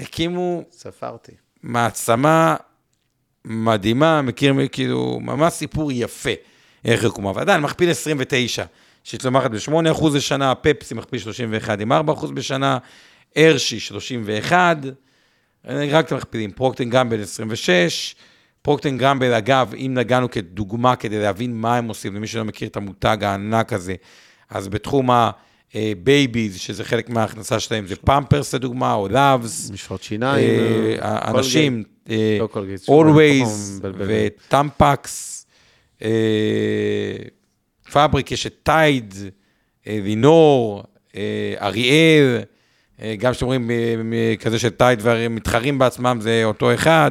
והקימו 0.00 0.64
ספרתי. 0.72 1.32
מעצמה 1.62 2.56
מדהימה, 3.44 4.22
מכיר, 4.22 4.54
כאילו, 4.72 5.20
ממש 5.20 5.52
סיפור 5.52 5.92
יפה, 5.92 6.30
איך 6.84 7.04
הוקמה. 7.04 7.32
ועדיין, 7.34 7.60
מכפיל 7.60 7.90
29, 7.90 8.64
שהיא 9.04 9.20
צומחת 9.20 9.50
ב-8% 9.50 10.04
לשנה, 10.14 10.54
פפסי 10.54 10.94
מכפיל 10.94 11.18
31 11.18 11.80
עם 11.80 11.92
4% 11.92 11.96
בשנה, 12.34 12.78
הרשי 13.36 13.80
31, 13.80 14.76
רק 15.64 16.06
את 16.06 16.12
המכפילים, 16.12 16.52
פרוקטן 16.52 16.90
גמבל 16.90 17.22
26, 17.22 18.14
פרוקטן 18.62 18.98
גמבל, 18.98 19.34
אגב, 19.34 19.74
אם 19.74 19.94
נגענו 19.94 20.30
כדוגמה 20.30 20.96
כדי 20.96 21.18
להבין 21.18 21.56
מה 21.56 21.76
הם 21.76 21.88
עושים, 21.88 22.14
למי 22.14 22.26
שלא 22.26 22.44
מכיר 22.44 22.68
את 22.68 22.76
המותג 22.76 23.18
הענק 23.20 23.72
הזה, 23.72 23.94
אז 24.50 24.68
בתחום 24.68 25.10
ה 25.74 25.84
babies, 25.84 26.56
שזה 26.56 26.84
חלק 26.84 27.10
מההכנסה 27.10 27.60
שלהם, 27.60 27.86
זה 27.86 27.96
פמפרס 27.96 28.54
לדוגמה, 28.54 28.94
או 28.94 29.08
לאבס, 29.08 29.70
משחות 29.70 30.02
שיניים. 30.02 30.48
אה, 30.48 30.94
אה, 31.02 31.18
לנשים, 31.18 31.82
אה, 32.10 32.38
לא 32.40 32.48
Always 32.86 33.48
מבלבל. 33.78 34.06
וטמפקס, 34.08 35.30
אה, 35.30 35.33
fabric, 37.92 38.32
יש 38.32 38.46
את 38.46 38.54
טייד, 38.62 39.14
אה, 39.86 39.98
לינור, 40.02 40.82
אה, 41.16 41.54
אריאל, 41.60 42.38
אה, 43.02 43.14
גם 43.18 43.32
כשאתם 43.32 43.46
רואים 43.46 43.70
אה, 44.12 44.34
כזה 44.40 44.58
של 44.58 44.70
טייד 44.70 44.98
והם 45.02 45.34
מתחרים 45.34 45.78
בעצמם, 45.78 46.18
זה 46.20 46.40
אותו 46.44 46.74
אחד. 46.74 47.10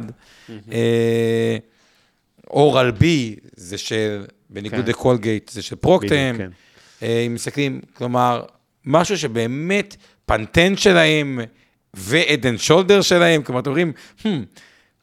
אה, 0.72 1.56
אורל 2.50 2.90
בי, 2.90 3.36
זה 3.56 3.78
של, 3.78 4.24
בניגוד 4.50 4.84
כן. 4.84 4.90
לקולגייט, 4.90 5.48
זה 5.48 5.62
של 5.62 5.76
פרוקטר. 5.76 6.34
כן. 6.38 6.50
אה, 7.02 7.20
אם 7.26 7.34
מסתכלים, 7.34 7.80
כלומר, 7.94 8.42
משהו 8.84 9.18
שבאמת 9.18 9.96
פנטן 10.26 10.76
שלהם 10.76 11.40
ו 11.94 12.02
Head 12.02 12.34
and 12.34 12.58
Shoulders 12.58 13.00
שלהם, 13.02 13.42
כלומר, 13.42 13.60
אתם 13.60 13.70
אומרים, 13.70 13.92
"הממ, 14.22 14.26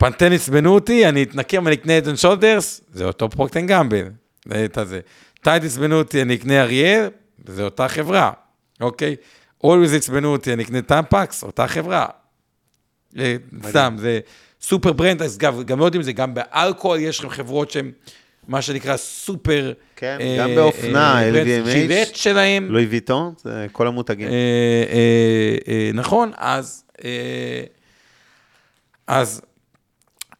פנטן 0.01 0.33
עצבנו 0.33 0.73
אותי, 0.73 1.09
אני 1.09 1.23
אתנקם, 1.23 1.67
אני 1.67 1.75
אקנה 1.75 1.97
Head 1.97 2.08
and 2.08 2.15
Shoulders, 2.15 2.81
זה 2.93 3.05
אותו 3.05 3.29
פרוקטר 3.29 3.67
גמבל, 3.67 4.07
את 4.65 4.77
הזה. 4.77 4.99
טייד 5.41 5.65
עצבנו 5.65 5.97
אותי, 5.97 6.21
אני 6.21 6.35
אקנה 6.35 6.61
אריאל, 6.61 7.09
זה 7.47 7.63
אותה 7.63 7.87
חברה, 7.87 8.31
אוקיי? 8.81 9.15
אולוויז 9.63 9.93
עצבנו 9.93 10.31
אותי, 10.31 10.53
אני 10.53 10.63
אקנה 10.63 10.81
טמפקס, 10.81 11.43
אותה 11.43 11.67
חברה. 11.67 12.05
אה, 13.19 13.35
סתם, 13.69 13.95
זה 13.99 14.19
super 14.61 14.93
brand, 14.93 15.21
אז 15.21 15.37
גם, 15.37 15.63
גם 15.63 15.79
לא 15.79 15.85
יודעים, 15.85 16.03
זה 16.03 16.13
גם 16.13 16.33
באלכוהול, 16.33 16.99
יש 16.99 17.19
לכם 17.19 17.29
חברות 17.29 17.71
שהן, 17.71 17.91
מה 18.47 18.61
שנקרא 18.61 18.97
סופר... 18.97 19.73
כן, 19.95 20.17
אה, 20.21 20.35
גם 20.39 20.55
באופנה, 20.55 21.23
אה, 21.23 21.29
LVMH. 21.29 21.73
ג'ילט 21.73 22.15
שלהם. 22.15 22.71
לואי 22.71 22.85
ויטון, 22.85 23.33
זה 23.37 23.67
כל 23.71 23.87
המותגים. 23.87 24.27
אה, 24.27 24.33
אה, 24.33 25.57
אה, 25.67 25.91
נכון, 25.93 26.31
אז, 26.37 26.83
אה, 27.05 27.63
אז 29.07 29.41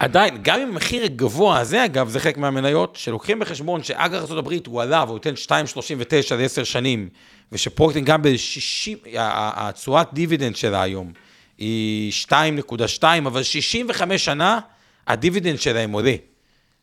עדיין, 0.01 0.37
גם 0.41 0.59
אם 0.59 0.67
המחיר 0.67 1.03
הגבוה 1.03 1.59
הזה, 1.59 1.85
אגב, 1.85 2.09
זה 2.09 2.19
חלק 2.19 2.37
מהמניות, 2.37 2.95
שלוקחים 2.95 3.39
בחשבון 3.39 3.83
שאג"ח 3.83 4.31
ארה"ב 4.31 4.53
הוא 4.67 4.81
עלה 4.81 5.03
והוא 5.07 5.17
ייתן 5.17 5.33
2.39 5.45 6.35
ל-10 6.35 6.65
שנים, 6.65 7.09
ושפרוקטר 7.51 8.05
גמבל, 8.05 9.17
תשואת 9.17 10.13
דיבידנד 10.13 10.55
שלה 10.55 10.81
היום 10.81 11.11
היא 11.57 12.11
2.2, 12.27 13.03
אבל 13.25 13.43
65 13.43 14.25
שנה, 14.25 14.59
הדיבידנד 15.07 15.59
שלהם 15.59 15.91
עולה, 15.91 16.15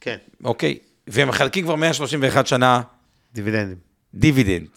כן, 0.00 0.16
אוקיי? 0.44 0.78
והם 1.06 1.28
מחלקים 1.28 1.64
כבר 1.64 1.74
131 1.74 2.46
שנה 2.46 2.80
דיבידנדים. 3.34 3.76
דיבידנד. 4.14 4.68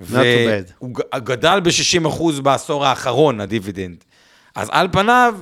והוא 0.00 0.90
גדל 1.16 1.60
ב-60% 1.60 2.40
בעשור 2.42 2.86
האחרון, 2.86 3.40
הדיבידנד. 3.40 4.04
אז 4.54 4.68
על 4.72 4.88
פניו, 4.92 5.34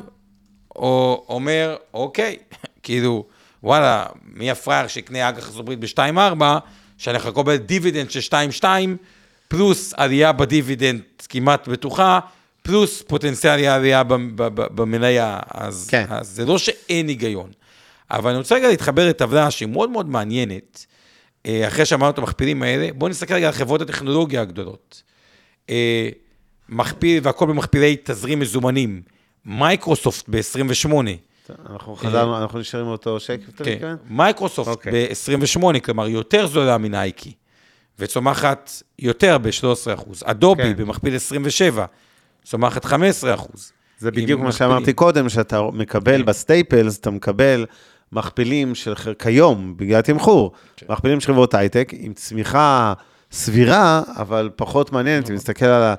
הוא 0.75 1.25
אומר, 1.29 1.77
אוקיי, 1.95 2.37
כאילו, 2.83 3.25
וואלה, 3.63 4.07
מי 4.25 4.51
הפראייר 4.51 4.87
שיקנה 4.87 5.29
אג"ח 5.29 5.47
ארצות 5.47 5.61
הברית 5.61 5.81
ב-2.4, 5.81 6.43
שאני 6.99 7.17
יכול 7.17 7.31
לקבל 7.31 7.57
דיבידנד 7.57 8.11
של 8.11 8.37
2.2, 8.61 8.65
פלוס 9.49 9.95
עלייה 9.97 10.33
בדיבידנד 10.33 11.01
כמעט 11.29 11.69
בטוחה, 11.69 12.21
פלוס 12.63 13.03
פוטנציאל 13.03 13.65
עלייה 13.65 14.03
במניה. 14.49 15.41
אז, 15.51 15.89
כן. 15.91 16.05
אז 16.09 16.29
זה 16.29 16.47
לא 16.47 16.59
שאין 16.59 17.09
היגיון. 17.09 17.51
אבל 18.11 18.31
אני 18.31 18.39
רוצה 18.39 18.55
רגע 18.55 18.69
להתחבר 18.69 19.09
לטבלה 19.09 19.51
שהיא 19.51 19.69
מאוד 19.69 19.91
מאוד 19.91 20.09
מעניינת. 20.09 20.87
אה, 21.47 21.69
אחרי 21.69 21.85
שאמרנו 21.85 22.11
את 22.11 22.19
המכפילים 22.19 22.63
האלה, 22.63 22.89
בואו 22.95 23.11
נסתכל 23.11 23.35
רגע 23.35 23.47
על 23.47 23.53
חברות 23.53 23.81
הטכנולוגיה 23.81 24.41
הגדולות. 24.41 25.03
אה, 25.71 26.09
מכפיל, 26.69 27.21
והכל 27.23 27.47
במכפילי 27.47 27.97
תזרים 28.05 28.41
מזומנים. 28.41 29.03
מייקרוסופט 29.47 30.25
ב-28. 30.29 30.93
אנחנו 31.71 31.97
חזרנו, 31.97 32.39
אנחנו 32.39 32.59
נשארים 32.59 32.87
באותו 32.87 33.21
שקף, 33.21 33.49
אתה 33.55 33.65
כן, 33.65 33.73
מתכוון? 33.73 33.97
מייקרוסופט 34.11 34.69
אוקיי. 34.69 35.09
ב-28, 35.09 35.81
כלומר 35.81 36.09
יותר 36.09 36.47
זולה 36.47 36.79
מנייקי, 36.79 37.33
וצומחת 37.99 38.71
יותר 38.99 39.39
ב-13%. 39.39 40.03
אדובי 40.25 40.63
כן. 40.63 40.77
במכפיל 40.77 41.17
27, 41.17 41.85
צומחת 42.45 42.85
15 42.85 43.35
אחוז. 43.35 43.73
זה 43.99 44.11
בדיוק 44.11 44.41
מה 44.41 44.53
שאמרתי. 44.53 44.93
קודם, 44.93 45.29
שאתה 45.29 45.63
מקבל 45.73 46.19
כן. 46.19 46.25
ב 46.25 46.33
staples, 46.33 46.99
אתה 46.99 47.11
מקבל 47.11 47.67
מכפילים 48.13 48.75
של, 48.75 48.95
כיום, 49.19 49.77
בגלל 49.77 49.99
התמחור. 49.99 50.53
מכפילים 50.89 51.21
של 51.21 51.27
חברות 51.27 51.55
הייטק, 51.55 51.93
עם 51.97 52.13
צמיחה 52.13 52.93
סבירה, 53.33 54.03
אבל 54.17 54.51
פחות 54.57 54.93
מעניינת, 54.93 55.31
אם 55.31 55.35
נסתכל 55.35 55.65
על 55.67 55.83
ה- 55.83 55.95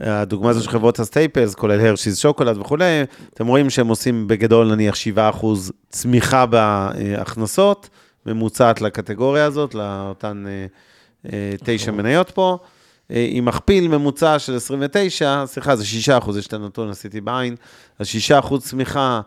הדוגמה 0.00 0.50
הזו 0.50 0.62
של 0.62 0.70
חברות 0.70 0.98
ה 0.98 1.04
staples, 1.04 1.54
כולל 1.54 1.86
הרשיז 1.86 2.18
שוקולד 2.18 2.58
וכולי, 2.58 3.02
אתם 3.34 3.46
רואים 3.46 3.70
שהם 3.70 3.88
עושים 3.88 4.28
בגדול 4.28 4.74
נניח 4.74 4.94
7% 5.40 5.46
צמיחה 5.88 6.46
בהכנסות, 6.46 7.88
ממוצעת 8.26 8.80
לקטגוריה 8.80 9.44
הזאת, 9.44 9.74
לאותן 9.74 10.44
אה, 10.46 10.66
אה, 11.32 11.54
תשע 11.64 11.90
מניות 11.90 12.30
פה. 12.30 12.58
אה, 13.10 13.26
עם 13.30 13.44
מכפיל 13.44 13.88
ממוצע 13.88 14.38
של 14.38 14.56
29, 14.56 15.44
סליחה, 15.46 15.76
זה 15.76 15.86
6 15.86 16.08
אחוז, 16.08 16.36
יש 16.36 16.46
את 16.46 16.52
הנתון, 16.52 16.90
עשיתי 16.90 17.20
בעין, 17.20 17.56
אז 17.98 18.06
6 18.06 18.32
אחוז 18.32 18.62
צמיחה 18.62 19.20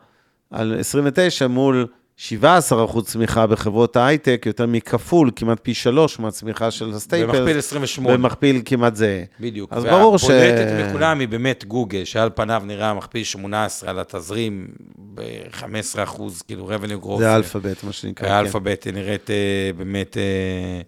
על 0.51 0.79
29 0.79 1.47
מול 1.47 1.87
17 2.21 2.85
אחוז 2.85 3.05
צמיחה 3.05 3.47
בחברות 3.47 3.95
ההייטק, 3.95 4.43
יותר 4.45 4.65
מכפול, 4.65 5.31
כמעט 5.35 5.57
פי 5.63 5.73
שלוש 5.73 6.19
מהצמיחה 6.19 6.71
של 6.71 6.89
ה 6.93 6.98
staples. 6.98 7.35
במכפיל 7.35 7.57
28. 7.57 8.17
במכפיל 8.17 8.61
כמעט 8.65 8.95
זהה. 8.95 9.23
בדיוק. 9.39 9.73
אז 9.73 9.83
ברור 9.85 10.17
ש- 10.17 10.23
והבולטת 10.23 10.89
מכולם 10.89 11.19
היא 11.19 11.27
באמת 11.27 11.65
גוגל, 11.65 12.03
שעל 12.03 12.29
פניו 12.35 12.61
נראה 12.65 12.93
מכפיל 12.93 13.23
18 13.23 13.89
על 13.89 13.99
התזרים 13.99 14.67
ב-15 15.13 16.03
אחוז, 16.03 16.41
כאילו 16.41 16.69
revenue 16.69 17.05
growth. 17.05 17.17
זה 17.17 17.35
אלפאבית, 17.35 17.83
מה 17.83 17.91
שנקרא. 17.91 18.27
כן. 18.27 18.33
האלפאבית 18.33 18.87
נראית 18.87 19.29
אה, 19.29 19.35
באמת... 19.77 20.17
אה, 20.17 20.81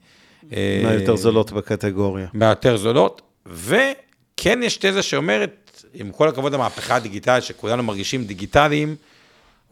אה, 0.57 0.81
מהיותר 0.83 1.15
זולות 1.15 1.51
בקטגוריה. 1.51 2.27
מהיותר 2.33 2.77
זולות, 2.77 3.21
וכן 3.45 4.59
יש 4.63 4.77
תזה 4.77 5.01
שאומרת, 5.01 5.83
עם 5.93 6.11
כל 6.11 6.27
הכבוד 6.27 6.53
למהפכה 6.53 6.95
הדיגיטלית, 6.95 7.43
שכולנו 7.43 7.83
מרגישים 7.83 8.23
דיגיטליים, 8.23 8.95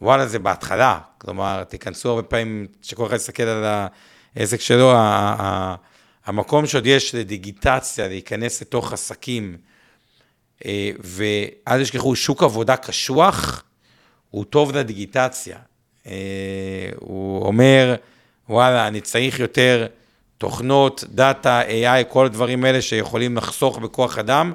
וואלה, 0.02 0.26
זה 0.26 0.38
בהתחלה. 0.38 0.98
כלומר, 1.18 1.64
תיכנסו 1.64 2.08
הרבה 2.08 2.22
פעמים, 2.22 2.66
שכל 2.82 3.06
אחד 3.06 3.16
יסתכל 3.16 3.42
על 3.42 3.64
העסק 4.36 4.60
שלו, 4.60 4.92
המקום 6.26 6.66
שעוד 6.66 6.86
יש 6.86 7.14
לדיגיטציה, 7.14 8.08
להיכנס 8.08 8.62
לתוך 8.62 8.92
עסקים, 8.92 9.56
אה, 10.64 10.90
ואל 11.00 11.82
תשכחו, 11.82 12.16
שוק 12.16 12.42
עבודה 12.42 12.76
קשוח, 12.76 13.64
הוא 14.30 14.44
טוב 14.44 14.76
לדיגיטציה. 14.76 15.58
אה, 16.06 16.90
הוא 16.96 17.46
אומר, 17.46 17.94
וואלה, 18.48 18.86
אני 18.86 19.00
צריך 19.00 19.40
יותר 19.40 19.86
תוכנות, 20.38 21.04
דאטה, 21.08 21.62
AI, 21.62 22.04
כל 22.08 22.26
הדברים 22.26 22.64
האלה 22.64 22.82
שיכולים 22.82 23.36
לחסוך 23.36 23.78
בכוח 23.78 24.18
אדם, 24.18 24.52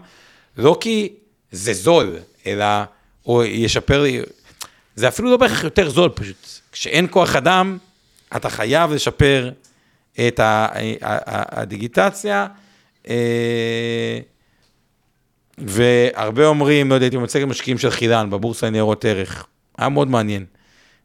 לא 0.57 0.77
כי 0.81 1.13
זה 1.51 1.73
זול, 1.73 2.17
אלא, 2.45 2.65
או 3.25 3.43
ישפר 3.43 4.01
לי, 4.01 4.21
זה 4.95 5.07
אפילו 5.07 5.31
לא 5.31 5.37
בהכרח 5.37 5.63
יותר 5.63 5.89
זול, 5.89 6.09
פשוט. 6.09 6.47
כשאין 6.71 7.07
כוח 7.09 7.35
אדם, 7.35 7.77
אתה 8.35 8.49
חייב 8.49 8.91
לשפר 8.91 9.51
את 10.27 10.39
הדיגיטציה. 11.51 12.47
אה, 13.07 14.19
והרבה 15.57 16.45
אומרים, 16.45 16.89
לא 16.89 16.95
יודע, 16.95 17.05
הייתי 17.05 17.17
במצגת 17.17 17.47
משקיעים 17.47 17.77
של 17.77 17.89
חילן 17.89 18.29
בבורסה 18.29 18.67
לניירות 18.67 19.05
ערך. 19.05 19.45
היה 19.77 19.89
מאוד 19.89 20.07
מעניין. 20.07 20.45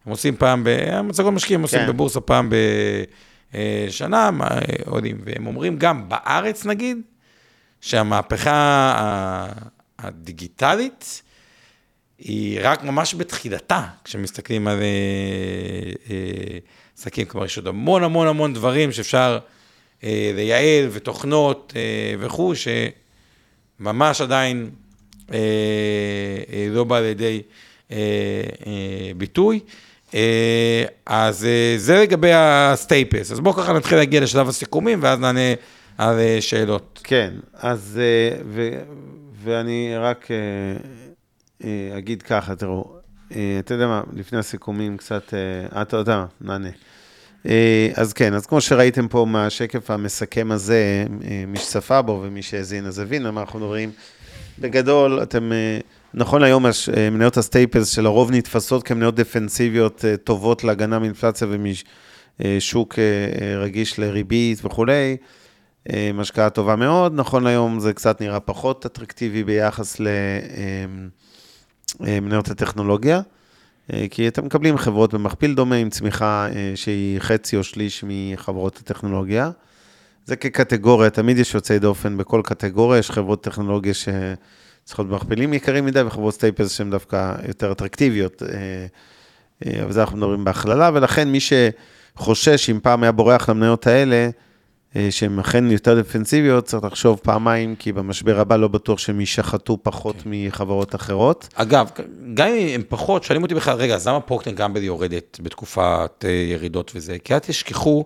הם 0.07 0.11
עושים 0.11 0.37
פעם. 0.37 0.67
המצגות 0.93 1.33
משקיעים 1.33 1.63
עושים 1.63 1.81
כן. 1.81 1.87
בבורסה 1.87 2.21
פעם 2.21 2.51
בשנה, 3.53 4.31
מה, 4.31 4.49
עולים, 4.87 5.21
והם 5.25 5.47
אומרים 5.47 5.79
גם 5.79 6.09
בארץ 6.09 6.65
נגיד, 6.65 6.99
שהמהפכה 7.81 8.95
הדיגיטלית 9.99 11.23
היא 12.21 12.61
רק 12.63 12.83
ממש 12.83 13.15
בתחילתה, 13.15 13.85
כשמסתכלים 14.05 14.69
על 14.69 14.79
אה, 14.79 14.85
אה, 16.11 16.59
עסקים, 16.99 17.27
כלומר 17.27 17.47
יש 17.47 17.57
עוד 17.57 17.67
המון 17.67 18.05
המון 18.05 18.27
המון 18.27 18.55
דברים 18.55 18.93
שאפשר 18.93 19.39
אה, 20.05 20.33
לייעל 20.35 20.89
ותוכנות 20.93 21.73
אה, 21.77 22.15
וכו', 22.19 22.53
שממש 23.81 24.21
עדיין 24.21 24.71
אה, 25.33 25.39
אה, 26.53 26.67
לא 26.71 26.85
בא 26.85 27.01
לידי 27.01 27.43
אה, 27.91 27.97
אה, 28.67 29.11
ביטוי. 29.17 29.61
אה, 30.15 30.85
אז 31.07 31.45
אה, 31.45 31.75
זה 31.77 32.01
לגבי 32.03 32.33
הסטייפס. 32.33 33.33
אז 33.33 33.41
בואו 33.41 33.55
ככה 33.55 33.73
נתחיל 33.73 33.99
להגיע 33.99 34.21
לשלב 34.21 34.49
הסיכומים, 34.49 34.99
ואז 35.03 35.19
נענה 35.19 35.55
על 35.99 36.19
אה, 36.19 36.37
שאלות. 36.41 37.01
כן, 37.05 37.35
אז, 37.55 38.01
אה, 38.03 38.43
ו, 38.49 38.71
ואני 39.45 39.93
רק 39.97 40.31
אה, 40.31 40.37
אה, 40.37 41.10
אגיד 41.99 42.23
ככה, 42.23 42.57
תראו, 42.57 42.85
אה, 43.37 43.57
אתה 43.59 43.75
יודע 43.75 43.87
מה, 43.87 44.03
לפני 44.13 44.39
הסיכומים 44.39 44.97
קצת, 44.97 45.35
אה, 45.35 45.83
אתה 45.83 45.97
יודע 45.97 46.25
נענה. 46.41 46.71
אה, 47.47 47.91
אז 47.95 48.13
כן, 48.13 48.35
אז 48.35 48.47
כמו 48.47 48.61
שראיתם 48.61 49.09
פה 49.09 49.25
מהשקף 49.29 49.91
המסכם 49.91 50.51
הזה, 50.51 51.05
אה, 51.25 51.45
מי 51.47 51.59
שצפה 51.59 52.03
בו 52.03 52.21
ומי 52.25 52.43
שהאזין 52.43 52.87
אז 52.87 52.99
הבין 52.99 53.27
על 53.27 53.33
מה 53.33 53.41
אנחנו 53.41 53.59
מדברים, 53.59 53.91
בגדול, 54.59 55.23
אתם, 55.23 55.53
אה, 55.53 55.79
נכון 56.15 56.43
אה, 56.45 57.11
מניות 57.11 57.37
ה 57.37 57.43
staples 57.43 57.89
שלרוב 57.89 58.31
נתפסות 58.31 58.83
כמניות 58.83 59.15
דפנסיביות 59.15 60.05
אה, 60.05 60.17
טובות 60.17 60.65
להגנה 60.65 60.99
מאינפלציה 60.99 61.49
ומשוק 61.51 62.99
אה, 62.99 63.05
אה, 63.43 63.59
רגיש 63.59 63.99
לריבית 63.99 64.65
וכולי, 64.65 65.17
אה, 65.91 66.11
השקעה 66.19 66.51
טובה 66.51 66.77
מאוד, 66.77 67.13
נכון 67.15 67.45
להיום 67.45 67.81
זה 67.81 67.93
קצת 67.93 68.21
נראה 68.21 68.41
פחות 68.41 68.87
אטרקטיבי 68.87 69.45
ביחס 69.45 70.01
למניות 72.01 72.49
הטכנולוגיה, 72.49 73.21
אה, 73.93 74.07
כי 74.11 74.29
אתם 74.29 74.45
מקבלים 74.45 74.79
חברות 74.79 75.15
במכפיל 75.15 75.55
דומה 75.55 75.77
עם 75.77 75.91
צמיחה 75.91 76.49
אה, 76.49 76.73
שהיא 76.75 77.21
חצי 77.21 77.57
או 77.57 77.65
שליש 77.65 78.05
מחברות 78.07 78.79
הטכנולוגיה. 78.79 79.51
זה 80.25 80.37
כקטגוריה, 80.37 81.11
תמיד 81.11 81.39
יש 81.39 81.55
יוצאי 81.55 81.79
דופן 81.79 82.17
בכל 82.17 82.41
קטגוריה, 82.45 82.99
יש 82.99 83.11
חברות 83.11 83.43
טכנולוגיה 83.43 83.93
שצריכות 83.95 85.09
במכפילים 85.09 85.55
יקרים 85.55 85.87
מדי, 85.87 86.03
וחברות 86.03 86.35
staples 86.35 86.73
שהן 86.73 86.91
דווקא 86.91 87.35
יותר 87.49 87.73
אטרקטיביות. 87.73 88.43
אה, 88.43 88.49
אה, 89.67 89.83
אבל 89.83 89.93
זה 89.93 90.01
אנחנו 90.01 90.17
מדברים 90.17 90.45
בהכללה, 90.45 90.91
ולכן 90.95 91.29
מי 91.29 91.39
שחושש 91.41 92.71
אם 92.71 92.81
פעם 92.83 93.03
היה 93.03 93.13
בורח 93.13 93.49
למניות 93.49 93.87
האלה, 93.87 94.15
אה, 94.15 94.31
שהן 95.11 95.39
אכן 95.39 95.71
יותר 95.71 96.01
דפנסיביות, 96.01 96.65
צריך 96.65 96.85
לחשוב 96.85 97.21
פעמיים, 97.23 97.77
כי 97.77 97.93
במשבר 97.93 98.41
הבא 98.41 98.57
לא 98.57 98.69
בטוח 98.69 98.99
שהם 98.99 99.21
יישחטו 99.21 99.79
פחות 99.83 100.17
מחברות 100.27 100.95
אחרות. 100.95 101.49
אגב, 101.55 101.91
גם 102.35 102.49
אם 102.49 102.69
הם 102.75 102.83
פחות, 102.89 103.25
שואלים 103.25 103.43
אותי 103.43 103.55
בכלל, 103.55 103.77
רגע, 103.77 103.95
אז 103.95 104.09
למה 104.09 104.21
פרוקטר 104.21 104.51
גמבל 104.51 104.83
יורדת 104.83 105.39
בתקופת 105.43 106.25
אה, 106.25 106.31
ירידות 106.31 106.93
וזה? 106.95 107.19
כי 107.19 107.35
אל 107.35 107.39
תשכחו, 107.39 108.05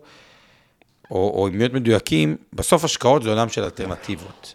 או, 1.11 1.17
או 1.17 1.49
אם 1.49 1.59
להיות 1.59 1.73
מדויקים, 1.73 2.37
בסוף 2.53 2.85
השקעות 2.85 3.23
זה 3.23 3.31
עולם 3.31 3.49
של 3.49 3.65
אלטרנטיבות. 3.65 4.55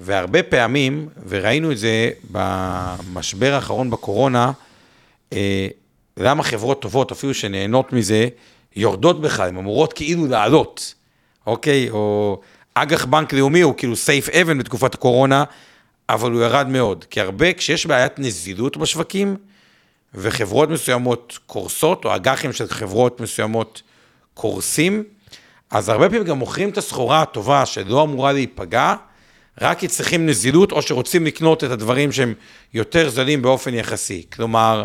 והרבה 0.00 0.42
פעמים, 0.42 1.08
וראינו 1.28 1.72
את 1.72 1.78
זה 1.78 2.10
במשבר 2.30 3.52
האחרון 3.54 3.90
בקורונה, 3.90 4.52
אה, 5.32 5.68
למה 6.16 6.42
חברות 6.42 6.82
טובות, 6.82 7.12
אפילו 7.12 7.34
שנהנות 7.34 7.92
מזה, 7.92 8.28
יורדות 8.76 9.20
בכלל, 9.20 9.48
הן 9.48 9.56
אמורות 9.56 9.92
כאילו 9.92 10.26
לעלות, 10.26 10.94
אוקיי? 11.50 11.90
או 11.90 12.40
אג"ח 12.74 13.04
בנק 13.04 13.32
לאומי 13.32 13.60
הוא 13.60 13.74
כאילו 13.76 13.96
סייף 13.96 14.28
אבן 14.28 14.58
בתקופת 14.58 14.94
הקורונה, 14.94 15.44
אבל 16.08 16.32
הוא 16.32 16.42
ירד 16.42 16.68
מאוד. 16.68 17.04
כי 17.10 17.20
הרבה, 17.20 17.52
כשיש 17.52 17.86
בעיית 17.86 18.18
נזילות 18.18 18.76
בשווקים, 18.76 19.36
וחברות 20.14 20.68
מסוימות 20.68 21.38
קורסות, 21.46 22.04
או 22.04 22.16
אג"חים 22.16 22.52
של 22.52 22.68
חברות 22.68 23.20
מסוימות 23.20 23.82
קורסים, 24.34 25.04
אז 25.70 25.88
הרבה 25.88 26.08
פעמים 26.08 26.24
גם 26.24 26.38
מוכרים 26.38 26.68
את 26.68 26.78
הסחורה 26.78 27.22
הטובה 27.22 27.66
שלא 27.66 28.02
אמורה 28.02 28.32
להיפגע, 28.32 28.94
רק 29.60 29.78
כי 29.78 29.88
צריכים 29.88 30.26
נזילות, 30.26 30.72
או 30.72 30.82
שרוצים 30.82 31.26
לקנות 31.26 31.64
את 31.64 31.70
הדברים 31.70 32.12
שהם 32.12 32.34
יותר 32.74 33.10
זלים 33.10 33.42
באופן 33.42 33.74
יחסי. 33.74 34.26
כלומר, 34.32 34.84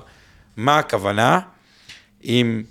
מה 0.58 0.78
הכוונה? 0.78 1.40
אם 2.24 2.64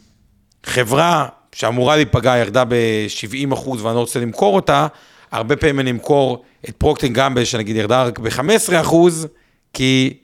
חברה 0.66 1.28
שאמורה 1.54 1.96
להיפגע 1.96 2.36
ירדה 2.36 2.64
ב-70 2.64 3.54
אחוז 3.54 3.82
ואני 3.82 3.94
לא 3.94 4.00
רוצה 4.00 4.20
למכור 4.20 4.56
אותה, 4.56 4.86
הרבה 5.32 5.56
פעמים 5.56 5.80
אני 5.80 5.90
אמכור 5.90 6.44
את 6.68 6.76
פרוקטר 6.78 7.04
אנד 7.04 7.16
גמבל, 7.16 7.44
שנגיד 7.44 7.76
ירדה 7.76 8.02
רק 8.02 8.18
ב-15 8.18 8.80
אחוז, 8.80 9.26
כי 9.72 10.16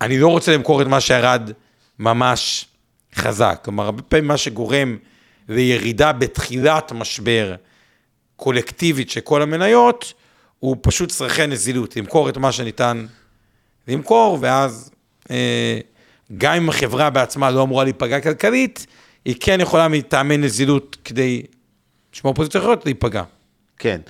אני 0.00 0.18
לא 0.18 0.28
רוצה 0.28 0.54
למכור 0.54 0.82
את 0.82 0.86
מה 0.86 1.00
שירד 1.00 1.50
ממש 1.98 2.64
חזק. 3.14 3.60
כלומר, 3.64 3.84
הרבה 3.84 4.02
פעמים 4.02 4.28
מה 4.28 4.36
שגורם 4.36 4.96
לירידה 5.48 6.12
בתחילת 6.12 6.92
משבר 6.92 7.54
קולקטיבית 8.36 9.10
של 9.10 9.20
כל 9.20 9.42
המניות, 9.42 10.12
הוא 10.58 10.76
פשוט 10.80 11.08
צרכי 11.08 11.46
נזילות, 11.46 11.96
למכור 11.96 12.28
את 12.28 12.36
מה 12.36 12.52
שניתן 12.52 13.06
למכור, 13.88 14.38
ואז 14.40 14.90
אה, 15.30 15.78
גם 16.38 16.54
אם 16.54 16.68
החברה 16.68 17.10
בעצמה 17.10 17.50
לא 17.50 17.62
אמורה 17.62 17.84
להיפגע 17.84 18.20
כלכלית, 18.20 18.86
היא 19.24 19.34
כן 19.40 19.60
יכולה 19.60 19.88
מטעמי 19.88 20.36
נזילות 20.36 20.96
כדי 21.04 21.42
לשמור 22.14 22.34
פוזיציות 22.34 22.64
אחרות 22.64 22.84
להיפגע. 22.84 23.22
כן. 23.78 24.00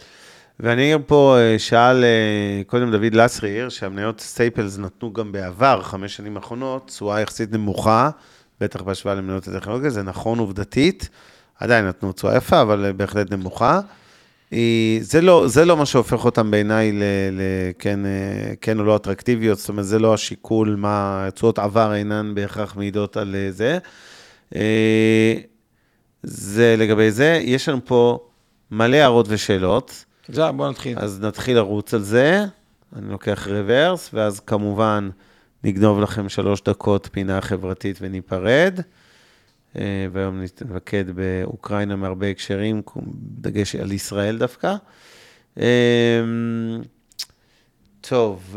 ואני 0.60 0.82
אעיר 0.82 0.98
פה, 1.06 1.36
אה, 1.38 1.58
שאל 1.58 2.04
אה, 2.04 2.62
קודם 2.66 2.90
דוד 2.90 3.14
לסרי 3.14 3.50
העיר 3.50 3.68
שהמניות 3.68 4.20
staples 4.20 4.78
נתנו 4.78 5.12
גם 5.12 5.32
בעבר, 5.32 5.82
חמש 5.82 6.16
שנים 6.16 6.36
האחרונות, 6.36 6.86
תשואה 6.86 7.20
יחסית 7.20 7.52
נמוכה, 7.52 8.10
בטח 8.60 8.82
בהשוואה 8.82 9.14
למניות 9.14 9.48
הטכנולוגיה, 9.48 9.90
זה 9.90 10.02
נכון 10.02 10.38
עובדתית, 10.38 11.08
עדיין 11.60 11.86
נתנו 11.86 12.12
תשואה 12.12 12.36
יפה, 12.36 12.62
אבל 12.62 12.84
אה, 12.84 12.92
בהחלט 12.92 13.32
נמוכה. 13.32 13.80
זה 15.00 15.20
לא, 15.20 15.44
זה 15.48 15.64
לא 15.64 15.76
מה 15.76 15.86
שהופך 15.86 16.24
אותם 16.24 16.50
בעיניי 16.50 16.92
ל, 16.92 17.02
ל, 17.32 17.40
כן, 18.60 18.78
או 18.78 18.84
לא 18.84 18.96
אטרקטיביות, 18.96 19.58
זאת 19.58 19.68
אומרת, 19.68 19.86
זה 19.86 19.98
לא 19.98 20.14
השיקול, 20.14 20.76
מה, 20.78 21.28
תשואות 21.34 21.58
עבר 21.58 21.94
אינן 21.94 22.32
בהכרח 22.34 22.76
מעידות 22.76 23.16
על 23.16 23.36
זה. 23.50 23.78
אה, 24.54 25.34
זה 26.22 26.74
לגבי 26.78 27.10
זה. 27.10 27.40
יש 27.42 27.68
לנו 27.68 27.84
פה 27.84 28.18
מלא 28.70 28.96
הערות 28.96 29.26
ושאלות. 29.28 30.04
זהו, 30.28 30.52
בוא 30.52 30.70
נתחיל. 30.70 30.98
אז 30.98 31.20
נתחיל 31.20 31.56
לרוץ 31.56 31.94
על 31.94 32.02
זה. 32.02 32.44
אני 32.96 33.10
לוקח 33.10 33.48
רוורס, 33.50 34.10
ואז 34.12 34.40
כמובן 34.40 35.10
נגנוב 35.64 36.00
לכם 36.00 36.28
שלוש 36.28 36.62
דקות 36.62 37.08
פינה 37.12 37.40
חברתית 37.40 37.98
וניפרד. 38.00 38.80
אה, 39.78 40.06
והיום 40.12 40.42
נתמקד 40.42 41.04
באוקראינה 41.10 41.96
מהרבה 41.96 42.30
הקשרים, 42.30 42.82
דגש 43.16 43.76
על 43.76 43.92
ישראל 43.92 44.38
דווקא. 44.38 44.74
אה, 45.58 46.20
טוב, 48.00 48.56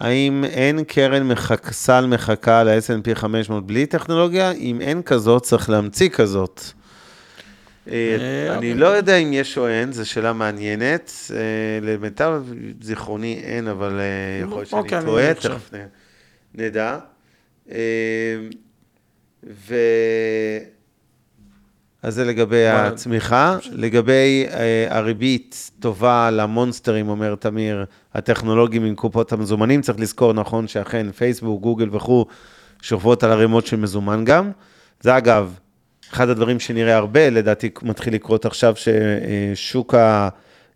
האם 0.00 0.44
אין 0.44 0.84
קרן 0.84 1.22
מחק, 1.22 1.72
סל 1.72 2.06
מחכה 2.06 2.64
ל-S&P 2.64 3.14
500 3.14 3.66
בלי 3.66 3.86
טכנולוגיה? 3.86 4.50
אם 4.52 4.80
אין 4.80 5.02
כזאת, 5.02 5.42
צריך 5.42 5.70
להמציא 5.70 6.08
כזאת. 6.08 6.60
אה, 7.88 7.92
אה, 7.92 8.46
אני 8.46 8.56
אוקיי. 8.56 8.74
לא 8.74 8.86
יודע 8.86 9.16
אם 9.16 9.32
יש 9.32 9.58
או 9.58 9.68
אין, 9.68 9.92
זו 9.92 10.10
שאלה 10.10 10.32
מעניינת. 10.32 11.12
אה, 11.34 11.38
למיטב 11.82 12.42
זיכרוני 12.80 13.40
אין, 13.44 13.68
אבל 13.68 14.00
יכול 14.42 14.58
להיות 14.58 14.68
שאני 14.68 14.80
אוקיי, 14.80 15.00
טועה, 15.04 15.34
חושב. 15.34 15.48
תכף 15.48 15.70
נדע. 16.54 16.98
ו... 19.68 19.74
אז 22.06 22.14
זה 22.14 22.24
לגבי 22.24 22.64
בוא- 22.72 22.80
הצמיחה. 22.80 23.58
לגבי 23.72 24.46
אה, 24.50 24.86
הריבית 24.90 25.70
טובה 25.80 26.30
למונסטרים, 26.30 27.08
אומר 27.08 27.34
תמיר, 27.34 27.84
הטכנולוגים 28.14 28.84
עם 28.84 28.94
קופות 28.94 29.32
המזומנים, 29.32 29.82
צריך 29.82 30.00
לזכור, 30.00 30.32
נכון, 30.32 30.68
שאכן 30.68 31.12
פייסבוק, 31.12 31.62
גוגל 31.62 31.88
וכו', 31.92 32.26
שוכבות 32.82 33.22
על 33.24 33.30
ערימות 33.30 33.66
של 33.66 33.76
מזומן 33.76 34.24
גם. 34.24 34.50
זה 35.00 35.16
אגב, 35.16 35.54
אחד 36.12 36.28
הדברים 36.28 36.60
שנראה 36.60 36.96
הרבה, 36.96 37.30
לדעתי 37.30 37.70
מתחיל 37.82 38.14
לקרות 38.14 38.44
עכשיו, 38.46 38.74
ששוק 38.76 39.94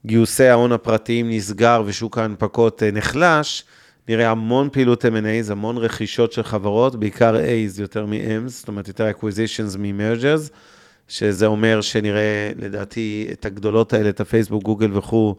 גיוסי 0.06 0.44
ההון 0.46 0.72
הפרטיים 0.72 1.30
נסגר 1.30 1.82
ושוק 1.86 2.18
ההנפקות 2.18 2.82
אה, 2.82 2.90
נחלש, 2.90 3.64
נראה 4.08 4.30
המון 4.30 4.68
פעילות 4.72 5.04
M&A, 5.04 5.52
המון 5.52 5.76
רכישות 5.76 6.32
של 6.32 6.42
חברות, 6.42 6.96
בעיקר 6.96 7.36
A's 7.36 7.80
יותר 7.80 8.06
מ-M's, 8.06 8.48
זאת 8.48 8.68
אומרת 8.68 8.88
יותר 8.88 9.10
acquisitions 9.10 9.78
מ-mergers, 9.78 10.50
שזה 11.10 11.46
אומר 11.46 11.80
שנראה, 11.80 12.50
לדעתי, 12.56 13.28
את 13.32 13.46
הגדולות 13.46 13.92
האלה, 13.92 14.08
את 14.08 14.20
הפייסבוק, 14.20 14.62
גוגל 14.62 14.96
וכו', 14.96 15.34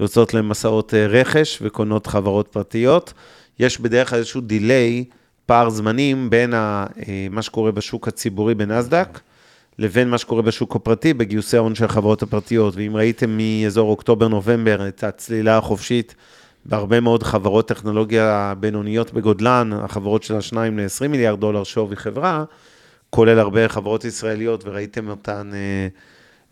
יוצאות 0.00 0.34
למסעות 0.34 0.94
אה, 0.94 1.06
רכש 1.06 1.58
וקונות 1.62 2.06
חברות 2.06 2.48
פרטיות. 2.48 3.12
יש 3.58 3.80
בדרך 3.80 4.10
כלל 4.10 4.18
איזשהו 4.18 4.40
דיליי, 4.40 5.04
פער 5.46 5.70
זמנים 5.70 6.30
בין 6.30 6.54
ה, 6.54 6.86
אה, 7.08 7.26
מה 7.30 7.42
שקורה 7.42 7.72
בשוק 7.72 8.08
הציבורי 8.08 8.54
בנסדק, 8.54 9.20
לבין 9.78 10.10
מה 10.10 10.18
שקורה 10.18 10.42
בשוק 10.42 10.76
הפרטי 10.76 11.14
בגיוסי 11.14 11.56
ההון 11.56 11.74
של 11.74 11.84
החברות 11.84 12.22
הפרטיות. 12.22 12.76
ואם 12.76 12.96
ראיתם 12.96 13.38
מאזור 13.38 13.90
אוקטובר-נובמבר 13.90 14.88
את 14.88 15.04
הצלילה 15.04 15.58
החופשית 15.58 16.14
בהרבה 16.64 17.00
מאוד 17.00 17.22
חברות 17.22 17.68
טכנולוגיה 17.68 18.54
בינוניות 18.60 19.12
בגודלן, 19.12 19.70
החברות 19.72 20.22
של 20.22 20.36
השניים 20.36 20.78
ל-20 20.78 21.08
מיליארד 21.08 21.40
דולר 21.40 21.64
שווי 21.64 21.96
חברה, 21.96 22.44
כולל 23.10 23.38
הרבה 23.38 23.68
חברות 23.68 24.04
ישראליות, 24.04 24.64
וראיתם 24.66 25.08
אותן 25.08 25.50
אה, 25.54 25.88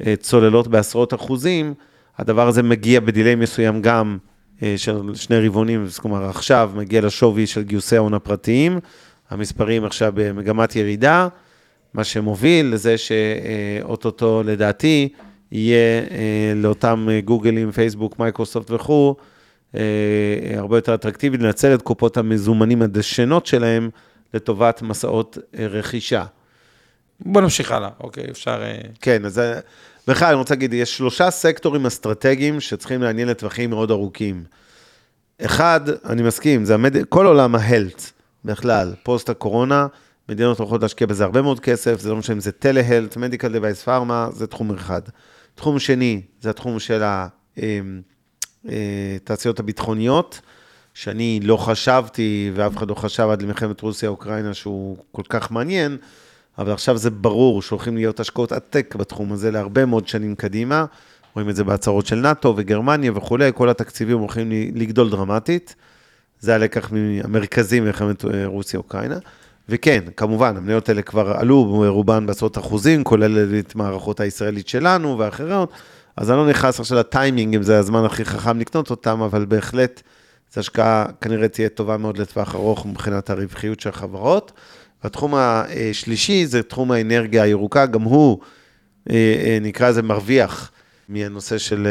אה, 0.06 0.16
צוללות 0.16 0.68
בעשרות 0.68 1.14
אחוזים, 1.14 1.74
הדבר 2.18 2.48
הזה 2.48 2.62
מגיע 2.62 3.00
ב 3.00 3.06
delay 3.06 3.34
מסוים 3.34 3.82
גם 3.82 4.18
אה, 4.62 4.74
של 4.76 5.14
שני 5.14 5.46
רבעונים, 5.46 5.86
זאת 5.86 6.04
אומרת, 6.04 6.30
עכשיו 6.30 6.70
מגיע 6.74 7.00
לשווי 7.00 7.46
של 7.46 7.62
גיוסי 7.62 7.96
ההון 7.96 8.14
הפרטיים, 8.14 8.80
המספרים 9.30 9.84
עכשיו 9.84 10.12
במגמת 10.14 10.76
ירידה, 10.76 11.28
מה 11.94 12.04
שמוביל 12.04 12.66
לזה 12.66 12.98
שאו-טו-טו, 12.98 14.42
לדעתי, 14.44 15.08
יהיה 15.52 16.02
לאותם 16.56 17.08
גוגלים, 17.24 17.70
פייסבוק, 17.70 18.18
מייקרוסופט 18.18 18.70
וכו', 18.70 19.14
הרבה 20.54 20.76
יותר 20.76 20.94
אטרקטיבי 20.94 21.36
לנצל 21.36 21.74
את 21.74 21.82
קופות 21.82 22.16
המזומנים 22.16 22.82
הדשנות 22.82 23.46
שלהם 23.46 23.90
לטובת 24.34 24.82
מסעות 24.82 25.38
רכישה. 25.58 26.24
בוא 27.20 27.40
נמשיך 27.40 27.72
הלאה, 27.72 27.88
אוקיי, 28.00 28.30
אפשר... 28.30 28.62
אה, 28.62 28.78
כן, 29.00 29.24
אז 29.24 29.40
בכלל, 30.08 30.28
אני 30.28 30.36
רוצה 30.36 30.54
להגיד, 30.54 30.72
יש 30.72 30.96
שלושה 30.96 31.30
סקטורים 31.30 31.86
אסטרטגיים 31.86 32.60
שצריכים 32.60 33.02
לעניין 33.02 33.28
לטווחים 33.28 33.70
מאוד 33.70 33.90
ארוכים. 33.90 34.44
אחד, 35.40 35.80
אני 36.04 36.22
מסכים, 36.22 36.64
זה 36.64 36.74
המד... 36.74 37.04
כל 37.04 37.26
עולם 37.26 37.54
ה 37.54 37.60
health, 37.60 38.02
בכלל, 38.44 38.94
פוסט 39.02 39.28
הקורונה, 39.28 39.86
מדינות 40.28 40.58
הולכות 40.58 40.82
להשקיע 40.82 41.06
בזה 41.06 41.24
הרבה 41.24 41.42
מאוד 41.42 41.60
כסף, 41.60 42.00
זה 42.00 42.10
לא 42.10 42.16
משנה 42.16 42.34
אם 42.34 42.40
זה 42.40 42.52
telehealth, 42.52 43.16
medical 43.16 43.52
device, 43.52 43.82
פארמה, 43.82 44.28
זה 44.32 44.46
תחום 44.46 44.74
אחד. 44.74 45.02
תחום 45.54 45.78
שני, 45.78 46.22
זה 46.40 46.50
התחום 46.50 46.78
של 46.78 47.02
התעשיות 48.64 49.60
הביטחוניות, 49.60 50.40
שאני 50.94 51.40
לא 51.42 51.56
חשבתי, 51.56 52.50
ואף 52.54 52.76
אחד 52.76 52.90
לא 52.90 52.94
חשב 52.94 53.28
עד 53.32 53.42
למלחמת 53.42 53.80
רוסיה-אוקראינה 53.80 54.54
שהוא 54.54 54.96
כל 55.12 55.22
כך 55.28 55.50
מעניין, 55.50 55.96
אבל 56.58 56.72
עכשיו 56.72 56.96
זה 56.96 57.10
ברור 57.10 57.62
שהולכים 57.62 57.96
להיות 57.96 58.20
השקעות 58.20 58.52
עתק 58.52 58.94
בתחום 58.98 59.32
הזה 59.32 59.50
להרבה 59.50 59.86
מאוד 59.86 60.08
שנים 60.08 60.34
קדימה. 60.34 60.84
רואים 61.34 61.48
את 61.50 61.56
זה 61.56 61.64
בהצהרות 61.64 62.06
של 62.06 62.16
נאט"ו 62.16 62.54
וגרמניה 62.56 63.12
וכולי, 63.14 63.50
כל 63.54 63.68
התקציבים 63.68 64.18
הולכים 64.18 64.52
לגדול 64.74 65.10
דרמטית. 65.10 65.74
זה 66.40 66.54
הלקח 66.54 66.90
המרכזי 67.24 67.80
ממלחמת 67.80 68.24
אה, 68.24 68.46
רוסיה-אוקראינה. 68.46 69.18
וכן, 69.68 70.04
כמובן, 70.16 70.56
המניות 70.56 70.88
האלה 70.88 71.02
כבר 71.02 71.32
עלו 71.38 71.84
רובן 71.88 72.26
בעשרות 72.26 72.58
אחוזים, 72.58 73.04
כולל 73.04 73.58
את 73.58 73.74
מערכות 73.74 74.20
הישראלית 74.20 74.68
שלנו 74.68 75.18
ואחרות, 75.18 75.72
אז 76.16 76.30
אני 76.30 76.38
לא 76.38 76.48
נכנס 76.48 76.80
עכשיו 76.80 76.98
לטיימינג, 76.98 77.54
אם 77.54 77.62
זה 77.62 77.78
הזמן 77.78 78.04
הכי 78.04 78.24
חכם 78.24 78.60
לקנות 78.60 78.90
אותם, 78.90 79.22
אבל 79.22 79.44
בהחלט, 79.44 80.02
זו 80.54 80.60
השקעה 80.60 81.06
כנראה 81.20 81.48
תהיה 81.48 81.68
טובה 81.68 81.96
מאוד 81.96 82.18
לטווח 82.18 82.54
ארוך 82.54 82.86
מבחינת 82.86 83.30
הרווחיות 83.30 83.80
של 83.80 83.88
החברות. 83.88 84.52
התחום 85.06 85.34
השלישי 85.34 86.46
זה 86.46 86.62
תחום 86.62 86.92
האנרגיה 86.92 87.42
הירוקה, 87.42 87.86
גם 87.86 88.02
הוא, 88.02 88.38
אה, 89.10 89.14
אה, 89.14 89.58
נקרא 89.60 89.88
לזה 89.88 90.02
מרוויח 90.02 90.72
מהנושא 91.08 91.58
של 91.58 91.86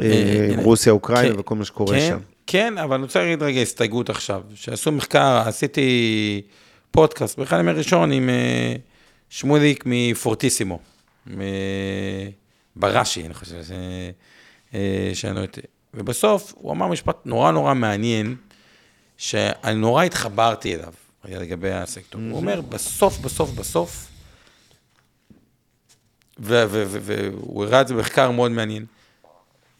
אה, 0.00 0.62
רוסיה, 0.62 0.92
אוקראינה 0.92 1.34
כן, 1.34 1.40
וכל 1.40 1.54
מה 1.54 1.64
שקורה 1.64 1.98
כן, 1.98 2.08
שם. 2.08 2.18
כן, 2.46 2.78
אבל 2.78 2.94
אני 2.94 3.02
רוצה 3.02 3.20
להגיד 3.20 3.42
רגע 3.42 3.60
הסתייגות 3.60 4.10
עכשיו. 4.10 4.42
שעשו 4.54 4.92
מחקר, 4.92 5.42
עשיתי 5.46 6.42
פודקאסט, 6.90 7.38
באחד 7.38 7.58
ימי 7.60 7.72
ראשון 7.72 8.12
עם 8.12 8.30
שמוליק 9.30 9.84
מפורטיסימו, 9.86 10.78
בראשי, 12.76 13.26
אני 13.26 13.34
חושב, 13.34 13.62
שאני 15.14 15.34
לא 15.34 15.40
יודע. 15.40 15.62
ובסוף 15.94 16.54
הוא 16.56 16.72
אמר 16.72 16.86
משפט 16.86 17.16
נורא 17.24 17.52
נורא 17.52 17.74
מעניין, 17.74 18.36
שאני 19.16 19.74
נורא 19.74 20.04
התחברתי 20.04 20.74
אליו, 20.74 20.92
לגבי 21.24 21.72
הסקטור. 21.72 22.20
הוא 22.20 22.36
אומר, 22.36 22.60
בסוף, 22.60 23.18
בסוף, 23.18 23.50
בסוף, 23.50 24.06
והוא 26.38 27.64
הראה 27.64 27.80
את 27.80 27.88
זה 27.88 27.94
במחקר 27.94 28.30
מאוד 28.30 28.50
מעניין. 28.50 28.86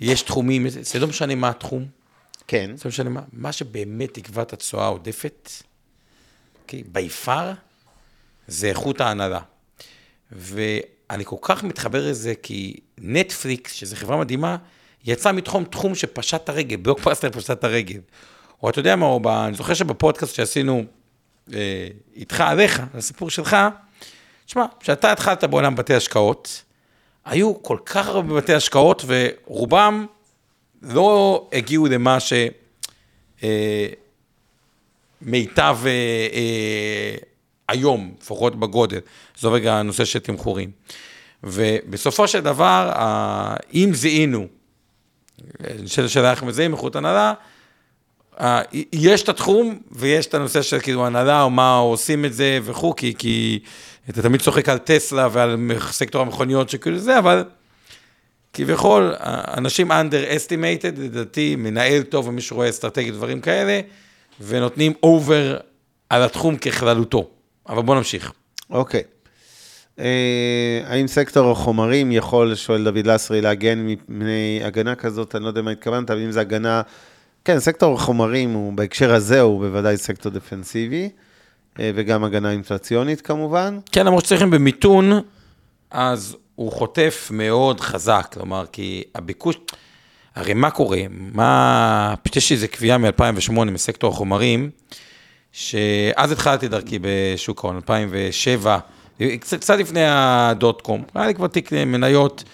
יש 0.01 0.23
תחומים, 0.23 0.69
זה 0.69 0.99
לא 0.99 1.07
משנה 1.07 1.35
מה 1.35 1.49
התחום, 1.49 1.87
כן. 2.47 2.71
זה 2.77 2.83
לא 2.85 2.89
משנה 2.89 3.11
מה, 3.11 3.23
מה 3.33 3.53
שבאמת 3.53 4.19
יקבע 4.19 4.43
את 4.43 4.53
התשואה 4.53 4.85
העודפת, 4.85 5.51
אוקיי, 6.63 6.83
by 6.95 7.27
far, 7.27 7.55
זה 8.49 8.69
איכות 8.69 9.01
ההנהלה. 9.01 9.41
ואני 10.33 11.25
כל 11.25 11.37
כך 11.43 11.65
מתחבר 11.65 12.11
לזה, 12.11 12.35
כי 12.43 12.81
נטפליקס, 12.99 13.73
שזו 13.73 13.97
חברה 13.97 14.17
מדהימה, 14.17 14.57
יצא 15.05 15.33
מתחום 15.33 15.65
תחום 15.65 15.95
שפשט 15.95 16.45
את 16.45 16.49
הרגל, 16.49 16.77
בלוקבאסטר 16.77 17.31
פשט 17.31 17.51
את 17.51 17.65
הרגל. 17.65 18.01
או 18.63 18.71
אתה 18.71 18.79
יודע 18.79 18.97
מה, 18.97 19.07
או 19.07 19.21
ב, 19.21 19.27
אני 19.27 19.57
זוכר 19.57 19.75
שבפודקאסט 19.75 20.35
שעשינו 20.35 20.85
איתך, 22.17 22.41
עליך, 22.41 22.83
הסיפור 22.95 23.31
שלך, 23.31 23.57
תשמע, 24.47 24.67
כשאתה 24.81 25.13
התחלת 25.13 25.45
בעולם 25.45 25.77
בתי 25.77 25.95
השקעות, 25.95 26.63
היו 27.25 27.63
כל 27.63 27.79
כך 27.87 28.07
הרבה 28.07 28.35
בתי 28.35 28.55
השקעות, 28.55 29.05
ורובם 29.07 30.07
לא 30.83 31.49
הגיעו 31.53 31.87
למה 31.87 32.21
ש... 32.21 32.33
אה, 32.33 33.89
אה, 35.87 35.89
אה, 36.33 37.15
היום, 37.69 38.15
לפחות 38.21 38.57
בגודל. 38.57 39.01
זו 39.39 39.53
רגע 39.53 39.75
הנושא 39.75 40.05
של 40.05 40.19
תמחורים. 40.19 40.71
ובסופו 41.45 42.29
של 42.29 42.41
דבר, 42.41 42.91
ה- 42.95 43.57
אם 43.75 43.91
זיהינו, 43.95 44.47
נשאלת 45.83 46.07
השאלה 46.07 46.31
איך 46.31 46.43
מזהים 46.43 46.73
איכות 46.73 46.97
הנהלה, 46.97 47.35
יש 48.93 49.23
את 49.23 49.29
התחום 49.29 49.79
ויש 49.93 50.27
את 50.27 50.35
הנושא 50.35 50.63
של 50.63 50.81
כאילו 50.81 51.07
הנהלה 51.07 51.43
או 51.43 51.51
מה 51.51 51.77
עושים 51.77 52.25
את 52.25 52.35
זה 52.35 52.59
וכו', 52.65 52.97
כי, 52.97 53.15
כי 53.19 53.59
אתה 54.11 54.23
תמיד 54.23 54.41
צוחק 54.41 54.69
על 54.69 54.79
טסלה 54.79 55.29
ועל 55.33 55.57
סקטור 55.91 56.23
המכוניות 56.23 56.69
שכאילו 56.69 56.99
זה, 56.99 57.19
אבל 57.19 57.45
כביכול, 58.53 59.15
אנשים 59.57 59.93
underestimated, 59.93 61.01
לדעתי, 61.01 61.57
מנהל 61.57 62.03
טוב 62.03 62.29
ומי 62.29 62.41
שרואה 62.41 62.69
אסטרטגית 62.69 63.15
דברים 63.15 63.41
כאלה, 63.41 63.81
ונותנים 64.41 64.93
over 65.03 65.57
על 66.11 66.23
התחום 66.23 66.57
ככללותו. 66.57 67.29
אבל 67.69 67.83
בוא 67.83 67.95
נמשיך. 67.95 68.33
אוקיי. 68.71 69.03
אה, 69.99 70.83
האם 70.87 71.07
סקטור 71.07 71.51
החומרים 71.51 72.13
יכול, 72.13 72.55
שואל 72.55 72.85
דוד 72.85 73.07
לסרי, 73.07 73.41
להגן 73.41 73.79
מפני 73.87 74.61
הגנה 74.65 74.95
כזאת, 74.95 75.35
אני 75.35 75.45
לא 75.45 75.49
יודע 75.49 75.63
מה 75.63 75.71
התכוונת, 75.71 76.11
אבל 76.11 76.21
אם 76.21 76.31
זה 76.31 76.41
הגנה... 76.41 76.83
כן, 77.49 77.61
סקטור 77.61 77.95
החומרים 77.95 78.53
הוא, 78.53 78.73
בהקשר 78.73 79.15
הזה, 79.15 79.41
הוא 79.41 79.61
בוודאי 79.61 79.97
סקטור 79.97 80.33
דפנסיבי, 80.33 81.11
אה, 81.81 81.91
וגם 81.95 82.25
הגנה 82.25 82.51
אינפלציונית 82.51 83.21
כמובן. 83.21 83.79
כן, 83.93 84.07
למרות 84.07 84.25
שצריכים 84.25 84.51
במיתון, 84.51 85.13
אז 85.91 86.37
הוא 86.55 86.73
חוטף 86.73 87.29
מאוד 87.31 87.81
חזק, 87.81 88.29
כלומר, 88.33 88.65
כי 88.73 89.05
הביקוש... 89.15 89.57
הרי 90.35 90.55
מה 90.55 90.71
קורה? 90.71 91.01
מה... 91.11 92.15
יש 92.37 92.51
לי 92.51 92.57
איזו 92.57 92.67
קביעה 92.71 92.99
מ-2008 92.99 93.53
מסקטור 93.53 94.13
החומרים, 94.13 94.71
שאז 95.53 96.33
התחלתי 96.33 96.69
דרכי 96.69 96.99
בשוק 97.03 97.65
ההון, 97.65 97.77
2007, 97.77 98.79
קצת, 99.41 99.71
לפני 99.71 100.05
הדוט 100.07 100.83
קום, 100.83 101.03
היה 101.15 101.27
לי 101.27 101.35
כבר 101.35 101.47
תיק 101.47 101.73
מניות, 101.73 102.45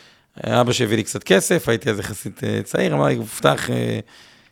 אבא 0.44 0.72
שהביא 0.72 0.96
לי 0.96 1.02
קצת 1.02 1.22
כסף, 1.22 1.68
הייתי 1.68 1.90
אז 1.90 1.98
יחסית 1.98 2.44
אה, 2.44 2.60
צעיר, 2.64 2.94
אמר 2.94 3.06
לי, 3.06 3.18
פתח 3.36 3.68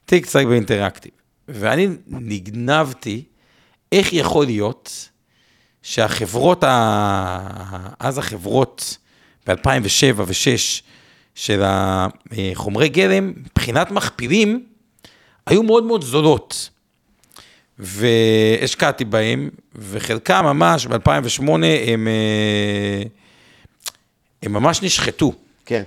תיק 0.04 0.26
צעיר 0.26 0.48
באינטראקטיב. 0.48 1.12
ואני 1.48 1.88
נגנבתי, 2.06 3.24
איך 3.92 4.12
יכול 4.12 4.46
להיות 4.46 5.08
שהחברות, 5.82 6.64
ה... 6.64 7.88
אז 8.00 8.18
החברות 8.18 8.96
ב-2007 9.46 10.14
ו-2006 10.16 10.82
של 11.34 11.62
החומרי 11.64 12.88
גלם, 12.88 13.32
מבחינת 13.36 13.90
מכפילים, 13.90 14.66
היו 15.46 15.62
מאוד 15.62 15.84
מאוד 15.84 16.04
זולות. 16.04 16.70
והשקעתי 17.78 19.04
בהם, 19.04 19.50
וחלקם 19.74 20.44
ממש 20.44 20.86
ב-2008 20.86 21.42
הם, 21.86 22.08
אה, 22.08 23.02
הם 24.42 24.52
ממש 24.52 24.82
נשחטו. 24.82 25.32
כן. 25.66 25.82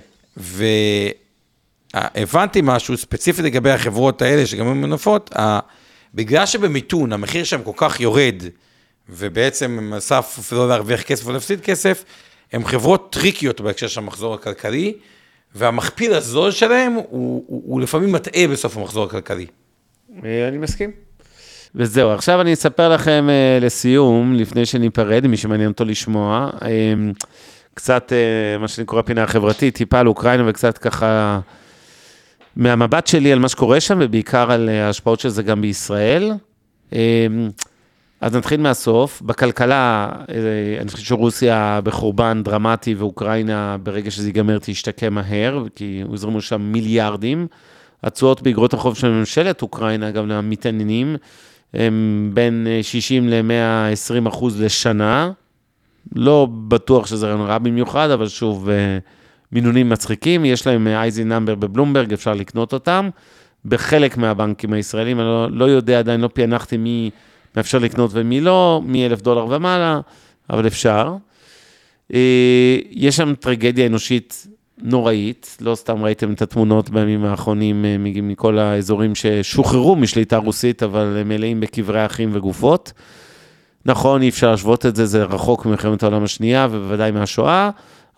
והבנתי 2.14 2.60
משהו 2.62 2.96
ספציפי 2.96 3.42
לגבי 3.42 3.70
החברות 3.70 4.22
האלה, 4.22 4.46
שגם 4.46 4.66
הן 4.66 4.80
מנופות, 4.80 5.30
בגלל 6.14 6.46
שבמיתון 6.46 7.12
המחיר 7.12 7.44
שם 7.44 7.62
כל 7.62 7.72
כך 7.76 8.00
יורד, 8.00 8.42
ובעצם 9.08 9.78
הם 9.78 9.94
אסף 9.94 10.52
לא 10.52 10.68
להרוויח 10.68 11.02
כסף 11.02 11.26
או 11.26 11.32
להפסיד 11.32 11.60
כסף, 11.60 12.04
הן 12.52 12.64
חברות 12.64 13.12
טריקיות 13.12 13.60
בהקשר 13.60 13.88
של 13.88 14.00
המחזור 14.00 14.34
הכלכלי, 14.34 14.94
והמכפיל 15.54 16.14
הזול 16.14 16.50
שלהם 16.50 16.92
הוא, 16.92 17.04
הוא, 17.10 17.62
הוא 17.66 17.80
לפעמים 17.80 18.12
מטעה 18.12 18.48
בסוף 18.48 18.76
המחזור 18.76 19.04
הכלכלי. 19.04 19.46
אה, 20.24 20.48
אני 20.48 20.58
מסכים. 20.58 20.90
וזהו, 21.74 22.10
עכשיו 22.10 22.40
אני 22.40 22.52
אספר 22.52 22.88
לכם 22.88 23.28
uh, 23.28 23.64
לסיום, 23.64 24.34
לפני 24.34 24.66
שניפרד, 24.66 25.26
מי 25.26 25.36
שמעניין 25.36 25.70
אותו 25.70 25.84
לשמוע, 25.84 26.50
קצת, 27.74 28.12
מה 28.60 28.68
שאני 28.68 28.84
קורא 28.84 29.02
פינה 29.02 29.22
החברתית, 29.22 29.74
טיפה 29.74 29.98
על 29.98 30.06
אוקראינה 30.06 30.50
וקצת 30.50 30.78
ככה, 30.78 31.40
מהמבט 32.56 33.06
שלי 33.06 33.32
על 33.32 33.38
מה 33.38 33.48
שקורה 33.48 33.80
שם, 33.80 33.98
ובעיקר 34.00 34.52
על 34.52 34.68
ההשפעות 34.68 35.20
של 35.20 35.28
זה 35.28 35.42
גם 35.42 35.60
בישראל. 35.60 36.32
Um, 36.90 36.94
אז 38.20 38.36
נתחיל 38.36 38.60
מהסוף. 38.60 39.22
בכלכלה, 39.22 40.10
אני 40.80 40.90
חושב 40.90 41.04
שרוסיה 41.04 41.80
בחורבן 41.84 42.42
דרמטי, 42.44 42.94
ואוקראינה, 42.94 43.76
ברגע 43.82 44.10
שזה 44.10 44.28
ייגמר, 44.28 44.58
תשתקם 44.62 45.14
מהר, 45.14 45.64
כי 45.74 46.02
הוזרמו 46.06 46.40
שם 46.40 46.60
מיליארדים. 46.60 47.46
התשואות 48.02 48.42
באגרות 48.42 48.74
החוב 48.74 48.96
של 48.96 49.10
ממשלת 49.10 49.62
אוקראינה, 49.62 50.10
גם 50.10 50.28
למתעניינים, 50.28 51.16
הם 51.74 52.30
בין 52.34 52.66
60 52.82 53.28
ל-120 53.28 54.28
אחוז 54.28 54.60
לשנה. 54.60 55.30
לא 56.14 56.48
בטוח 56.68 57.06
שזה 57.06 57.34
רע 57.34 57.58
במיוחד, 57.58 58.10
אבל 58.10 58.28
שוב, 58.28 58.68
מינונים 59.56 59.88
מצחיקים. 59.88 60.44
יש 60.44 60.66
להם 60.66 60.86
אייזי 60.86 61.24
נאמבר 61.24 61.54
בבלומברג, 61.54 62.12
אפשר 62.12 62.34
לקנות 62.34 62.72
אותם. 62.72 63.08
בחלק 63.64 64.16
מהבנקים 64.16 64.72
הישראלים, 64.72 65.20
אני 65.20 65.26
לא, 65.26 65.50
לא 65.50 65.64
יודע, 65.64 65.98
עדיין 65.98 66.20
לא 66.20 66.28
פענחתי 66.32 66.76
מי 66.76 67.10
מאפשר 67.56 67.78
לקנות 67.78 68.10
ומי 68.14 68.40
לא, 68.40 68.82
מ-1,000 68.84 69.22
דולר 69.22 69.46
ומעלה, 69.46 70.00
אבל 70.50 70.66
אפשר. 70.66 71.14
יש 72.90 73.16
שם 73.16 73.34
טרגדיה 73.40 73.86
אנושית 73.86 74.46
נוראית, 74.82 75.56
לא 75.60 75.74
סתם 75.74 76.04
ראיתם 76.04 76.32
את 76.32 76.42
התמונות 76.42 76.90
בימים 76.90 77.24
האחרונים 77.24 77.84
מכל 78.22 78.58
האזורים 78.58 79.14
ששוחררו 79.14 79.96
משליטה 79.96 80.36
רוסית, 80.36 80.82
אבל 80.82 81.22
מלאים 81.24 81.60
בקברי 81.60 82.06
אחים 82.06 82.30
וגופות. 82.32 82.92
נכון, 83.86 84.22
אי 84.22 84.28
אפשר 84.28 84.50
להשוות 84.50 84.86
את 84.86 84.96
זה, 84.96 85.06
זה 85.06 85.24
רחוק 85.24 85.66
ממלחמת 85.66 86.02
העולם 86.02 86.24
השנייה 86.24 86.68
ובוודאי 86.70 87.10
מהשואה, 87.10 87.70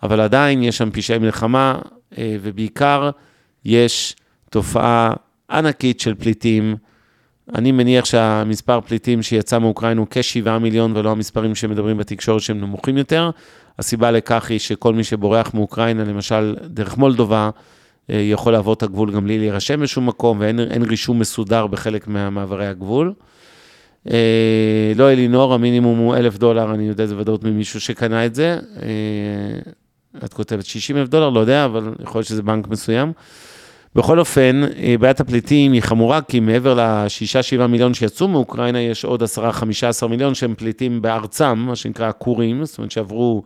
אבל 0.03 0.19
עדיין 0.19 0.63
יש 0.63 0.77
שם 0.77 0.89
פשעי 0.91 1.17
מלחמה, 1.17 1.79
ובעיקר 2.19 3.09
יש 3.65 4.15
תופעה 4.49 5.13
ענקית 5.51 5.99
של 5.99 6.15
פליטים. 6.15 6.75
אני 7.55 7.71
מניח 7.71 8.05
שהמספר 8.05 8.81
פליטים 8.81 9.21
שיצא 9.21 9.59
מאוקראינה 9.59 9.99
הוא 9.99 10.07
כ-7 10.09 10.49
מיליון, 10.59 10.97
ולא 10.97 11.11
המספרים 11.11 11.55
שמדברים 11.55 11.97
בתקשורת 11.97 12.41
שהם 12.41 12.61
נמוכים 12.61 12.97
יותר. 12.97 13.29
הסיבה 13.79 14.11
לכך 14.11 14.49
היא 14.49 14.59
שכל 14.59 14.93
מי 14.93 15.03
שבורח 15.03 15.53
מאוקראינה, 15.53 16.03
למשל 16.03 16.55
דרך 16.63 16.97
מולדובה, 16.97 17.49
יכול 18.09 18.53
לעבור 18.53 18.73
את 18.73 18.83
הגבול 18.83 19.11
גם 19.11 19.23
בלי 19.23 19.39
להירשם 19.39 19.81
בשום 19.81 20.05
מקום, 20.05 20.39
ואין 20.39 20.83
רישום 20.83 21.19
מסודר 21.19 21.67
בחלק 21.67 22.07
מהמעברי 22.07 22.67
הגבול. 22.67 23.13
לא 24.95 25.11
אלינור, 25.11 25.53
המינימום 25.53 25.97
הוא 25.97 26.15
אלף 26.15 26.37
דולר, 26.37 26.73
אני 26.73 26.87
יודע 26.87 27.03
את 27.03 27.09
זה 27.09 27.17
ודאות 27.17 27.43
ממישהו 27.43 27.81
שקנה 27.81 28.25
את 28.25 28.35
זה. 28.35 28.59
את 30.25 30.33
כותבת 30.33 30.65
60 30.65 30.97
אלף 30.97 31.07
דולר, 31.07 31.29
לא 31.29 31.39
יודע, 31.39 31.65
אבל 31.65 31.93
יכול 32.03 32.19
להיות 32.19 32.27
שזה 32.27 32.43
בנק 32.43 32.67
מסוים. 32.67 33.13
בכל 33.95 34.19
אופן, 34.19 34.61
בעיית 34.99 35.19
הפליטים 35.19 35.71
היא 35.71 35.81
חמורה, 35.81 36.21
כי 36.21 36.39
מעבר 36.39 36.73
ל-6-7 36.73 37.67
מיליון 37.67 37.93
שיצאו 37.93 38.27
מאוקראינה, 38.27 38.79
יש 38.79 39.05
עוד 39.05 39.23
10-15 40.03 40.07
מיליון 40.09 40.35
שהם 40.35 40.55
פליטים 40.55 41.01
בארצם, 41.01 41.53
מה 41.57 41.75
שנקרא 41.75 42.07
עקורים, 42.07 42.65
זאת 42.65 42.77
אומרת 42.77 42.91
שעברו 42.91 43.43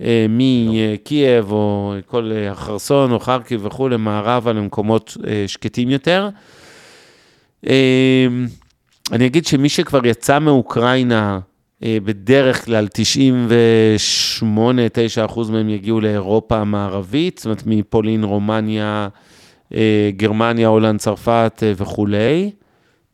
אה, 0.00 0.26
מקייב 0.28 1.52
או 1.52 1.94
כל 2.06 2.32
החרסון 2.50 3.12
או 3.12 3.20
חרקיב 3.20 3.66
וכולי, 3.66 3.96
מערבה 3.96 4.52
למקומות 4.52 5.16
אה, 5.26 5.44
שקטים 5.46 5.90
יותר. 5.90 6.28
אה, 7.66 8.26
אני 9.12 9.26
אגיד 9.26 9.46
שמי 9.46 9.68
שכבר 9.68 10.06
יצא 10.06 10.38
מאוקראינה, 10.38 11.32
אה, 11.34 11.38
בדרך 11.84 12.64
כלל 12.64 12.88
98-9% 14.42 14.44
מהם 15.50 15.68
יגיעו 15.68 16.00
לאירופה 16.00 16.56
המערבית, 16.56 17.38
זאת 17.38 17.44
אומרת 17.44 17.62
מפולין, 17.66 18.24
רומניה, 18.24 19.08
גרמניה, 20.16 20.68
הולנד, 20.68 21.00
צרפת 21.00 21.62
וכולי, 21.76 22.50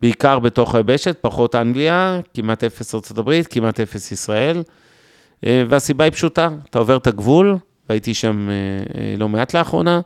בעיקר 0.01 0.39
בתוך 0.39 0.75
היבשת, 0.75 1.17
פחות 1.21 1.55
אנגליה, 1.55 2.21
כמעט 2.35 2.65
אפס 2.65 2.95
ארה"ב, 2.95 3.43
כמעט 3.51 3.81
אפס 3.81 4.13
ישראל, 4.13 4.63
והסיבה 5.43 6.05
היא 6.05 6.13
פשוטה, 6.13 6.49
אתה 6.71 6.79
עובר 6.79 6.97
את 6.97 7.07
הגבול, 7.07 7.57
והייתי 7.89 8.15
שם 8.15 8.49
לא 9.19 9.29
מעט 9.29 9.55
לאחרונה, 9.55 10.01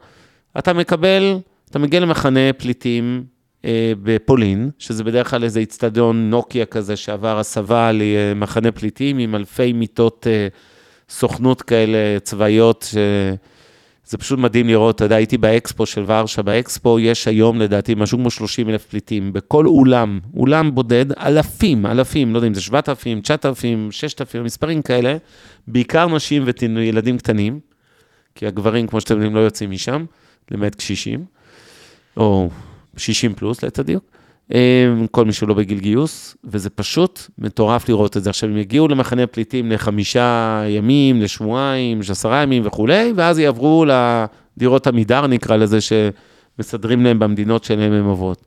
אתה 0.59 0.73
מקבל, 0.73 1.39
אתה 1.71 1.79
מגיע 1.79 2.01
למחנה 2.01 2.53
פליטים 2.59 3.25
בפולין, 4.03 4.71
שזה 4.79 5.05
בדרך 5.05 5.31
כלל 5.31 5.45
איזה 5.45 5.63
אצטדיון 5.63 6.31
נוקיה 6.31 6.67
כזה 6.67 6.97
שעבר 6.97 7.39
הסבה 7.39 7.91
למחנה 7.93 8.73
פליטים 8.73 9.19
עם 9.19 9.35
אלפי 9.35 9.73
מיטות 9.73 10.27
סוכנות 11.09 11.63
כאלה 11.63 12.21
צבאיות, 12.21 12.87
ש... 12.91 12.97
זה 14.07 14.19
פשוט 14.19 14.39
מדהים 14.39 14.67
לראות, 14.67 14.97
אתה 14.97 15.05
יודע, 15.05 15.17
הייתי 15.17 15.39
באקספו 15.39 15.87
של 15.87 16.05
ורשה, 16.07 16.43
באקספו 16.43 17.01
יש 17.01 17.29
היום 17.29 17.61
לדעתי 17.61 17.95
משהו 17.95 18.19
כמו 18.19 18.31
30 18.31 18.69
אלף 18.69 18.87
פליטים, 18.87 19.33
בכל 19.33 19.67
אולם, 19.67 20.21
אולם 20.37 20.75
בודד, 20.75 21.13
אלפים, 21.13 21.87
אלפים, 21.87 22.33
לא 22.33 22.39
יודע 22.39 22.49
אם 22.49 22.55
זה 22.55 22.61
7,000, 22.61 23.21
9,000, 23.21 23.93
6,000, 23.93 24.45
מספרים 24.45 24.83
כאלה, 24.83 25.17
בעיקר 25.69 26.07
נשים 26.07 26.45
וילדים 26.77 27.19
קטנים, 27.19 27.61
כי 28.35 28.47
הגברים, 28.47 28.87
כמו 28.87 29.01
שאתם 29.01 29.15
יודעים, 29.15 29.35
לא 29.35 29.41
יוצאים 29.41 29.71
משם, 29.71 30.05
למעט 30.51 30.75
קשישים, 30.75 31.25
או 32.17 32.49
60 32.97 33.35
פלוס, 33.35 33.63
ליתר 33.63 33.83
דיוק, 33.83 34.05
כל 35.11 35.25
מי 35.25 35.33
שהוא 35.33 35.49
לא 35.49 35.55
בגיל 35.55 35.79
גיוס, 35.79 36.37
וזה 36.45 36.71
פשוט 36.71 37.21
מטורף 37.39 37.89
לראות 37.89 38.17
את 38.17 38.25
זה. 38.25 38.31
עכשיו, 38.31 38.51
הם 38.51 38.57
יגיעו 38.57 38.89
למחנה 38.89 39.27
פליטים 39.27 39.73
לחמישה 39.73 40.63
ימים, 40.69 41.23
לשבועיים, 41.23 42.01
לעשרה 42.09 42.43
ימים 42.43 42.63
וכולי, 42.67 43.13
ואז 43.17 43.39
יעברו 43.39 43.85
לדירות 43.87 44.87
עמידר, 44.87 45.27
נקרא 45.27 45.57
לזה, 45.57 45.79
שמסדרים 45.81 47.05
להם 47.05 47.19
במדינות 47.19 47.65
שלהם 47.65 47.93
הם 47.93 48.05
עוברות. 48.05 48.47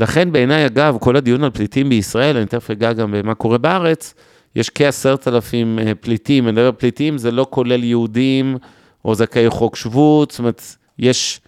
לכן 0.00 0.32
בעיניי, 0.32 0.66
אגב, 0.66 0.96
כל 1.00 1.16
הדיון 1.16 1.44
על 1.44 1.50
פליטים 1.50 1.88
בישראל, 1.88 2.36
אני 2.36 2.46
תכף 2.46 2.70
אגע 2.70 2.92
גם 2.92 3.12
במה 3.12 3.34
קורה 3.34 3.58
בארץ, 3.58 4.14
יש 4.56 4.70
כעשרת 4.70 5.28
אלפים 5.28 5.78
אה, 5.78 5.92
פליטים, 5.94 6.44
אני 6.44 6.52
מדבר 6.52 6.72
פליטים, 6.72 7.18
זה 7.18 7.30
לא 7.30 7.46
כולל 7.50 7.84
יהודים 7.84 8.56
או 9.04 9.14
זכאי 9.14 9.50
חוק 9.50 9.76
שבות, 9.76 10.30
זאת 10.30 10.38
אומרת, 10.38 10.62
יש, 10.98 11.40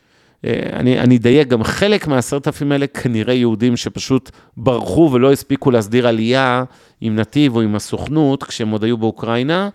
אני, 0.44 0.98
אני 1.00 1.16
אדייק, 1.16 1.48
גם 1.48 1.64
חלק 1.64 2.06
מהעשרת 2.06 2.46
אלפים 2.46 2.72
האלה 2.72 2.86
כנראה 2.86 3.34
יהודים 3.34 3.76
שפשוט 3.76 4.30
ברחו 4.56 5.10
ולא 5.12 5.32
הספיקו 5.32 5.70
להסדיר 5.70 6.08
עלייה 6.08 6.64
עם 7.00 7.16
נתיב 7.16 7.56
או 7.56 7.60
עם 7.60 7.74
הסוכנות, 7.74 8.44
כשהם 8.44 8.70
עוד 8.70 8.84
היו 8.84 8.96
באוקראינה, 8.96 9.68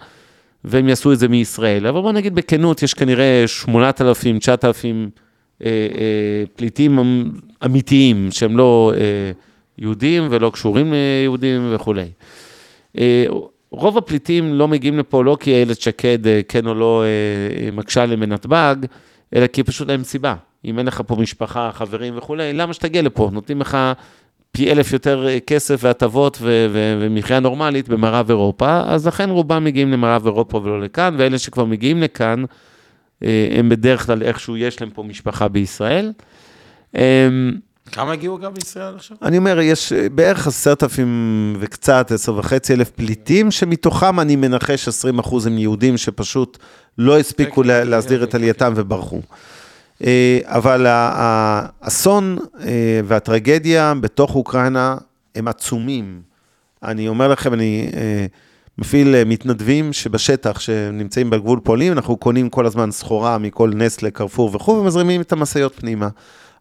והם 0.63 0.89
יעשו 0.89 1.13
את 1.13 1.19
זה 1.19 1.27
מישראל. 1.27 1.87
אבל 1.87 2.01
בוא 2.01 2.11
נגיד 2.11 2.35
בכנות, 2.35 2.83
יש 2.83 2.93
כנראה 2.93 3.43
8,000, 3.47 4.39
9,000 4.39 5.09
אה, 5.61 5.67
אה, 5.69 6.43
פליטים 6.55 6.99
אמ, 6.99 7.31
אמיתיים, 7.65 8.27
שהם 8.31 8.57
לא 8.57 8.93
אה, 8.97 9.31
יהודים 9.77 10.27
ולא 10.29 10.49
קשורים 10.49 10.93
ליהודים 10.93 11.75
וכולי. 11.75 12.09
רוב 13.71 13.97
הפליטים 13.97 14.53
לא 14.53 14.67
מגיעים 14.67 14.99
לפה 14.99 15.23
לא 15.23 15.37
כי 15.39 15.53
איילת 15.53 15.81
שקד 15.81 16.17
כן 16.47 16.67
או 16.67 16.73
לא 16.73 17.03
מקשה 17.73 18.05
להם 18.05 18.19
בנתב"ג, 18.19 18.75
אלא 19.35 19.47
כי 19.47 19.63
פשוט 19.63 19.89
אין 19.89 20.03
סיבה. 20.03 20.35
אם 20.65 20.79
אין 20.79 20.85
לך 20.87 21.01
פה 21.07 21.15
משפחה, 21.15 21.69
חברים 21.73 22.17
וכולי, 22.17 22.53
למה 22.53 22.73
שתגיע 22.73 23.01
לפה? 23.01 23.29
נותנים 23.33 23.61
לך 23.61 23.77
פי 24.51 24.71
אלף 24.71 24.93
יותר 24.93 25.27
כסף 25.47 25.79
והטבות 25.83 26.37
ומחיה 26.41 27.39
נורמלית 27.39 27.89
במערב 27.89 28.29
אירופה, 28.29 28.81
אז 28.85 29.07
לכן 29.07 29.29
רובם 29.29 29.63
מגיעים 29.63 29.91
למערב 29.91 30.25
אירופה 30.25 30.57
ולא 30.57 30.81
לכאן, 30.81 31.15
ואלה 31.17 31.37
שכבר 31.37 31.65
מגיעים 31.65 32.01
לכאן, 32.01 32.43
אה, 33.23 33.47
הם 33.51 33.69
בדרך 33.69 34.05
כלל 34.05 34.23
איכשהו 34.23 34.57
יש 34.57 34.81
להם 34.81 34.89
פה 34.89 35.03
משפחה 35.03 35.47
בישראל. 35.47 36.11
אמ, 36.95 37.01
כמה 37.91 38.11
הגיעו 38.11 38.37
גם 38.37 38.53
בישראל 38.53 38.95
עכשיו? 38.95 39.17
אני 39.21 39.37
אומר, 39.37 39.59
יש 39.59 39.93
בערך 39.93 40.47
עשרת 40.47 40.83
אלפים 40.83 41.55
וקצת, 41.59 42.11
עשר 42.11 42.37
וחצי 42.37 42.73
אלף 42.73 42.89
פליטים, 42.89 43.51
שמתוכם 43.51 44.19
אני 44.19 44.35
מנחש 44.35 44.87
20 44.87 45.19
אחוז 45.19 45.47
הם 45.47 45.57
יהודים 45.57 45.97
שפשוט 45.97 46.57
לא 46.97 47.19
הספיקו 47.19 47.63
להסדיר 47.63 48.23
את 48.23 48.35
עלייתם 48.35 48.73
וברחו. 48.75 49.21
אה, 50.03 50.39
אבל 50.43 50.85
האסון 50.89 52.37
אה, 52.59 52.99
והטרגדיה 53.05 53.93
בתוך 54.01 54.35
אוקראינה 54.35 54.97
הם 55.35 55.47
עצומים. 55.47 56.21
אני 56.83 57.07
אומר 57.07 57.27
לכם, 57.27 57.53
אני 57.53 57.89
מפעיל 58.77 59.15
אה, 59.15 59.25
מתנדבים 59.25 59.93
שבשטח, 59.93 60.59
שנמצאים 60.59 61.29
בגבול 61.29 61.59
פולין, 61.63 61.91
אנחנו 61.91 62.17
קונים 62.17 62.49
כל 62.49 62.65
הזמן 62.65 62.91
סחורה 62.91 63.37
מכל 63.37 63.71
נסטלה, 63.75 64.11
קרפור 64.11 64.55
וכו', 64.55 64.71
ומזרימים 64.71 65.21
את 65.21 65.31
המשאיות 65.31 65.75
פנימה. 65.75 66.09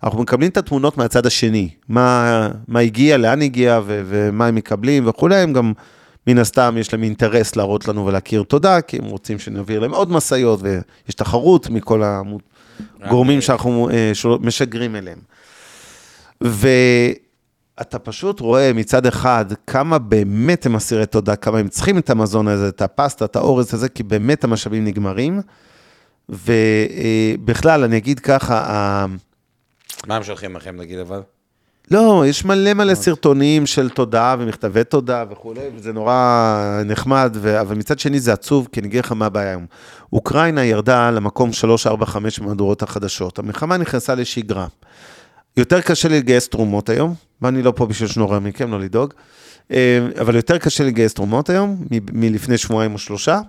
אנחנו 0.03 0.23
מקבלים 0.23 0.51
את 0.51 0.57
התמונות 0.57 0.99
מהצד 0.99 1.27
השני, 1.27 1.69
מה, 1.89 2.49
מה 2.69 2.81
הגיע, 2.81 3.17
לאן 3.17 3.43
הגיע 3.43 3.81
ו- 3.85 4.03
ומה 4.07 4.47
הם 4.47 4.55
מקבלים 4.55 5.09
וכולי, 5.09 5.37
הם 5.37 5.53
גם 5.53 5.73
מן 6.27 6.39
הסתם 6.39 6.75
יש 6.79 6.93
להם 6.93 7.03
אינטרס 7.03 7.57
להראות 7.57 7.89
לנו 7.89 8.07
ולהכיר 8.07 8.43
תודה, 8.43 8.81
כי 8.81 8.99
הם 8.99 9.05
רוצים 9.05 9.39
שנעביר 9.39 9.81
להם 9.81 9.95
עוד 9.95 10.11
משאיות, 10.11 10.61
ויש 10.63 11.15
תחרות 11.15 11.71
מכל 11.71 12.03
הגורמים 13.01 13.41
שאנחנו 13.41 13.91
אה, 13.91 14.13
משגרים 14.41 14.97
אליהם. 14.97 15.19
ו... 16.45 16.69
אתה 17.81 17.99
פשוט 17.99 18.41
רואה 18.41 18.73
מצד 18.73 19.07
אחד 19.07 19.45
כמה 19.67 19.99
באמת 19.99 20.67
הם 20.67 20.77
אסירי 20.77 21.07
תודה, 21.07 21.37
כמה 21.37 21.59
הם 21.59 21.69
צריכים 21.69 21.99
את 21.99 22.11
המזון 22.11 22.49
הזה, 22.49 22.69
את 22.69 22.83
הפסטה, 22.83 23.25
את 23.25 23.37
האורז 23.37 23.75
הזה, 23.75 23.89
כי 23.89 24.03
באמת 24.03 24.45
המשאבים 24.45 24.85
נגמרים. 24.85 25.41
ובכלל, 26.29 27.85
אני 27.85 27.97
אגיד 27.97 28.21
ככה, 28.21 29.07
מה 30.07 30.17
הם 30.17 30.23
שולחים 30.23 30.57
לכם, 30.57 30.77
נגיד, 30.77 30.99
אבל? 30.99 31.21
לא, 31.91 32.25
יש 32.27 32.45
מלא 32.45 32.75
מלא 32.75 32.95
סרטונים 32.95 33.67
של 33.67 33.91
תודה 33.91 34.37
ומכתבי 34.39 34.85
תודה 34.85 35.25
וכולי, 35.31 35.61
וזה 35.77 35.93
נורא 35.93 36.83
נחמד, 36.85 37.37
ו... 37.41 37.61
אבל 37.61 37.77
מצד 37.77 37.99
שני 37.99 38.21
זה 38.21 38.33
עצוב, 38.33 38.69
כי 38.73 38.81
אני 38.81 38.89
אגיד 38.89 39.05
לך 39.05 39.13
מה 39.13 39.27
הבעיה 39.27 39.51
היום. 39.51 39.67
אוקראינה 40.13 40.65
ירדה 40.65 41.11
למקום 41.11 41.53
3, 41.53 41.87
4, 41.87 42.07
5 42.07 42.39
במהדורות 42.39 42.83
החדשות. 42.83 43.39
המלחמה 43.39 43.77
נכנסה 43.77 44.15
לשגרה. 44.15 44.67
יותר 45.57 45.81
קשה 45.81 46.09
לגייס 46.09 46.49
תרומות 46.49 46.89
היום, 46.89 47.15
ואני 47.43 47.63
לא 47.63 47.73
פה 47.77 47.87
בשביל 47.87 48.09
שנורא 48.09 48.39
מכם, 48.39 48.71
לא 48.71 48.81
לדאוג, 48.81 49.15
אה, 49.73 49.99
אבל 50.21 50.37
יותר 50.37 50.59
קשה 50.59 50.85
לגייס 50.85 51.15
תרומות 51.15 51.51
היום, 51.51 51.85
מלפני 52.13 52.59
שבועיים 52.59 52.93
או 52.93 52.99
שלושה. 52.99 53.41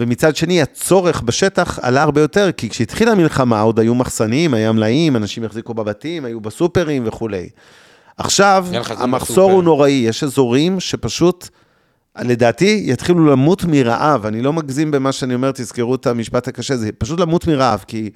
ומצד 0.00 0.36
שני, 0.36 0.62
הצורך 0.62 1.22
בשטח 1.22 1.78
עלה 1.82 2.02
הרבה 2.02 2.20
יותר, 2.20 2.52
כי 2.52 2.68
כשהתחילה 2.68 3.12
המלחמה 3.12 3.60
עוד 3.60 3.78
היו 3.78 3.94
מחסנים, 3.94 4.54
היה 4.54 4.72
מלאים, 4.72 5.16
אנשים 5.16 5.44
החזיקו 5.44 5.74
בבתים, 5.74 6.24
היו 6.24 6.40
בסופרים 6.40 7.02
וכולי. 7.06 7.48
עכשיו, 8.16 8.66
המחסור. 8.72 9.50
הוא 9.50 9.62
נוראי, 9.62 9.90
יש 9.90 10.24
אזורים 10.24 10.80
שפשוט, 10.80 11.48
לדעתי, 12.20 12.82
יתחילו 12.86 13.26
למות 13.26 13.64
מרעב. 13.64 14.26
אני 14.26 14.42
לא 14.42 14.52
מגזים 14.52 14.90
במה 14.90 15.12
שאני 15.12 15.34
אומר, 15.34 15.50
תזכרו 15.54 15.94
את 15.94 16.06
המשפט 16.06 16.48
הקשה, 16.48 16.76
זה 16.76 16.92
פשוט 16.98 17.20
למות 17.20 17.46
מרעב, 17.46 17.84
כי 17.86 18.10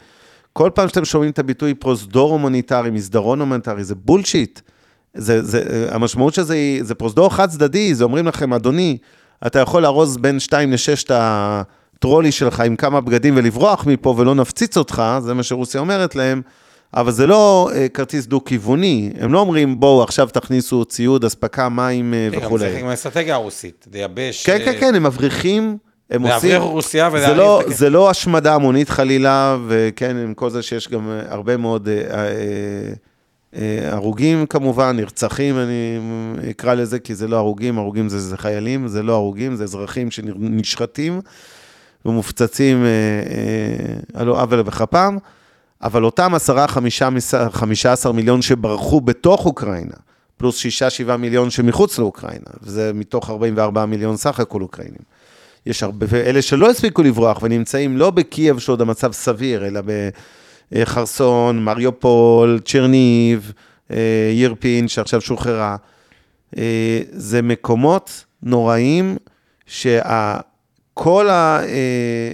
כל 0.52 0.70
פעם 0.74 0.88
שאתם 0.88 1.04
שומעים 1.04 1.30
את 1.30 1.38
הביטוי 1.38 1.74
פרוזדור 1.74 2.30
הומניטרי, 2.32 2.90
מסדרון 2.90 3.40
הומניטרי, 3.40 3.84
זה 3.84 3.94
bullshit. 3.94 4.60
זה, 5.14 5.42
זה, 5.42 5.88
המשמעות 5.90 6.34
של 6.34 6.42
זה 6.42 6.54
היא, 6.54 6.84
זה 6.84 6.94
פרוזדור 6.94 7.34
חד 7.34 7.48
צדדי, 7.48 7.94
זה 7.94 8.04
אומרים 8.04 8.26
לכם, 8.26 8.52
אדוני, 8.52 8.98
אתה 9.46 9.58
יכול 9.58 9.82
לארוז 9.82 10.16
בין 10.16 10.40
2 10.40 10.72
ל-6 10.72 11.04
את 11.04 11.10
הטרולי 11.14 12.32
שלך 12.32 12.60
עם 12.60 12.76
כמה 12.76 13.00
בגדים 13.00 13.36
ולברוח 13.36 13.86
מפה 13.86 14.14
ולא 14.18 14.34
נפציץ 14.34 14.76
אותך, 14.76 15.02
זה 15.20 15.34
מה 15.34 15.42
שרוסיה 15.42 15.80
אומרת 15.80 16.14
להם, 16.14 16.42
אבל 16.94 17.12
זה 17.12 17.26
לא 17.26 17.70
uh, 17.70 17.88
כרטיס 17.88 18.26
דו-כיווני, 18.26 19.12
הם 19.20 19.32
לא 19.32 19.38
אומרים, 19.38 19.80
בואו 19.80 20.02
עכשיו 20.02 20.28
תכניסו 20.32 20.84
ציוד, 20.84 21.24
אספקה, 21.24 21.68
מים 21.68 22.14
uh, 22.32 22.36
וכולי. 22.38 22.72
זה 22.72 22.80
גם 22.80 22.86
האסטרטגיה 22.88 23.34
הרוסית, 23.34 23.86
לייבש... 23.92 24.46
כן, 24.46 24.58
כן, 24.64 24.80
כן, 24.80 24.94
הם 24.94 25.02
מבריחים. 25.02 25.76
הם 26.10 26.22
עושים... 26.22 26.50
להבריח 26.50 26.62
רוסיה 26.62 27.08
ולהריב 27.12 27.36
לא, 27.36 27.62
זה 27.66 27.90
לא 27.90 28.10
השמדה 28.10 28.54
המונית 28.54 28.88
חלילה, 28.88 29.56
וכן, 29.68 30.16
עם 30.16 30.34
כל 30.34 30.50
זה 30.50 30.62
שיש 30.62 30.88
גם 30.88 31.20
הרבה 31.28 31.56
מאוד 31.56 31.88
אה, 31.88 31.94
אה, 31.94 32.26
אה, 32.26 32.92
הרוגים 33.90 34.46
כמובן, 34.46 34.96
נרצחים, 34.96 35.58
אני 35.58 36.50
אקרא 36.50 36.74
לזה, 36.74 36.98
כי 36.98 37.14
זה 37.14 37.28
לא 37.28 37.36
הרוגים, 37.36 37.78
הרוגים 37.78 38.08
זה, 38.08 38.20
זה 38.20 38.36
חיילים, 38.36 38.88
זה 38.88 39.02
לא 39.02 39.12
הרוגים, 39.12 39.56
זה 39.56 39.64
אזרחים 39.64 40.10
שנשחטים 40.10 41.20
ומופצצים 42.04 42.84
על 44.14 44.26
לא 44.26 44.42
עוול 44.42 44.62
בכפם, 44.62 45.16
אבל 45.82 46.04
אותם 46.04 46.32
10-15 48.04 48.12
מיליון 48.12 48.42
שברחו 48.42 49.00
בתוך 49.00 49.46
אוקראינה, 49.46 49.94
פלוס 50.36 50.62
6-7 51.06 51.16
מיליון 51.16 51.50
שמחוץ 51.50 51.98
לאוקראינה, 51.98 52.50
וזה 52.62 52.90
מתוך 52.94 53.30
44 53.30 53.86
מיליון 53.86 54.16
סך 54.16 54.40
הכל 54.40 54.62
אוקראינים. 54.62 55.02
יש 55.66 55.82
הרבה, 55.82 56.06
ואלה 56.08 56.42
שלא 56.42 56.70
הספיקו 56.70 57.02
לברוח 57.02 57.42
ונמצאים 57.42 57.96
לא 57.96 58.10
בקייב, 58.10 58.58
שעוד 58.58 58.80
המצב 58.80 59.12
סביר, 59.12 59.66
אלא 59.66 59.80
בחרסון, 60.72 61.64
מריופול, 61.64 62.60
צ'רניב, 62.64 63.52
אה, 63.90 64.30
ירפין, 64.32 64.88
שעכשיו 64.88 65.20
שוחררה. 65.20 65.76
אה, 66.56 67.00
זה 67.10 67.42
מקומות 67.42 68.24
נוראים 68.42 69.16
שכל 69.66 71.28
ה... 71.28 71.60
אה, 71.62 72.32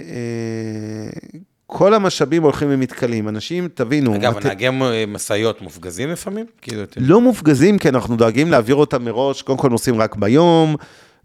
כל 1.71 1.93
המשאבים 1.93 2.43
הולכים 2.43 2.67
ומתכלים. 2.71 3.29
אנשים, 3.29 3.67
תבינו... 3.73 4.15
אגב, 4.15 4.37
את... 4.37 4.45
נהגי 4.45 4.67
משאיות 5.07 5.61
מופגזים 5.61 6.09
לפעמים? 6.09 6.45
כאילו... 6.61 6.83
לא 6.97 7.21
מופגזים, 7.21 7.77
כי 7.77 7.89
אנחנו 7.89 8.15
דואגים 8.15 8.51
להעביר 8.51 8.75
אותם 8.75 9.05
מראש, 9.05 9.41
קודם 9.41 9.57
כל 9.57 9.69
נוסעים 9.69 10.01
רק 10.01 10.15
ביום, 10.15 10.75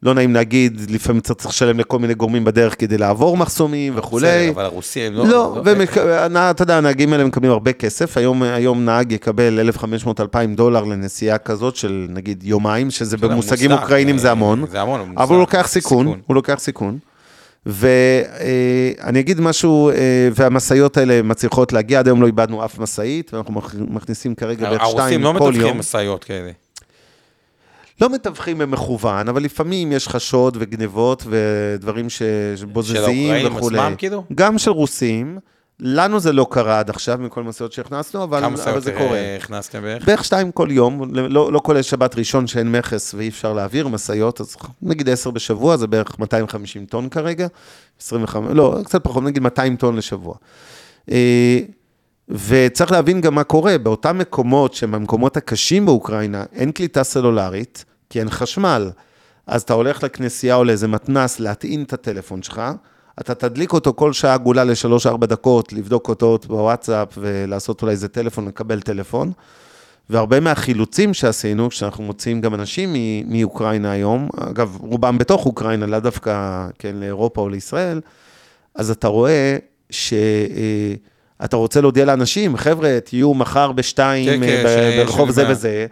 לא 0.05 0.15
נעים 0.15 0.35
להגיד, 0.35 0.81
לפעמים 0.91 1.21
צריך 1.21 1.47
לשלם 1.47 1.81
לכל 1.81 1.99
מיני 1.99 2.15
גורמים 2.15 2.45
בדרך 2.45 2.81
כדי 2.81 2.99
לעבור 2.99 3.37
מחסומים 3.37 3.93
וכולי. 3.97 4.27
בסדר, 4.27 4.51
אבל 4.51 4.65
הרוסים 4.65 5.13
לא... 5.13 5.27
לא, 5.27 5.61
ואתה 5.65 6.63
יודע, 6.63 6.77
הנהגים 6.77 7.13
האלה 7.13 7.25
מקבלים 7.25 7.53
הרבה 7.53 7.73
כסף. 7.73 8.17
היום, 8.17 8.43
היום 8.43 8.85
נהג 8.85 9.13
יקבל 9.13 9.71
1,500-2,000 9.71 9.87
דולר 10.55 10.85
לנסיעה 10.85 11.39
כזאת 11.39 11.77
של 11.77 12.07
נגיד 12.11 12.45
יומיים, 12.45 12.91
שזה 12.91 13.17
במושגים 13.17 13.73
אוקראינים 13.73 14.19
זה 14.19 14.31
המון. 14.31 14.65
זה 14.71 14.81
המון, 14.81 15.15
אבל 15.17 15.35
הוא 15.35 15.41
לוקח 15.41 15.67
סיכון, 15.69 16.07
הוא 16.27 16.35
לוקח 16.35 16.57
סיכון. 16.59 16.99
ואני 17.67 19.21
אגיד 19.21 19.41
משהו, 19.41 19.91
אה, 19.91 20.29
והמשאיות 20.35 20.97
האלה 20.97 21.23
מצליחות 21.23 21.73
להגיע, 21.73 21.99
עד 21.99 22.07
היום 22.07 22.23
לא 22.23 22.27
איבדנו 22.27 22.65
אף 22.65 22.79
משאית, 22.79 23.35
ואנחנו 23.35 23.63
מכניסים 23.79 24.35
כרגע 24.35 24.71
בערך 24.71 24.83
שתיים 24.87 24.97
כל 24.99 25.03
יום. 25.05 25.07
הרוסים 25.07 25.23
לא 25.23 25.35
מתווכים 25.35 25.79
משאיות 25.79 26.25
כאלה. 26.25 26.51
לא 28.01 28.11
מתווכים 28.11 28.59
במכוון, 28.59 29.29
אבל 29.29 29.43
לפעמים 29.43 29.93
יש 29.93 30.09
חשוד 30.09 30.57
וגנבות 30.61 31.25
ודברים 31.27 32.07
שבוזזים 32.11 32.67
וכולי. 32.67 33.01
של 33.01 33.05
האוקראינים 33.05 33.57
עצמם 33.57 33.95
כאילו? 33.99 34.25
גם 34.35 34.59
של 34.59 34.71
רוסים, 34.71 35.39
לנו 35.81 36.21
זה 36.21 36.33
לא 36.33 36.47
קרה 36.51 36.79
עד 36.79 36.91
עכשיו, 36.91 37.19
מכל 37.19 37.41
המסעות 37.41 37.73
שהכנסנו, 37.73 38.25
אבל, 38.25 38.39
כמה 38.39 38.47
אבל 38.47 38.55
משאיות 38.55 38.83
זה 38.83 38.93
אה, 38.93 38.99
קורה. 38.99 39.37
הכנסתם 39.37 39.83
בערך? 39.83 40.07
בערך 40.07 40.25
שתיים 40.25 40.53
כל 40.53 40.69
יום, 40.71 41.15
לא, 41.15 41.53
לא 41.53 41.61
כולל 41.65 41.83
שבת 41.83 42.19
ראשון 42.19 42.47
שאין 42.47 42.73
מכס 42.73 43.15
ואי 43.15 43.29
אפשר 43.29 43.53
להעביר 43.53 43.89
משאיות, 43.89 44.41
אז 44.41 44.57
נגיד 44.83 45.09
עשר 45.09 45.31
בשבוע, 45.31 45.77
זה 45.77 45.87
בערך 45.87 46.19
250 46.19 46.87
טון 46.87 47.09
כרגע, 47.09 47.47
25, 48.01 48.51
לא, 48.55 48.79
קצת 48.85 49.05
פחות, 49.05 49.23
נגיד 49.23 49.43
200 49.43 49.77
טון 49.77 49.97
לשבוע. 49.97 50.35
אה, 52.31 52.37
וצריך 52.49 52.93
להבין 52.93 53.21
גם 53.21 53.35
מה 53.35 53.45
קורה, 53.45 53.79
באותם 53.79 54.19
מקומות 54.19 54.75
שהם 54.75 54.95
המקומות 54.95 55.37
הקשים 55.37 55.87
באוקראינה, 55.87 56.45
אין 56.53 56.73
קליטה 56.73 57.05
סלולרית, 57.05 57.85
כי 58.11 58.21
אין 58.21 58.31
חשמל. 58.31 58.91
אז 59.47 59.63
אתה 59.63 59.73
הולך 59.73 60.03
לכנסייה 60.03 60.55
או 60.55 60.65
לאיזה 60.65 60.89
מתנס 60.89 61.41
להטעין 61.41 61.83
את 61.83 61.93
הטלפון 61.93 62.43
שלך, 62.43 62.63
אתה 63.21 63.35
תדליק 63.35 63.73
אותו 63.73 63.93
כל 63.97 64.13
שעה 64.13 64.35
עגולה 64.35 64.65
לשלוש-ארבע 64.65 65.27
דקות, 65.27 65.73
לבדוק 65.73 66.09
אותו 66.09 66.39
בוואטסאפ 66.47 67.09
ולעשות 67.19 67.83
אולי 67.83 67.93
איזה 67.93 68.09
טלפון, 68.09 68.49
לקבל 68.49 68.81
טלפון. 68.81 69.33
והרבה 70.11 70.41
מהחילוצים 70.41 71.15
שעשינו, 71.15 71.71
כשאנחנו 71.71 72.05
מוציאים 72.05 72.41
גם 72.41 72.55
אנשים 72.55 72.95
מאוקראינה 73.27 73.91
היום, 73.91 74.29
אגב, 74.37 74.77
רובם 74.81 75.19
בתוך 75.19 75.47
אוקראינה, 75.47 75.87
לאו 75.87 76.01
דווקא 76.01 76.67
כן, 76.79 76.97
לאירופה 76.97 77.41
או 77.41 77.49
לישראל, 77.49 78.01
אז 78.75 78.91
אתה 78.91 79.09
רואה 79.09 79.57
שאתה 81.43 81.57
רוצה 81.57 81.81
להודיע 81.81 82.05
לאנשים, 82.05 82.57
חבר'ה, 82.57 82.99
תהיו 83.05 83.35
מחר 83.35 83.73
בשתיים 83.73 84.41
כן, 84.41 84.47
כן, 84.47 84.63
ב- 84.67 84.69
ש- 84.69 84.99
ברחוב 84.99 85.31
זה. 85.31 85.49
וזה, 85.49 85.87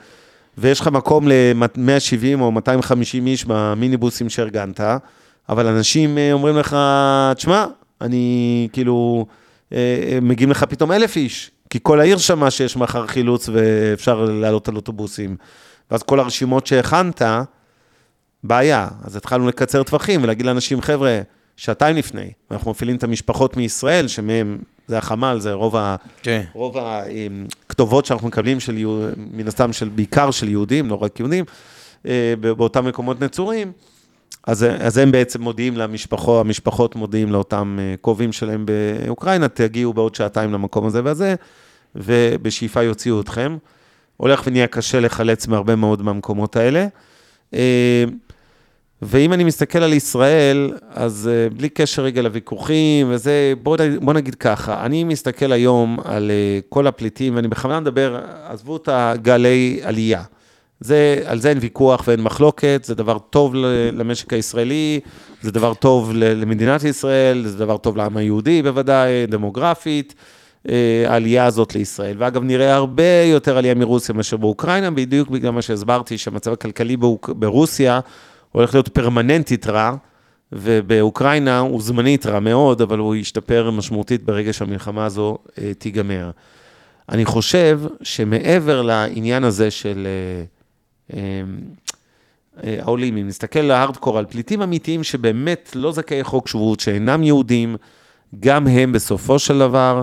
ויש 0.58 0.80
לך 0.80 0.88
מקום 0.88 1.28
ל-170 1.28 2.40
או 2.40 2.52
250 2.52 3.26
איש 3.26 3.44
במיניבוסים 3.44 4.28
שארגנת, 4.28 4.80
אבל 5.48 5.66
אנשים 5.66 6.18
אה, 6.18 6.32
אומרים 6.32 6.56
לך, 6.56 6.76
תשמע, 7.36 7.66
אני 8.00 8.68
כאילו, 8.72 9.26
אה, 9.72 9.78
אה, 10.12 10.18
מגיעים 10.22 10.50
לך 10.50 10.64
פתאום 10.64 10.92
אלף 10.92 11.16
איש, 11.16 11.50
כי 11.70 11.78
כל 11.82 12.00
העיר 12.00 12.18
שמעה 12.18 12.50
שיש 12.50 12.76
מחר 12.76 13.06
חילוץ 13.06 13.48
ואפשר 13.52 14.24
לעלות 14.24 14.68
על 14.68 14.76
אוטובוסים. 14.76 15.36
ואז 15.90 16.02
כל 16.02 16.20
הרשימות 16.20 16.66
שהכנת, 16.66 17.22
בעיה. 18.44 18.88
אז 19.04 19.16
התחלנו 19.16 19.48
לקצר 19.48 19.82
טווחים 19.82 20.22
ולהגיד 20.22 20.46
לאנשים, 20.46 20.80
חבר'ה, 20.80 21.20
שעתיים 21.62 21.96
לפני, 21.96 22.30
אנחנו 22.50 22.70
מפעילים 22.70 22.96
את 22.96 23.04
המשפחות 23.04 23.56
מישראל, 23.56 24.08
שמהם, 24.08 24.58
זה 24.86 24.98
החמ"ל, 24.98 25.36
זה 25.40 25.52
רוב 25.52 25.76
ה... 25.76 25.96
כן. 26.22 26.42
רוב 26.52 26.76
הכתובות 26.78 28.06
שאנחנו 28.06 28.28
מקבלים 28.28 28.60
של, 28.60 28.86
מן 29.16 29.48
הסתם, 29.48 29.72
של 29.72 29.88
בעיקר 29.88 30.30
של 30.30 30.48
יהודים, 30.48 30.88
לא 30.88 31.02
רק 31.02 31.20
יהודים, 31.20 31.44
אה, 32.06 32.34
באותם 32.40 32.86
מקומות 32.86 33.20
נצורים, 33.20 33.72
אז, 34.46 34.66
אז 34.80 34.98
הם 34.98 35.12
בעצם 35.12 35.42
מודיעים 35.42 35.76
למשפחות, 35.76 36.40
המשפחות 36.40 36.96
מודיעים 36.96 37.32
לאותם 37.32 37.78
אה, 37.80 37.94
קרובים 38.02 38.32
שלהם 38.32 38.66
באוקראינה, 38.66 39.48
תגיעו 39.48 39.92
בעוד 39.92 40.14
שעתיים 40.14 40.52
למקום 40.52 40.86
הזה 40.86 41.00
והזה, 41.04 41.34
ובשאיפה 41.94 42.82
יוציאו 42.82 43.20
אתכם. 43.20 43.56
הולך 44.16 44.42
ונהיה 44.46 44.66
קשה 44.66 45.00
לחלץ 45.00 45.46
מהרבה 45.46 45.76
מאוד 45.76 46.02
מהמקומות 46.02 46.56
האלה. 46.56 46.86
ואם 49.04 49.32
אני 49.32 49.44
מסתכל 49.44 49.78
על 49.78 49.92
ישראל, 49.92 50.72
אז 50.90 51.30
אה, 51.32 51.50
בלי 51.50 51.68
קשר 51.68 52.02
רגע 52.02 52.22
לוויכוחים 52.22 53.06
וזה, 53.10 53.52
בוא, 53.62 53.76
בוא 54.00 54.12
נגיד 54.12 54.34
ככה, 54.34 54.84
אני 54.84 55.04
מסתכל 55.04 55.52
היום 55.52 55.98
על 56.04 56.30
אה, 56.30 56.60
כל 56.68 56.86
הפליטים, 56.86 57.36
ואני 57.36 57.48
בכוונה 57.48 57.80
מדבר, 57.80 58.20
עזבו 58.48 58.76
את 58.76 58.88
הגלי 58.92 59.80
עלייה. 59.82 60.22
זה, 60.80 61.22
על 61.24 61.40
זה 61.40 61.48
אין 61.48 61.58
ויכוח 61.60 62.04
ואין 62.06 62.20
מחלוקת, 62.20 62.82
זה 62.84 62.94
דבר 62.94 63.18
טוב 63.18 63.54
למשק 63.92 64.32
הישראלי, 64.32 65.00
זה 65.40 65.52
דבר 65.52 65.74
טוב 65.74 66.12
למדינת 66.14 66.84
ישראל, 66.84 67.42
זה 67.46 67.58
דבר 67.58 67.76
טוב 67.76 67.96
לעם 67.96 68.16
היהודי 68.16 68.62
בוודאי, 68.62 69.26
דמוגרפית, 69.26 70.14
אה, 70.68 71.04
העלייה 71.06 71.44
הזאת 71.44 71.74
לישראל. 71.74 72.16
ואגב, 72.18 72.42
נראה 72.42 72.74
הרבה 72.74 73.22
יותר 73.24 73.58
עלייה 73.58 73.74
מרוסיה 73.74 74.14
מאשר 74.14 74.36
באוקראינה, 74.36 74.90
בדיוק 74.90 75.28
בגלל 75.28 75.50
מה 75.50 75.62
שהסברתי, 75.62 76.18
שהמצב 76.18 76.52
הכלכלי 76.52 76.96
ברוסיה 77.28 78.00
הולך 78.52 78.74
להיות 78.74 78.88
פרמננטית 78.88 79.66
רע, 79.66 79.96
ובאוקראינה 80.52 81.58
הוא 81.58 81.82
זמנית 81.82 82.26
רע 82.26 82.40
מאוד, 82.40 82.80
אבל 82.80 82.98
הוא 82.98 83.14
ישתפר 83.14 83.70
משמעותית 83.70 84.22
ברגע 84.22 84.52
שהמלחמה 84.52 85.04
הזו 85.04 85.38
אה, 85.58 85.74
תיגמר. 85.74 86.30
אני 87.08 87.24
חושב 87.24 87.80
שמעבר 88.02 88.82
לעניין 88.82 89.44
הזה 89.44 89.70
של 89.70 90.06
אה, 90.06 90.44
אה, 91.16 91.42
אה, 92.64 92.78
העולים, 92.82 93.16
אם 93.16 93.26
נסתכל 93.26 93.60
להארדקור 93.60 94.18
על 94.18 94.26
פליטים 94.26 94.62
אמיתיים 94.62 95.04
שבאמת 95.04 95.70
לא 95.74 95.92
זכאי 95.92 96.24
חוק 96.24 96.48
שבות, 96.48 96.80
שאינם 96.80 97.22
יהודים, 97.22 97.76
גם 98.40 98.66
הם 98.66 98.92
בסופו 98.92 99.38
של 99.38 99.58
דבר, 99.58 100.02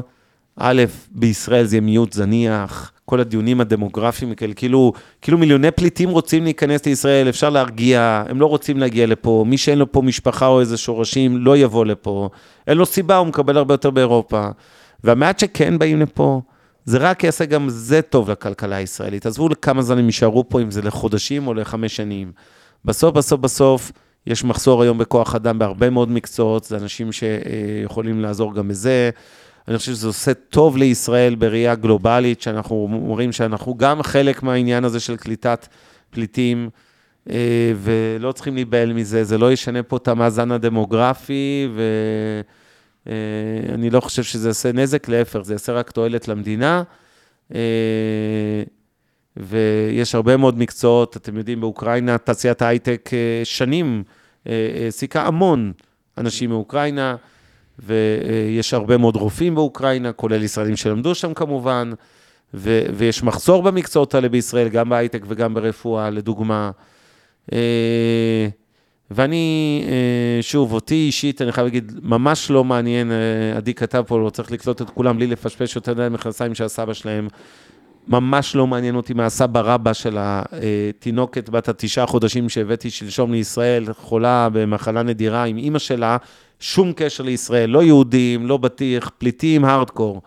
א', 0.60 0.84
בישראל 1.12 1.66
זה 1.66 1.82
מיעוט 1.82 2.14
זניח, 2.14 2.92
כל 3.06 3.20
הדיונים 3.20 3.62
הדמוגרפיים 3.62 4.36
כאלה, 4.36 4.54
כאילו, 4.54 4.94
כאילו 5.22 5.38
מיליוני 5.38 5.72
פליטים 5.72 6.10
רוצים 6.10 6.44
להיכנס 6.44 6.86
לישראל, 6.86 7.30
אפשר 7.30 7.50
להרגיע, 7.50 8.24
הם 8.30 8.40
לא 8.40 8.46
רוצים 8.46 8.78
להגיע 8.78 9.08
לפה, 9.08 9.46
מי 9.48 9.58
שאין 9.58 9.78
לו 9.78 9.92
פה 9.92 10.02
משפחה 10.02 10.48
או 10.48 10.60
איזה 10.60 10.78
שורשים, 10.78 11.38
לא 11.38 11.58
יבוא 11.58 11.86
לפה, 11.86 12.30
אין 12.68 12.78
לו 12.78 12.86
סיבה, 12.86 13.18
הוא 13.18 13.28
מקבל 13.28 13.58
הרבה 13.58 13.74
יותר 13.74 13.90
באירופה. 13.90 14.48
והמעט 15.04 15.40
שכן 15.40 15.80
באים 15.80 16.00
לפה, 16.00 16.42
זה 16.86 16.98
רק 16.98 17.24
יעשה 17.24 17.46
גם 17.46 17.70
זה 17.70 18.02
טוב 18.02 18.32
לכלכלה 18.32 18.76
הישראלית. 18.76 19.26
עזבו 19.26 19.50
לכמה 19.50 19.82
זמן 19.82 19.98
הם 19.98 20.06
יישארו 20.06 20.50
פה, 20.50 20.62
אם 20.62 20.72
זה 20.72 20.82
לחודשים 20.82 21.48
או 21.48 21.54
לחמש 21.54 21.96
שנים. 21.96 22.32
בסוף, 22.86 23.16
בסוף, 23.16 23.40
בסוף, 23.40 23.92
יש 24.28 24.44
מחסור 24.44 24.84
היום 24.84 24.98
בכוח 24.98 25.36
אדם 25.36 25.60
בהרבה 25.60 25.90
מאוד 25.90 26.12
מקצועות, 26.12 26.64
זה 26.64 26.78
אנשים 26.78 27.12
שיכולים 27.12 28.22
לעזור 28.22 28.56
גם 28.56 28.68
בזה. 28.68 29.10
אני 29.70 29.78
חושב 29.78 29.92
שזה 29.92 30.08
עושה 30.08 30.34
טוב 30.34 30.78
לישראל 30.78 31.36
בראייה 31.36 31.76
גלובלית, 31.76 32.42
שאנחנו 32.42 32.90
אומרים 32.92 33.32
שאנחנו 33.32 33.78
גם 33.78 34.04
חלק 34.04 34.44
מהעניין 34.44 34.84
הזה 34.84 35.00
של 35.00 35.18
קליטת 35.18 35.68
פליטים, 36.10 36.70
אה, 37.30 37.74
ולא 37.76 38.32
צריכים 38.32 38.56
להיבהל 38.56 38.94
מזה, 38.94 39.24
זה 39.24 39.38
לא 39.38 39.52
ישנה 39.52 39.84
פה 39.84 39.98
את 39.98 40.08
המאזן 40.08 40.52
הדמוגרפי, 40.52 41.68
ואני 43.06 43.90
לא 43.90 44.00
חושב 44.00 44.24
שזה 44.24 44.50
יעשה 44.50 44.72
נזק, 44.72 45.10
להפך, 45.10 45.40
זה 45.42 45.54
יעשה 45.54 45.74
רק 45.74 45.92
תועלת 45.92 46.28
למדינה. 46.28 46.84
אה, 47.56 48.64
ויש 49.38 50.16
הרבה 50.16 50.38
מאוד 50.38 50.58
מקצועות, 50.58 51.18
אתם 51.18 51.38
יודעים, 51.38 51.62
באוקראינה, 51.62 52.18
תעשיית 52.18 52.62
ההייטק 52.62 53.10
אה, 53.14 53.42
שנים 53.44 54.04
אה, 54.48 54.84
העסיקה 54.84 55.22
המון 55.26 55.72
אנשים 56.18 56.50
מאוקראינה, 56.50 57.16
ויש 57.80 58.74
הרבה 58.74 58.98
מאוד 58.98 59.16
רופאים 59.16 59.56
באוקראינה, 59.56 60.12
כולל 60.12 60.44
ישראלים 60.44 60.76
שלמדו 60.76 61.16
שם 61.16 61.34
כמובן, 61.34 61.92
ו- 62.54 62.86
ויש 62.94 63.24
מחסור 63.24 63.64
במקצועות 63.64 64.16
האלה 64.16 64.30
בישראל, 64.30 64.68
גם 64.68 64.90
בהייטק 64.90 65.24
וגם 65.28 65.54
ברפואה, 65.54 66.10
לדוגמה. 66.10 66.72
אה, 67.54 68.48
ואני, 69.12 69.84
אה, 69.88 70.42
שוב, 70.42 70.74
אותי 70.74 70.96
אישית, 70.96 71.42
אני 71.42 71.52
חייב 71.52 71.66
להגיד, 71.66 71.92
ממש 72.04 72.52
לא 72.52 72.64
מעניין, 72.64 73.12
אה, 73.12 73.58
עדי 73.58 73.74
כתב 73.74 74.04
פה, 74.08 74.20
לא 74.20 74.30
צריך 74.30 74.52
לקלוט 74.52 74.82
את 74.82 74.90
כולם 74.90 75.18
בלי 75.18 75.28
לפשפש 75.28 75.76
יותר 75.76 75.94
מדי 75.94 76.08
מכנסיים 76.12 76.56
של 76.56 76.64
הסבא 76.64 76.94
שלהם. 76.94 77.28
ממש 78.08 78.56
לא 78.56 78.68
מעניין 78.68 78.96
אותי 78.96 79.14
מה 79.14 79.26
הסבא 79.26 79.60
רבא 79.60 79.94
של 79.94 80.18
התינוקת 80.20 81.50
בת 81.50 81.70
התשעה 81.70 82.06
חודשים 82.06 82.50
שהבאתי 82.50 82.90
שלשום 82.90 83.32
לישראל, 83.32 83.94
חולה 83.94 84.50
במחלה 84.54 85.04
נדירה 85.04 85.44
עם 85.44 85.58
אימא 85.58 85.80
שלה, 85.80 86.18
שום 86.60 86.94
קשר 86.96 87.24
לישראל, 87.24 87.70
לא 87.70 87.84
יהודים, 87.84 88.48
לא 88.48 88.58
בטיח, 88.58 89.12
פליטים, 89.18 89.66
הארדקור. 89.66 90.22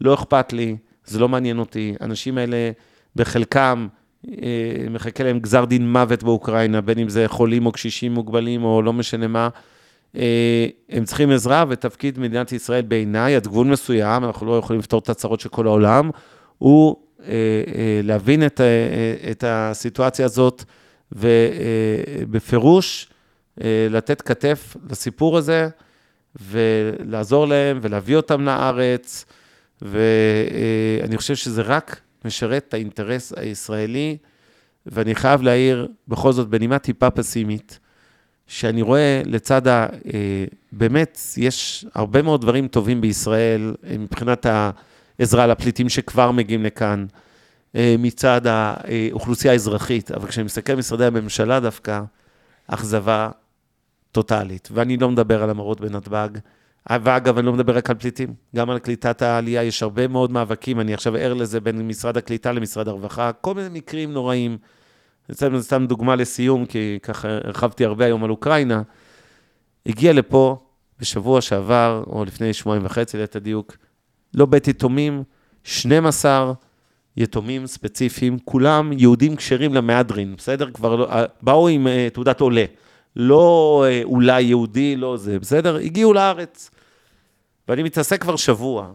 לא 0.00 0.14
אכפת 0.14 0.52
לי, 0.52 0.76
זה 1.04 1.18
לא 1.18 1.28
מעניין 1.28 1.58
אותי. 1.58 1.94
האנשים 2.00 2.38
האלה, 2.38 2.70
בחלקם, 3.16 3.86
אה, 4.28 4.86
מחכה 4.90 5.24
להם 5.24 5.38
גזר 5.38 5.64
דין 5.64 5.92
מוות 5.92 6.22
באוקראינה, 6.22 6.80
בין 6.80 6.98
אם 6.98 7.08
זה 7.08 7.24
חולים 7.28 7.66
או 7.66 7.72
קשישים 7.72 8.14
מוגבלים 8.14 8.64
או 8.64 8.82
לא 8.82 8.92
משנה 8.92 9.26
מה. 9.26 9.48
אה, 10.16 10.66
הם 10.90 11.04
צריכים 11.04 11.30
עזרה, 11.30 11.64
ותפקיד 11.68 12.18
מדינת 12.18 12.52
ישראל 12.52 12.82
בעיניי, 12.82 13.36
עד 13.36 13.46
גבול 13.46 13.66
מסוים, 13.66 14.24
אנחנו 14.24 14.46
לא 14.46 14.58
יכולים 14.58 14.80
לפתור 14.80 14.98
את 14.98 15.08
הצרות 15.08 15.40
של 15.40 15.48
כל 15.48 15.66
העולם, 15.66 16.10
הוא 16.58 16.96
אה, 17.26 18.00
להבין 18.02 18.46
את, 18.46 18.60
את 19.30 19.44
הסיטואציה 19.46 20.24
הזאת, 20.24 20.64
ובפירוש 21.12 23.08
לתת 23.90 24.22
כתף 24.22 24.76
לסיפור 24.90 25.38
הזה, 25.38 25.68
ולעזור 26.40 27.46
להם, 27.46 27.78
ולהביא 27.82 28.16
אותם 28.16 28.44
לארץ, 28.44 29.24
ואני 29.82 31.16
חושב 31.16 31.34
שזה 31.34 31.62
רק 31.62 32.00
משרת 32.24 32.64
את 32.68 32.74
האינטרס 32.74 33.32
הישראלי, 33.36 34.16
ואני 34.86 35.14
חייב 35.14 35.42
להעיר, 35.42 35.88
בכל 36.08 36.32
זאת, 36.32 36.48
בנימה 36.48 36.78
טיפה 36.78 37.10
פסימית, 37.10 37.78
שאני 38.46 38.82
רואה 38.82 39.22
לצד 39.24 39.68
ה... 39.68 39.86
אה, 40.14 40.44
באמת, 40.72 41.18
יש 41.36 41.86
הרבה 41.94 42.22
מאוד 42.22 42.40
דברים 42.40 42.68
טובים 42.68 43.00
בישראל, 43.00 43.74
אה, 43.86 43.98
מבחינת 43.98 44.46
העזרה 44.46 45.46
לפליטים 45.46 45.88
שכבר 45.88 46.30
מגיעים 46.30 46.64
לכאן, 46.64 47.06
אה, 47.76 47.94
מצד 47.98 48.40
האוכלוסייה 48.44 49.52
האזרחית, 49.52 50.10
אבל 50.10 50.28
כשאני 50.28 50.44
מסתכל 50.44 50.72
על 50.72 50.78
משרדי 50.78 51.04
הממשלה 51.04 51.60
דווקא, 51.60 52.02
אכזבה 52.66 53.30
טוטאלית. 54.14 54.68
ואני 54.72 54.96
לא 54.96 55.10
מדבר 55.10 55.42
על 55.42 55.50
המראות 55.50 55.80
בנתב"ג, 55.80 56.28
ואגב, 56.90 57.38
אני 57.38 57.46
לא 57.46 57.52
מדבר 57.52 57.76
רק 57.76 57.90
על 57.90 57.96
פליטים, 57.96 58.34
גם 58.56 58.70
על 58.70 58.78
קליטת 58.78 59.22
העלייה, 59.22 59.62
יש 59.62 59.82
הרבה 59.82 60.08
מאוד 60.08 60.30
מאבקים, 60.30 60.80
אני 60.80 60.94
עכשיו 60.94 61.16
ער 61.16 61.34
לזה 61.34 61.60
בין 61.60 61.88
משרד 61.88 62.16
הקליטה 62.16 62.52
למשרד 62.52 62.88
הרווחה, 62.88 63.32
כל 63.32 63.54
מיני 63.54 63.68
מקרים 63.72 64.12
נוראים. 64.12 64.58
זה 65.28 65.62
סתם 65.62 65.86
דוגמה 65.86 66.16
לסיום, 66.16 66.66
כי 66.66 66.98
ככה 67.02 67.28
הרחבתי 67.28 67.84
הרבה 67.84 68.04
היום 68.04 68.24
על 68.24 68.30
אוקראינה. 68.30 68.82
הגיע 69.86 70.12
לפה 70.12 70.58
בשבוע 71.00 71.40
שעבר, 71.40 72.04
או 72.06 72.24
לפני 72.24 72.52
שבועיים 72.52 72.84
וחצי, 72.84 73.16
ליתר 73.16 73.38
דיוק, 73.38 73.76
לא 74.34 74.46
בית 74.46 74.68
יתומים, 74.68 75.22
12 75.64 76.52
יתומים 77.16 77.66
ספציפיים, 77.66 78.38
כולם 78.44 78.92
יהודים 78.92 79.36
כשרים 79.36 79.74
למהדרין, 79.74 80.34
בסדר? 80.36 80.70
כבר 80.70 80.96
לא, 80.96 81.08
באו 81.42 81.68
עם 81.68 81.86
uh, 81.86 82.14
תעודת 82.14 82.40
עולה. 82.40 82.64
לא 83.16 83.84
uh, 83.86 84.04
אולי 84.04 84.42
יהודי, 84.42 84.96
לא 84.96 85.16
זה, 85.16 85.38
בסדר? 85.38 85.76
הגיעו 85.76 86.12
לארץ. 86.12 86.70
ואני 87.68 87.82
מתעסק 87.82 88.22
כבר 88.22 88.36
שבוע, 88.36 88.92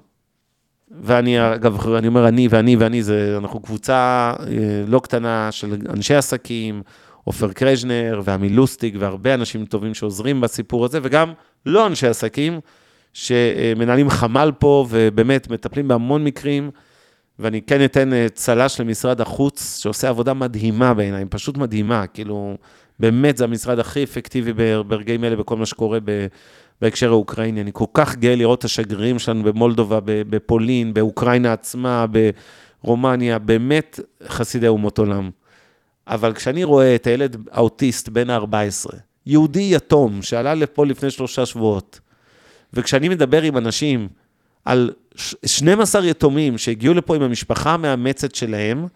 ואני, 1.02 1.54
אגב, 1.56 1.88
אני 1.90 2.08
אומר 2.08 2.28
אני 2.28 2.48
ואני 2.48 2.76
ואני, 2.76 3.04
זה, 3.04 3.36
אנחנו 3.38 3.60
קבוצה 3.60 4.34
uh, 4.38 4.44
לא 4.88 5.00
קטנה 5.00 5.52
של 5.52 5.78
אנשי 5.90 6.16
עסקים, 6.16 6.82
עופר 7.24 7.52
קרז'נר 7.52 8.22
ועמי 8.24 8.50
לוסטיג 8.50 8.98
והרבה 9.00 9.34
אנשים 9.34 9.66
טובים 9.66 9.94
שעוזרים 9.94 10.42
בסיפור 10.42 10.86
הזה, 10.86 11.00
וגם 11.04 11.34
לא 11.66 11.88
אנשי 11.88 12.08
עסקים, 12.08 12.60
שמנהלים 13.14 14.10
חמ"ל 14.10 14.52
פה 14.60 14.86
ובאמת 14.90 15.50
מטפלים 15.50 15.88
בהמון 15.88 16.24
מקרים. 16.24 16.72
ואני 17.40 17.62
כן 17.62 17.86
אתן 17.86 18.14
אה, 18.14 18.28
צל"ש 18.34 18.82
למשרד 18.82 19.22
החוץ, 19.22 19.80
שעושה 19.82 20.10
עבודה 20.10 20.34
מדהימה 20.34 20.94
בעיניי, 20.94 21.26
פשוט 21.30 21.58
מדהימה, 21.58 22.08
כאילו, 22.08 22.58
באמת 23.00 23.38
זה 23.38 23.44
המשרד 23.44 23.80
הכי 23.80 24.04
אפקטיבי 24.04 24.54
ברגעים 24.88 25.24
אלה 25.24 25.36
בכל 25.36 25.58
מה 25.58 25.66
שקורה 25.66 26.00
בהקשר 26.82 27.10
האוקראיני. 27.10 27.62
אני 27.62 27.72
כל 27.74 27.86
כך 27.94 28.16
גאה 28.16 28.36
לראות 28.36 28.60
את 28.60 28.64
השגרירים 28.64 29.20
שלנו 29.20 29.44
במולדובה, 29.44 30.00
בפולין, 30.06 30.94
באוקראינה 30.94 31.54
עצמה, 31.54 32.06
ברומניה, 32.84 33.40
באמת 33.40 34.00
חסידי 34.28 34.68
אומות 34.68 34.98
עולם. 34.98 35.30
אבל 36.08 36.34
כשאני 36.34 36.64
רואה 36.64 36.96
את 36.96 37.08
הילד 37.08 37.38
האוטיסט 37.52 38.10
בן 38.10 38.30
ה-14, 38.30 38.96
יהודי 39.26 39.70
יתום, 39.76 40.22
שעלה 40.22 40.54
לפה 40.54 40.86
לפני 40.86 41.12
שלושה 41.12 41.46
שבועות, 41.46 42.00
וכשאני 42.74 43.10
מדבר 43.10 43.42
עם 43.42 43.58
אנשים 43.58 44.08
על 44.66 44.92
12 45.46 46.06
יתומים 46.06 46.58
שהגיעו 46.58 46.94
לפה 46.94 47.16
עם 47.16 47.22
המשפחה 47.22 47.74
המאמצת 47.74 48.36
שלהם, 48.36 48.88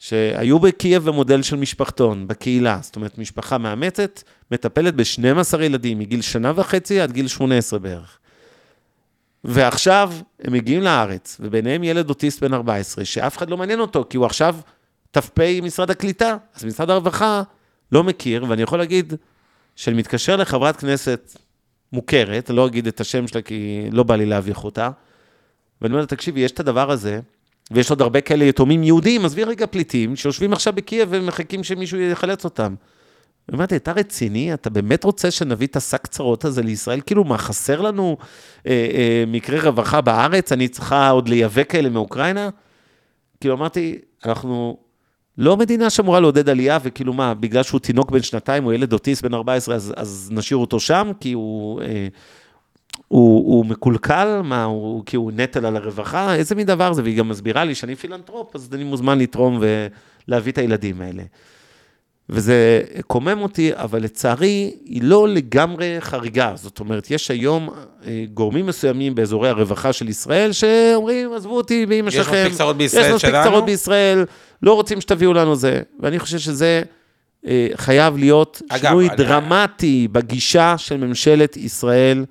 שהיו 0.00 0.58
בקייב 0.58 1.04
במודל 1.04 1.42
של 1.42 1.56
משפחתון, 1.56 2.28
בקהילה, 2.28 2.78
זאת 2.82 2.96
אומרת, 2.96 3.18
משפחה 3.18 3.58
מאמצת, 3.58 4.22
מטפלת 4.50 4.94
ב-12 4.94 5.62
ילדים 5.62 5.98
מגיל 5.98 6.20
שנה 6.20 6.52
וחצי 6.56 7.00
עד 7.00 7.12
גיל 7.12 7.28
18 7.28 7.78
בערך. 7.78 8.18
ועכשיו 9.44 10.12
הם 10.40 10.52
מגיעים 10.52 10.82
לארץ, 10.82 11.36
וביניהם 11.40 11.84
ילד 11.84 12.08
אוטיסט 12.08 12.40
בן 12.42 12.54
14, 12.54 13.04
שאף 13.04 13.36
אחד 13.36 13.50
לא 13.50 13.56
מעניין 13.56 13.80
אותו, 13.80 14.04
כי 14.10 14.16
הוא 14.16 14.26
עכשיו 14.26 14.56
ת"פ 15.10 15.38
משרד 15.62 15.90
הקליטה, 15.90 16.36
אז 16.54 16.64
משרד 16.64 16.90
הרווחה 16.90 17.42
לא 17.92 18.04
מכיר, 18.04 18.44
ואני 18.48 18.62
יכול 18.62 18.78
להגיד 18.78 19.14
שאני 19.76 19.96
מתקשר 19.96 20.36
לחברת 20.36 20.76
כנסת 20.76 21.36
מוכרת, 21.92 22.50
לא 22.50 22.66
אגיד 22.66 22.86
את 22.86 23.00
השם 23.00 23.28
שלה 23.28 23.42
כי 23.42 23.88
לא 23.92 24.02
בא 24.02 24.16
לי 24.16 24.26
להביך 24.26 24.64
אותה, 24.64 24.90
ואני 25.82 25.92
אומר 25.92 26.00
לה, 26.00 26.06
תקשיבי, 26.06 26.40
יש 26.40 26.52
את 26.52 26.60
הדבר 26.60 26.90
הזה, 26.90 27.20
ויש 27.70 27.90
עוד 27.90 28.02
הרבה 28.02 28.20
כאלה 28.20 28.44
יתומים 28.44 28.82
יהודים, 28.82 29.24
עזבי 29.24 29.44
רגע 29.44 29.66
פליטים, 29.66 30.16
שיושבים 30.16 30.52
עכשיו 30.52 30.72
בקייב 30.72 31.08
ומחכים 31.12 31.64
שמישהו 31.64 31.98
יחלץ 31.98 32.44
אותם. 32.44 32.74
אמרתי, 33.54 33.76
אתה 33.76 33.92
רציני? 33.92 34.54
אתה 34.54 34.70
באמת 34.70 35.04
רוצה 35.04 35.30
שנביא 35.30 35.66
את 35.66 35.76
השק 35.76 36.06
צרות 36.06 36.44
הזה 36.44 36.62
לישראל? 36.62 37.00
כאילו, 37.06 37.24
מה, 37.24 37.38
חסר 37.38 37.80
לנו 37.80 38.16
אה, 38.66 38.88
אה, 38.94 39.24
מקרה 39.26 39.60
רווחה 39.60 40.00
בארץ? 40.00 40.52
אני 40.52 40.68
צריכה 40.68 41.10
עוד 41.10 41.28
לייבא 41.28 41.64
כאלה 41.64 41.88
מאוקראינה? 41.88 42.48
כאילו, 43.40 43.54
אמרתי, 43.54 43.98
אנחנו 44.24 44.76
לא 45.38 45.56
מדינה 45.56 45.90
שאמורה 45.90 46.20
לעודד 46.20 46.48
עלייה, 46.48 46.78
וכאילו 46.82 47.12
מה, 47.12 47.34
בגלל 47.34 47.62
שהוא 47.62 47.80
תינוק 47.80 48.10
בן 48.10 48.22
שנתיים, 48.22 48.64
הוא 48.64 48.72
ילד 48.72 48.92
אוטיסט 48.92 49.22
בן 49.22 49.34
14, 49.34 49.74
אז, 49.74 49.94
אז 49.96 50.30
נשאיר 50.32 50.58
אותו 50.58 50.80
שם, 50.80 51.10
כי 51.20 51.32
הוא, 51.32 51.82
אה, 51.82 52.08
הוא, 53.12 53.54
הוא 53.54 53.66
מקולקל, 53.66 54.40
מה, 54.44 54.64
הוא, 54.64 55.02
כי 55.06 55.16
הוא 55.16 55.32
נטל 55.34 55.66
על 55.66 55.76
הרווחה, 55.76 56.34
איזה 56.34 56.54
מין 56.54 56.66
דבר 56.66 56.92
זה? 56.92 57.02
והיא 57.02 57.18
גם 57.18 57.28
מסבירה 57.28 57.64
לי 57.64 57.74
שאני 57.74 57.96
פילנטרופ, 57.96 58.56
אז 58.56 58.68
אני 58.72 58.84
מוזמן 58.84 59.18
לתרום 59.18 59.62
ולהביא 60.28 60.52
את 60.52 60.58
הילדים 60.58 61.00
האלה. 61.00 61.22
וזה 62.28 62.82
קומם 63.06 63.42
אותי, 63.42 63.70
אבל 63.74 64.02
לצערי, 64.02 64.74
היא 64.84 65.02
לא 65.02 65.28
לגמרי 65.28 65.96
חריגה. 66.00 66.52
זאת 66.54 66.80
אומרת, 66.80 67.10
יש 67.10 67.30
היום 67.30 67.68
אה, 68.06 68.24
גורמים 68.34 68.66
מסוימים 68.66 69.14
באזורי 69.14 69.48
הרווחה 69.48 69.92
של 69.92 70.08
ישראל, 70.08 70.52
שאומרים, 70.52 71.32
עזבו 71.32 71.56
אותי 71.56 71.86
באמא 71.86 72.10
שלכם. 72.10 72.32
יש 72.34 72.40
מספיק 72.40 72.58
צרות 72.58 72.76
בישראל 72.76 73.02
שלנו. 73.02 73.16
יש 73.16 73.24
מספיק 73.24 73.42
צרות 73.44 73.64
בישראל, 73.64 74.24
לא 74.62 74.74
רוצים 74.74 75.00
שתביאו 75.00 75.32
לנו 75.32 75.56
זה. 75.56 75.82
ואני 76.00 76.18
חושב 76.18 76.38
שזה 76.38 76.82
אה, 77.46 77.68
חייב 77.74 78.16
להיות 78.16 78.62
אגב, 78.68 78.82
שינוי 78.82 79.08
אני... 79.08 79.16
דרמטי 79.16 80.08
בגישה 80.12 80.74
של 80.78 80.96
ממשלת 80.96 81.56
ישראל. 81.56 82.24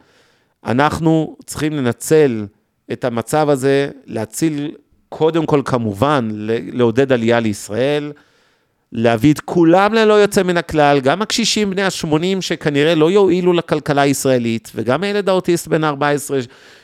אנחנו 0.66 1.38
צריכים 1.46 1.74
לנצל 1.74 2.46
את 2.92 3.06
המצב 3.06 3.50
הזה, 3.50 3.90
להציל, 4.06 4.72
קודם 5.10 5.46
כל, 5.46 5.62
כמובן, 5.66 6.30
לעודד 6.74 7.12
עלייה 7.12 7.40
לישראל. 7.40 8.12
להביא 8.92 9.34
את 9.34 9.40
כולם 9.40 9.94
ללא 9.94 10.14
יוצא 10.14 10.44
מן 10.44 10.58
הכלל, 10.58 11.00
גם 11.00 11.22
הקשישים 11.22 11.70
בני 11.70 11.82
ה-80 11.82 12.42
שכנראה 12.42 12.96
לא 12.96 13.12
יועילו 13.12 13.54
לכלכלה 13.54 14.02
הישראלית, 14.02 14.72
וגם 14.76 15.04
הילד 15.04 15.30
האוטיסט 15.30 15.68
בן 15.68 15.84
14, 15.84 16.40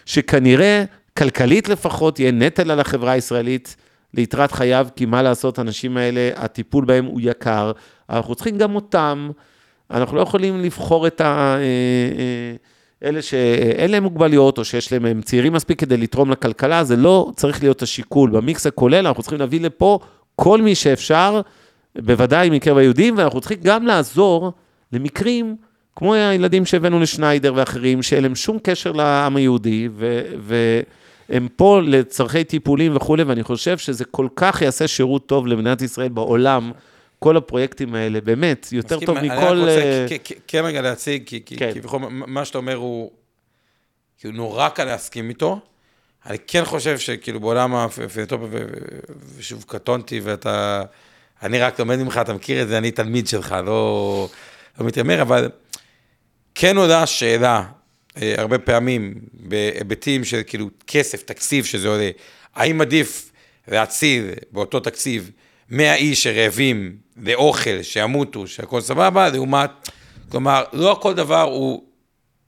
שכנראה, 0.05 0.83
כלכלית 1.17 1.69
לפחות, 1.69 2.19
יהיה 2.19 2.31
נטל 2.31 2.71
על 2.71 2.79
החברה 2.79 3.11
הישראלית 3.11 3.75
ליתרת 4.13 4.51
חייו, 4.51 4.87
כי 4.95 5.05
מה 5.05 5.21
לעשות, 5.21 5.57
האנשים 5.57 5.97
האלה, 5.97 6.29
הטיפול 6.35 6.85
בהם 6.85 7.05
הוא 7.05 7.19
יקר, 7.23 7.71
אנחנו 8.09 8.35
צריכים 8.35 8.57
גם 8.57 8.75
אותם, 8.75 9.29
אנחנו 9.91 10.17
לא 10.17 10.21
יכולים 10.21 10.61
לבחור 10.61 11.07
את 11.07 11.21
ה... 11.21 11.25
אה, 11.25 11.59
אה, 11.59 12.55
אלה 13.05 13.21
שאין 13.21 13.91
להם 13.91 14.03
מוגבלויות, 14.03 14.57
או 14.57 14.65
שיש 14.65 14.93
להם, 14.93 15.05
הם 15.05 15.21
צעירים 15.21 15.53
מספיק 15.53 15.79
כדי 15.79 15.97
לתרום 15.97 16.31
לכלכלה, 16.31 16.83
זה 16.83 16.95
לא 16.95 17.31
צריך 17.35 17.63
להיות 17.63 17.81
השיקול. 17.81 18.29
במיקס 18.29 18.67
הכולל, 18.67 19.07
אנחנו 19.07 19.23
צריכים 19.23 19.39
להביא 19.39 19.61
לפה 19.61 19.99
כל 20.35 20.61
מי 20.61 20.75
שאפשר, 20.75 21.41
בוודאי 21.97 22.49
מקרב 22.49 22.77
היהודים, 22.77 23.17
ואנחנו 23.17 23.39
צריכים 23.39 23.57
גם 23.63 23.85
לעזור 23.85 24.51
למקרים 24.93 25.55
כמו 25.95 26.13
הילדים 26.13 26.65
שהבאנו 26.65 26.99
לשניידר 26.99 27.53
ואחרים, 27.55 28.03
שאין 28.03 28.23
להם 28.23 28.35
שום 28.35 28.57
קשר 28.63 28.91
לעם 28.91 29.35
היהודי, 29.35 29.89
ו- 29.91 30.21
והם 30.39 31.47
פה 31.55 31.81
לצורכי 31.83 32.43
טיפולים 32.43 32.95
וכולי, 32.95 33.23
ואני 33.23 33.43
חושב 33.43 33.77
שזה 33.77 34.05
כל 34.05 34.27
כך 34.35 34.61
יעשה 34.61 34.87
שירות 34.87 35.25
טוב 35.25 35.47
למדינת 35.47 35.81
ישראל 35.81 36.09
בעולם. 36.09 36.71
כל 37.19 37.37
הפרויקטים 37.37 37.95
האלה, 37.95 38.21
באמת, 38.21 38.67
יותר 38.71 38.99
טוב 38.99 39.17
מכל... 39.17 39.17
אני 39.17 39.29
רק 39.29 39.57
רוצה 39.57 40.05
כן 40.47 40.65
רגע 40.65 40.81
להציג, 40.81 41.23
כי 41.27 41.41
כן. 41.57 41.71
כביכול 41.73 42.01
מה 42.09 42.45
שאתה 42.45 42.57
אומר 42.57 42.75
הוא, 42.75 43.11
כאילו 44.17 44.33
נורא 44.33 44.69
קל 44.69 44.83
להסכים 44.83 45.29
איתו. 45.29 45.59
אני 46.25 46.37
כן 46.47 46.65
חושב 46.65 46.99
שכאילו 46.99 47.39
בעולם 47.39 47.75
הפילנטרופיה, 47.75 48.59
ושוב, 49.37 49.65
קטונתי, 49.67 50.19
ואתה... 50.19 50.83
אני 51.43 51.59
רק 51.59 51.79
לומד 51.79 51.99
ממך, 51.99 52.19
אתה 52.21 52.33
מכיר 52.33 52.61
את 52.61 52.67
זה, 52.67 52.77
אני 52.77 52.91
תלמיד 52.91 53.27
שלך, 53.27 53.55
לא, 53.65 54.29
לא 54.79 54.85
מתיימר, 54.85 55.21
אבל 55.21 55.49
כן 56.55 56.77
עולה 56.77 57.05
שאלה, 57.05 57.63
אה, 58.21 58.35
הרבה 58.37 58.59
פעמים, 58.59 59.13
בהיבטים 59.33 60.23
של 60.23 60.41
כאילו 60.47 60.69
כסף, 60.87 61.23
תקציב 61.23 61.65
שזה 61.65 61.87
עולה, 61.87 62.09
האם 62.55 62.81
עדיף 62.81 63.31
להציל 63.67 64.31
באותו 64.51 64.79
תקציב 64.79 65.31
100 65.69 65.95
איש 65.95 66.23
שרעבים 66.23 66.97
לאוכל, 67.17 67.81
שימותו, 67.81 68.47
שהכל 68.47 68.81
סבבה, 68.81 69.29
לעומת, 69.29 69.71
כלומר, 70.31 70.63
לא 70.73 70.99
כל 71.01 71.13
דבר 71.13 71.41
הוא 71.41 71.83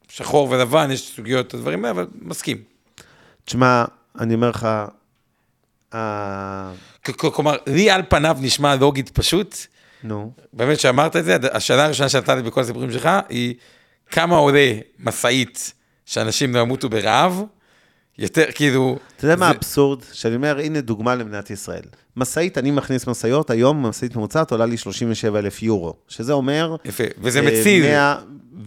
שחור 0.09 0.49
ולבן, 0.49 0.91
יש 0.91 1.13
סוגיות, 1.15 1.53
הדברים 1.53 1.85
האלה, 1.85 1.91
אבל 1.91 2.07
מסכים. 2.21 2.57
תשמע, 3.45 3.85
אני 4.19 4.33
אומר 4.33 4.49
לך, 4.49 4.67
כלומר, 7.15 7.55
לי 7.67 7.89
על 7.89 8.01
פניו 8.09 8.37
נשמע 8.41 8.75
לוגית 8.75 9.09
פשוט. 9.09 9.57
נו. 10.03 10.31
באמת 10.53 10.79
שאמרת 10.79 11.15
את 11.15 11.25
זה, 11.25 11.37
השאלה 11.51 11.85
הראשונה 11.85 12.09
שעלתה 12.09 12.35
לי 12.35 12.41
בכל 12.41 12.61
הסיפורים 12.61 12.91
שלך, 12.91 13.09
היא 13.29 13.55
כמה 14.11 14.35
עולה 14.35 14.73
משאית 14.99 15.73
שאנשים 16.05 16.55
לא 16.55 16.59
ימותו 16.59 16.89
ברעב, 16.89 17.43
יותר, 18.19 18.45
כאילו... 18.55 18.97
אתה 19.17 19.25
יודע 19.25 19.35
מה 19.35 19.47
האבסורד? 19.47 19.99
שאני 20.13 20.35
אומר, 20.35 20.59
הנה 20.59 20.81
דוגמה 20.81 21.15
למדינת 21.15 21.49
ישראל. 21.49 21.81
משאית, 22.17 22.57
אני 22.57 22.71
מכניס 22.71 23.07
משאיות, 23.07 23.49
היום 23.49 23.85
משאית 23.85 24.15
ממוצעת 24.15 24.51
עולה 24.51 24.65
לי 24.65 24.77
37 24.77 25.39
אלף 25.39 25.63
יורו, 25.63 25.93
שזה 26.07 26.33
אומר... 26.33 26.75
יפה, 26.85 27.03
וזה 27.21 27.41
מציל. 27.41 27.83
100, 27.83 28.15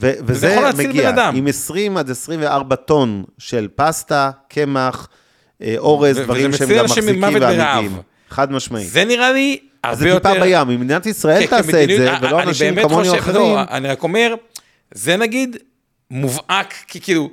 ו- 0.01 0.13
וזה 0.25 0.59
מגיע 0.79 1.31
עם 1.35 1.47
20 1.47 1.97
עד 1.97 2.11
24 2.11 2.77
טון 2.77 3.25
של 3.39 3.69
פסטה, 3.75 4.31
קמח, 4.49 5.09
אה, 5.63 5.75
אורז, 5.79 6.19
דברים 6.19 6.53
שהם 6.53 6.69
גם 6.77 6.85
מחזיקים 6.85 7.23
ועמידים. 7.41 7.97
חד 8.31 8.53
משמעית. 8.53 8.89
זה 8.89 9.05
נראה 9.05 9.33
לי 9.33 9.59
הרבה 9.85 10.09
יותר... 10.09 10.29
זה 10.29 10.35
טיפה 10.35 10.45
בים, 10.45 10.71
אם 10.71 10.81
מדינת 10.81 11.07
ישראל 11.07 11.47
תעשה 11.47 11.85
את 11.85 11.89
זה, 11.89 12.15
ולא 12.23 12.43
אנשים 12.43 12.75
כמוני 12.83 13.09
או 13.09 13.19
אחרים... 13.19 13.37
לא, 13.37 13.61
אני 13.71 13.89
רק 13.89 14.03
אומר, 14.03 14.35
זה 14.95 15.17
נגיד 15.17 15.57
מובהק, 16.11 16.75
כי 16.87 17.01
כאילו, 17.01 17.31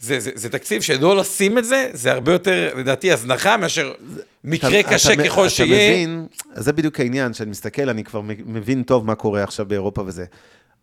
זה, 0.00 0.20
זה, 0.20 0.30
זה 0.34 0.48
תקציב 0.48 0.82
שלא 0.82 1.16
לשים 1.16 1.58
את 1.58 1.64
זה, 1.64 1.90
זה 1.92 2.12
הרבה 2.12 2.32
יותר, 2.32 2.74
לדעתי, 2.76 3.12
הזנחה 3.12 3.56
מאשר 3.56 3.92
מקרה 4.44 4.80
אתה- 4.80 4.88
קשה 4.94 5.12
אתה- 5.12 5.24
ככל 5.24 5.40
אתה 5.42 5.50
שיהיה. 5.50 5.90
מבין, 5.90 6.26
זה 6.54 6.72
בדיוק 6.72 7.00
העניין, 7.00 7.34
שאני 7.34 7.50
מסתכל, 7.50 7.88
אני 7.88 8.04
כבר 8.04 8.20
מבין 8.46 8.82
טוב 8.82 9.06
מה 9.06 9.14
קורה 9.14 9.42
עכשיו 9.42 9.66
באירופה 9.66 10.02
וזה. 10.06 10.24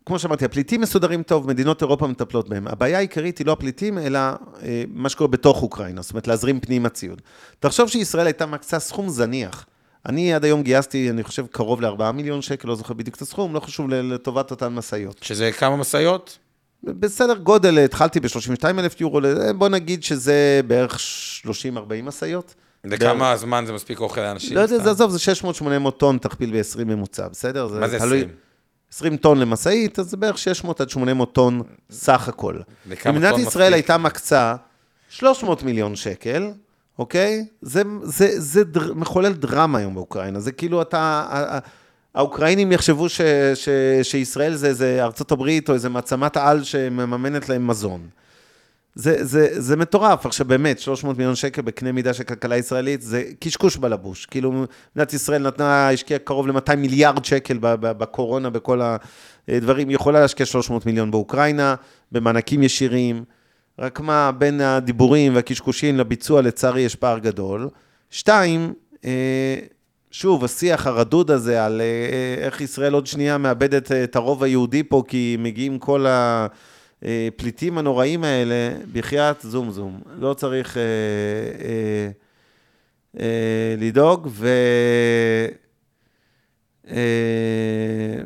כמו 0.06 0.20
שאמרתי, 0.20 0.46
הפליטים 0.46 0.82
מסודרים 0.82 1.24
טוב, 1.24 1.48
מדינות 1.48 1.82
אירופה 1.82 2.08
מטפלות 2.08 2.50
בהם. 2.50 2.68
הבעיה 2.68 2.98
העיקרית 2.98 3.38
היא 3.38 3.48
לא 3.48 3.52
הפליטים, 3.52 3.98
אלא 3.98 4.20
אה, 4.20 4.84
מה 4.94 5.10
שקורה 5.10 5.28
בתוך 5.28 5.62
אוקראינה, 5.62 6.02
זאת 6.02 6.12
אומרת, 6.12 6.28
להזרים 6.28 6.60
פנימה 6.60 6.90
ציוד. 6.90 7.22
תחשוב 7.60 7.90
שישראל 7.90 8.26
הייתה 8.28 8.46
מקצה 8.46 8.80
סכום 8.80 9.10
זניח. 9.10 9.66
אני 10.06 10.34
עד 10.34 10.46
היום 10.46 10.64
גייסתי, 10.64 11.10
אני 11.10 11.24
חושב, 11.24 11.46
קרוב 11.52 11.82
ל-4 11.82 12.12
מיליון 12.12 12.42
שקל, 12.42 12.68
לא 12.68 12.76
זוכר 12.76 12.94
בדיוק 12.94 13.16
את 13.16 13.22
הסכום, 13.22 13.54
לא 13.54 13.60
חשוב, 13.60 13.90
לטובת 13.90 14.52
אותן 14.52 14.68
משאיות. 14.68 15.20
שזה 15.22 15.52
כמה 15.52 15.76
משאיות? 15.78 16.38
בסדר 16.84 17.34
גודל, 17.34 17.80
התחלתי 17.80 18.19
ב-32 18.19 18.64
אלף 18.80 19.02
יורו, 19.02 19.19
בוא 19.57 19.69
נגיד 19.69 20.03
שזה 20.03 20.61
בערך 20.68 20.97
30-40 21.45 21.47
משאיות. 22.03 22.56
לכמה 22.84 23.38
זמן 23.38 23.64
זה 23.68 23.73
מספיק 23.73 23.99
אוכל 23.99 24.22
לאנשים? 24.22 24.56
לא 24.56 24.61
יודע? 24.61 24.77
זה 24.84 24.91
עזוב, 24.91 25.11
זה 25.11 25.18
600-800 25.88 25.91
טון, 25.91 26.18
תכפיל 26.18 26.52
ב-20 26.61 26.84
ממוצע, 26.84 27.27
בסדר? 27.27 27.68
מה 27.80 27.88
זה 27.88 27.99
תלוי- 27.99 28.18
20? 28.18 28.30
20 28.93 29.18
טון 29.18 29.39
למשאית, 29.39 29.99
אז 29.99 30.10
זה 30.10 30.18
בערך 30.18 30.38
600 30.38 30.81
עד 30.81 30.89
800 30.89 31.34
טון 31.34 31.61
סך 31.91 32.27
הכל. 32.27 32.56
מדינת 32.85 33.38
ישראל 33.38 33.45
מספיק? 33.45 33.61
הייתה 33.73 33.97
מקצה 33.97 34.56
300 35.10 35.64
מיליון 35.64 35.95
שקל, 35.95 36.52
אוקיי? 36.99 37.45
זה, 37.61 37.81
זה, 38.03 38.39
זה 38.41 38.64
דר, 38.64 38.93
מחולל 38.93 39.34
דרמה 39.34 39.77
היום 39.77 39.93
באוקראינה. 39.95 40.39
זה 40.39 40.52
כאילו 40.52 40.81
אתה... 40.81 41.60
האוקראינים 42.16 42.72
יחשבו 42.72 43.10
ש, 43.10 43.22
ש, 43.56 43.70
שישראל 44.04 44.56
זה, 44.56 44.74
זה 44.74 45.04
ארצות 45.04 45.32
הברית 45.32 45.70
או 45.70 45.74
איזה 45.74 45.90
מעצמת 45.90 46.38
העל 46.38 46.64
שמממנת 46.64 47.50
להם 47.50 47.68
מזון. 47.68 48.08
זה, 48.96 49.24
זה, 49.26 49.62
זה 49.62 49.76
מטורף. 49.76 50.26
עכשיו 50.26 50.48
באמת, 50.48 50.80
300 50.80 51.18
מיליון 51.18 51.36
שקל 51.36 51.62
בקנה 51.62 51.92
מידה 51.92 52.14
של 52.14 52.24
כלכלה 52.24 52.58
ישראלית, 52.58 53.02
זה 53.02 53.24
קשקוש 53.40 53.78
בלבוש. 53.78 54.26
כאילו, 54.26 54.66
מדינת 54.96 55.14
ישראל 55.14 55.42
נתנה, 55.42 55.90
השקיעה 55.90 56.20
קרוב 56.20 56.48
ל-200 56.48 56.76
מיליארד 56.76 57.26
שקל 57.26 57.58
בקורונה, 57.62 58.50
בכל 58.50 58.82
הדברים. 59.48 59.90
היא 59.90 59.96
יכולה 59.96 60.20
להשקיע 60.20 60.46
300 60.46 60.86
מיליון 60.86 61.12
באוקראינה, 61.12 61.76
במענקים 62.12 62.64
ישירים. 62.64 63.24
רק 63.80 64.00
מה, 64.00 64.32
בין 64.32 64.62
הדיבורים 64.62 65.36
והקשקושים 65.36 65.98
לביצוע, 65.98 66.42
לצערי, 66.42 66.82
יש 66.82 66.96
פער 66.96 67.20
גדול. 67.20 67.70
שתיים, 68.10 68.74
אה, 69.06 69.56
שוב, 70.18 70.44
השיח 70.44 70.88
הרדוד 70.88 71.32
הזה 71.32 71.66
על 71.66 71.82
אה, 71.82 72.46
איך 72.46 72.62
ישראל 72.62 72.94
עוד 72.94 73.08
שנייה 73.08 73.38
מאבדת 73.38 73.92
אה, 73.92 74.04
את 74.04 74.16
הרוב 74.16 74.44
היהודי 74.44 74.84
פה, 74.84 75.04
כי 75.08 75.38
מגיעים 75.40 75.80
כל 75.80 76.06
הפליטים 77.02 77.78
הנוראים 77.78 78.24
האלה, 78.24 78.76
בחייאת 78.94 79.42
זום 79.42 79.72
זום. 79.72 80.02
לא 80.20 80.34
צריך 80.34 80.78
אה, 80.78 80.84
אה, 81.62 82.10
אה, 83.20 83.76
לדאוג, 83.78 84.28
ו... 84.32 84.48
אה, 86.90 86.96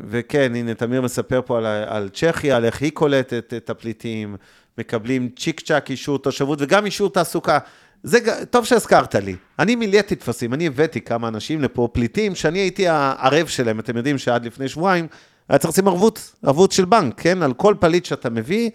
וכן, 0.07 0.56
הנה, 0.56 0.74
תמיר 0.74 1.02
מספר 1.02 1.41
פה 1.45 1.57
על, 1.57 1.66
על 1.66 2.10
צ'כיה, 2.14 2.57
על 2.57 2.66
איך 2.66 2.82
היא 2.82 2.91
קולטת 2.91 3.53
את 3.57 3.70
הפליטים, 3.70 4.36
מקבלים 4.78 5.30
צ'יק 5.38 5.60
צ'אק 5.60 5.91
אישור 5.91 6.20
תושבות 6.20 6.60
וגם 6.61 6.86
אישור 6.86 7.10
תעסוקה. 7.10 7.60
זה 8.03 8.45
טוב 8.45 8.65
שהזכרת 8.65 9.15
לי. 9.15 9.35
אני 9.59 9.76
מילאתי 9.76 10.15
טפסים, 10.15 10.53
אני 10.53 10.67
הבאתי 10.67 11.01
כמה 11.01 11.27
אנשים 11.27 11.61
לפה, 11.61 11.89
פליטים, 11.91 12.35
שאני 12.35 12.59
הייתי 12.59 12.88
הערב 12.88 13.47
שלהם. 13.47 13.80
אתם 13.80 13.97
יודעים 13.97 14.17
שעד 14.17 14.45
לפני 14.45 14.69
שבועיים 14.69 15.07
היה 15.49 15.59
צריך 15.59 15.73
לשים 15.73 15.88
ערבות, 15.88 16.34
ערבות 16.43 16.71
של 16.71 16.85
בנק, 16.85 17.21
כן? 17.21 17.41
על 17.41 17.53
כל 17.53 17.76
פליט 17.80 18.05
שאתה 18.05 18.30
מביא, 18.30 18.69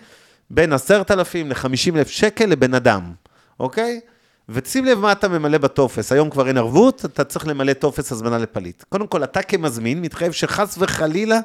בין 0.50 0.72
10,000 0.72 1.48
ל-50,000 1.48 2.08
שקל 2.08 2.46
לבן 2.46 2.74
אדם, 2.74 3.12
אוקיי? 3.60 4.00
ושים 4.48 4.84
לב 4.84 4.98
מה 4.98 5.12
אתה 5.12 5.28
ממלא 5.28 5.58
בטופס. 5.58 6.12
היום 6.12 6.30
כבר 6.30 6.48
אין 6.48 6.58
ערבות, 6.58 7.04
אתה 7.04 7.24
צריך 7.24 7.46
למלא 7.46 7.72
טופס 7.72 8.12
הזמנה 8.12 8.38
לפליט. 8.38 8.84
קודם 8.88 9.06
כל, 9.06 9.24
אתה 9.24 9.42
כמזמין 9.42 10.02
מתחייב 10.02 10.32
שחס 10.32 10.74
וחלילה 10.78 11.38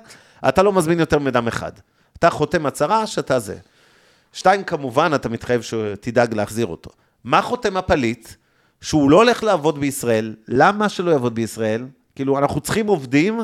אתה 0.49 0.64
לא 0.64 0.73
מזמין 0.73 0.99
יותר 0.99 1.19
מאדם 1.19 1.47
אחד. 1.47 1.72
אתה 2.19 2.30
חותם 2.30 2.65
הצהרה 2.65 3.07
שאתה 3.07 3.39
זה. 3.39 3.57
שתיים, 4.34 4.64
כמובן, 4.64 5.11
אתה 5.15 5.30
מתחייב 5.30 5.61
שתדאג 5.61 6.34
להחזיר 6.34 6.68
אותו. 6.68 6.89
מה 7.24 7.41
חותם 7.41 7.78
הפליט? 7.78 8.30
שהוא 8.82 9.12
לא 9.12 9.18
הולך 9.18 9.44
לעבוד 9.44 9.80
בישראל, 9.80 10.36
למה 10.48 10.90
שלא 10.90 11.12
יעבוד 11.12 11.36
בישראל? 11.36 11.86
כאילו, 12.16 12.38
אנחנו 12.38 12.62
צריכים 12.62 12.88
עובדים, 12.88 13.40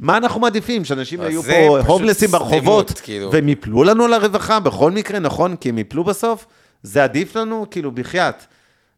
מה 0.00 0.16
אנחנו 0.16 0.40
מעדיפים? 0.40 0.84
שאנשים 0.84 1.22
יהיו 1.22 1.42
פה 1.42 1.78
הומלסים 1.86 2.30
ברחובות, 2.30 3.00
כאילו. 3.00 3.32
והם 3.32 3.48
יפלו 3.48 3.84
לנו 3.84 4.08
לרווחה 4.08 4.60
בכל 4.60 4.90
מקרה, 4.90 5.18
נכון? 5.18 5.56
כי 5.56 5.68
הם 5.68 5.78
יפלו 5.78 6.04
בסוף? 6.04 6.46
זה 6.82 7.04
עדיף 7.04 7.36
לנו? 7.36 7.66
כאילו, 7.70 7.92
בחייאת. 7.92 8.44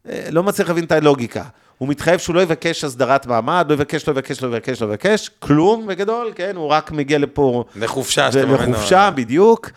אה, 0.09 0.27
לא 0.31 0.43
מצליח 0.43 0.67
להבין 0.67 0.83
את 0.83 0.91
הלוגיקה. 0.91 1.43
הוא 1.77 1.89
מתחייב 1.89 2.19
שהוא 2.19 2.35
לא 2.35 2.41
יבקש 2.41 2.83
הסדרת 2.83 3.25
מעמד, 3.25 3.65
לא 3.69 3.73
יבקש, 3.73 4.07
לא 4.07 4.11
יבקש, 4.11 4.43
לא 4.43 4.47
יבקש, 4.47 4.81
לא 4.81 4.87
יבקש, 4.87 5.29
כלום 5.39 5.87
בגדול, 5.87 6.31
כן? 6.35 6.55
הוא 6.55 6.67
רק 6.67 6.91
מגיע 6.91 7.17
לפה 7.17 7.63
לחופשה 7.75 8.31
שאתה 8.31 8.45
ממנו. 8.45 8.71
לחופשה, 8.71 9.09
בדיוק. 9.15 9.69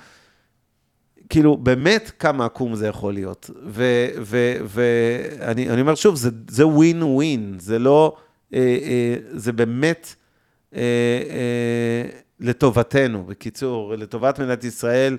כאילו, 1.29 1.57
באמת 1.57 2.11
כמה 2.19 2.45
עקום 2.45 2.75
זה 2.75 2.87
יכול 2.87 3.15
להיות. 3.15 3.51
ואני 4.65 5.71
אני 5.71 5.81
אומר 5.81 5.95
שוב, 5.95 6.17
זה, 6.49 6.67
ווין 6.67 7.03
ווין, 7.03 7.57
זה 7.59 7.79
לא, 7.79 8.17
אה, 8.55 8.59
אה, 8.59 9.17
זה 9.31 9.53
באמת 9.53 10.15
אה, 10.75 10.81
אה, 11.31 12.19
לטובתנו, 12.41 13.25
בקיצור, 13.25 13.95
לטובת 13.95 14.39
מדינת 14.39 14.65
ישראל, 14.65 15.17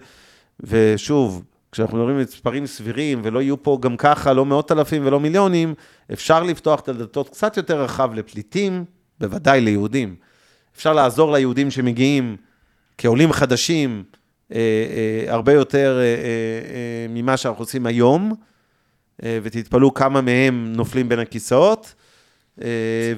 ושוב, 0.59 1.43
כשאנחנו 1.71 1.97
מדברים 1.97 2.17
מספרים 2.17 2.65
סבירים, 2.65 3.21
ולא 3.23 3.41
יהיו 3.41 3.63
פה 3.63 3.77
גם 3.81 3.97
ככה 3.97 4.33
לא 4.33 4.45
מאות 4.45 4.71
אלפים 4.71 5.05
ולא 5.05 5.19
מיליונים, 5.19 5.73
אפשר 6.13 6.43
לפתוח 6.43 6.79
את 6.79 6.89
הדלתות 6.89 7.29
קצת 7.29 7.57
יותר 7.57 7.81
רחב 7.81 8.13
לפליטים, 8.13 8.85
בוודאי 9.19 9.61
ליהודים. 9.61 10.15
אפשר 10.75 10.93
לעזור 10.93 11.31
ליהודים 11.31 11.71
שמגיעים 11.71 12.37
כעולים 12.97 13.33
חדשים, 13.33 14.03
הרבה 15.27 15.53
יותר 15.53 15.97
אה, 15.99 16.03
אה, 16.03 16.05
אה, 16.05 17.05
ממה 17.09 17.37
שאנחנו 17.37 17.63
עושים 17.63 17.85
היום, 17.85 18.33
אה, 19.23 19.39
ותתפלאו 19.43 19.93
כמה 19.93 20.21
מהם 20.21 20.73
נופלים 20.75 21.09
בין 21.09 21.19
הכיסאות, 21.19 21.93
אה, 22.61 22.67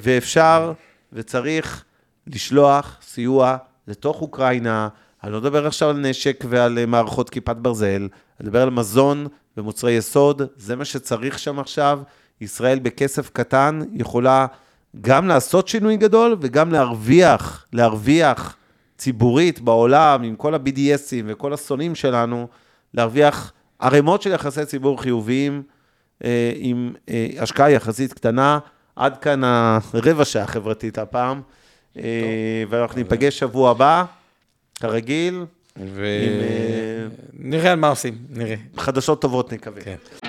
ואפשר 0.01 0.73
וצריך 1.13 1.83
לשלוח 2.27 2.97
סיוע 3.01 3.57
לתוך 3.87 4.21
אוקראינה. 4.21 4.87
אני 5.23 5.31
לא 5.31 5.41
מדבר 5.41 5.67
עכשיו 5.67 5.89
על 5.89 5.97
נשק 5.97 6.43
ועל 6.49 6.77
אה, 6.77 6.85
מערכות 6.85 7.29
כיפת 7.29 7.55
ברזל, 7.55 8.07
אני 8.39 8.47
מדבר 8.47 8.61
על 8.61 8.69
מזון 8.69 9.27
ומוצרי 9.57 9.91
יסוד, 9.91 10.41
זה 10.55 10.75
מה 10.75 10.85
שצריך 10.85 11.39
שם 11.39 11.59
עכשיו. 11.59 11.99
ישראל 12.41 12.79
בכסף 12.79 13.29
קטן 13.29 13.79
יכולה 13.93 14.45
גם 15.01 15.27
לעשות 15.27 15.67
שינוי 15.67 15.97
גדול 15.97 16.35
וגם 16.41 16.71
להרוויח, 16.71 17.65
להרוויח 17.73 18.56
ציבורית 18.97 19.59
בעולם 19.59 20.23
עם 20.23 20.35
כל 20.35 20.53
ה-BDSים 20.55 21.23
וכל 21.25 21.53
השונאים 21.53 21.95
שלנו, 21.95 22.47
להרוויח 22.93 23.53
ערימות 23.79 24.21
של 24.21 24.31
יחסי 24.31 24.65
ציבור 24.65 25.01
חיוביים 25.01 25.63
אה, 26.23 26.51
עם 26.55 26.93
אה, 27.09 27.27
השקעה 27.39 27.71
יחסית 27.71 28.13
קטנה. 28.13 28.59
עד 28.95 29.17
כאן 29.17 29.41
הרבע 29.43 30.25
שעה 30.25 30.43
החברתית 30.43 30.97
הפעם, 30.97 31.41
אה, 31.97 32.63
ואנחנו 32.69 32.97
ניפגש 32.97 33.39
שבוע 33.39 33.71
הבא, 33.71 34.03
כרגיל, 34.79 35.45
ונראה 35.93 37.71
על 37.71 37.79
מה 37.79 37.89
עושים, 37.89 38.17
נראה. 38.29 38.55
חדשות 38.77 39.21
טובות 39.21 39.53
נקווה. 39.53 39.81
כן. 39.81 40.26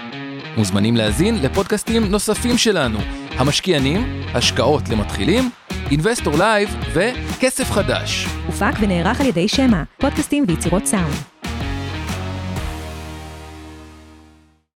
מוזמנים 0.58 0.96
להאזין 0.96 1.34
לפודקאסטים 1.42 2.04
נוספים 2.04 2.58
שלנו, 2.58 2.98
המשקיענים, 3.30 4.22
השקעות 4.34 4.88
למתחילים, 4.88 5.50
אינבסטור 5.90 6.34
לייב 6.38 6.76
וכסף 6.92 7.70
חדש. 7.70 8.26
הופק 8.46 8.72
ונערך 8.80 9.20
על 9.20 9.26
ידי 9.26 9.48
שמע, 9.48 9.82
פודקאסטים 9.98 10.44
ויצירות 10.48 10.86
סאונד. 10.86 11.37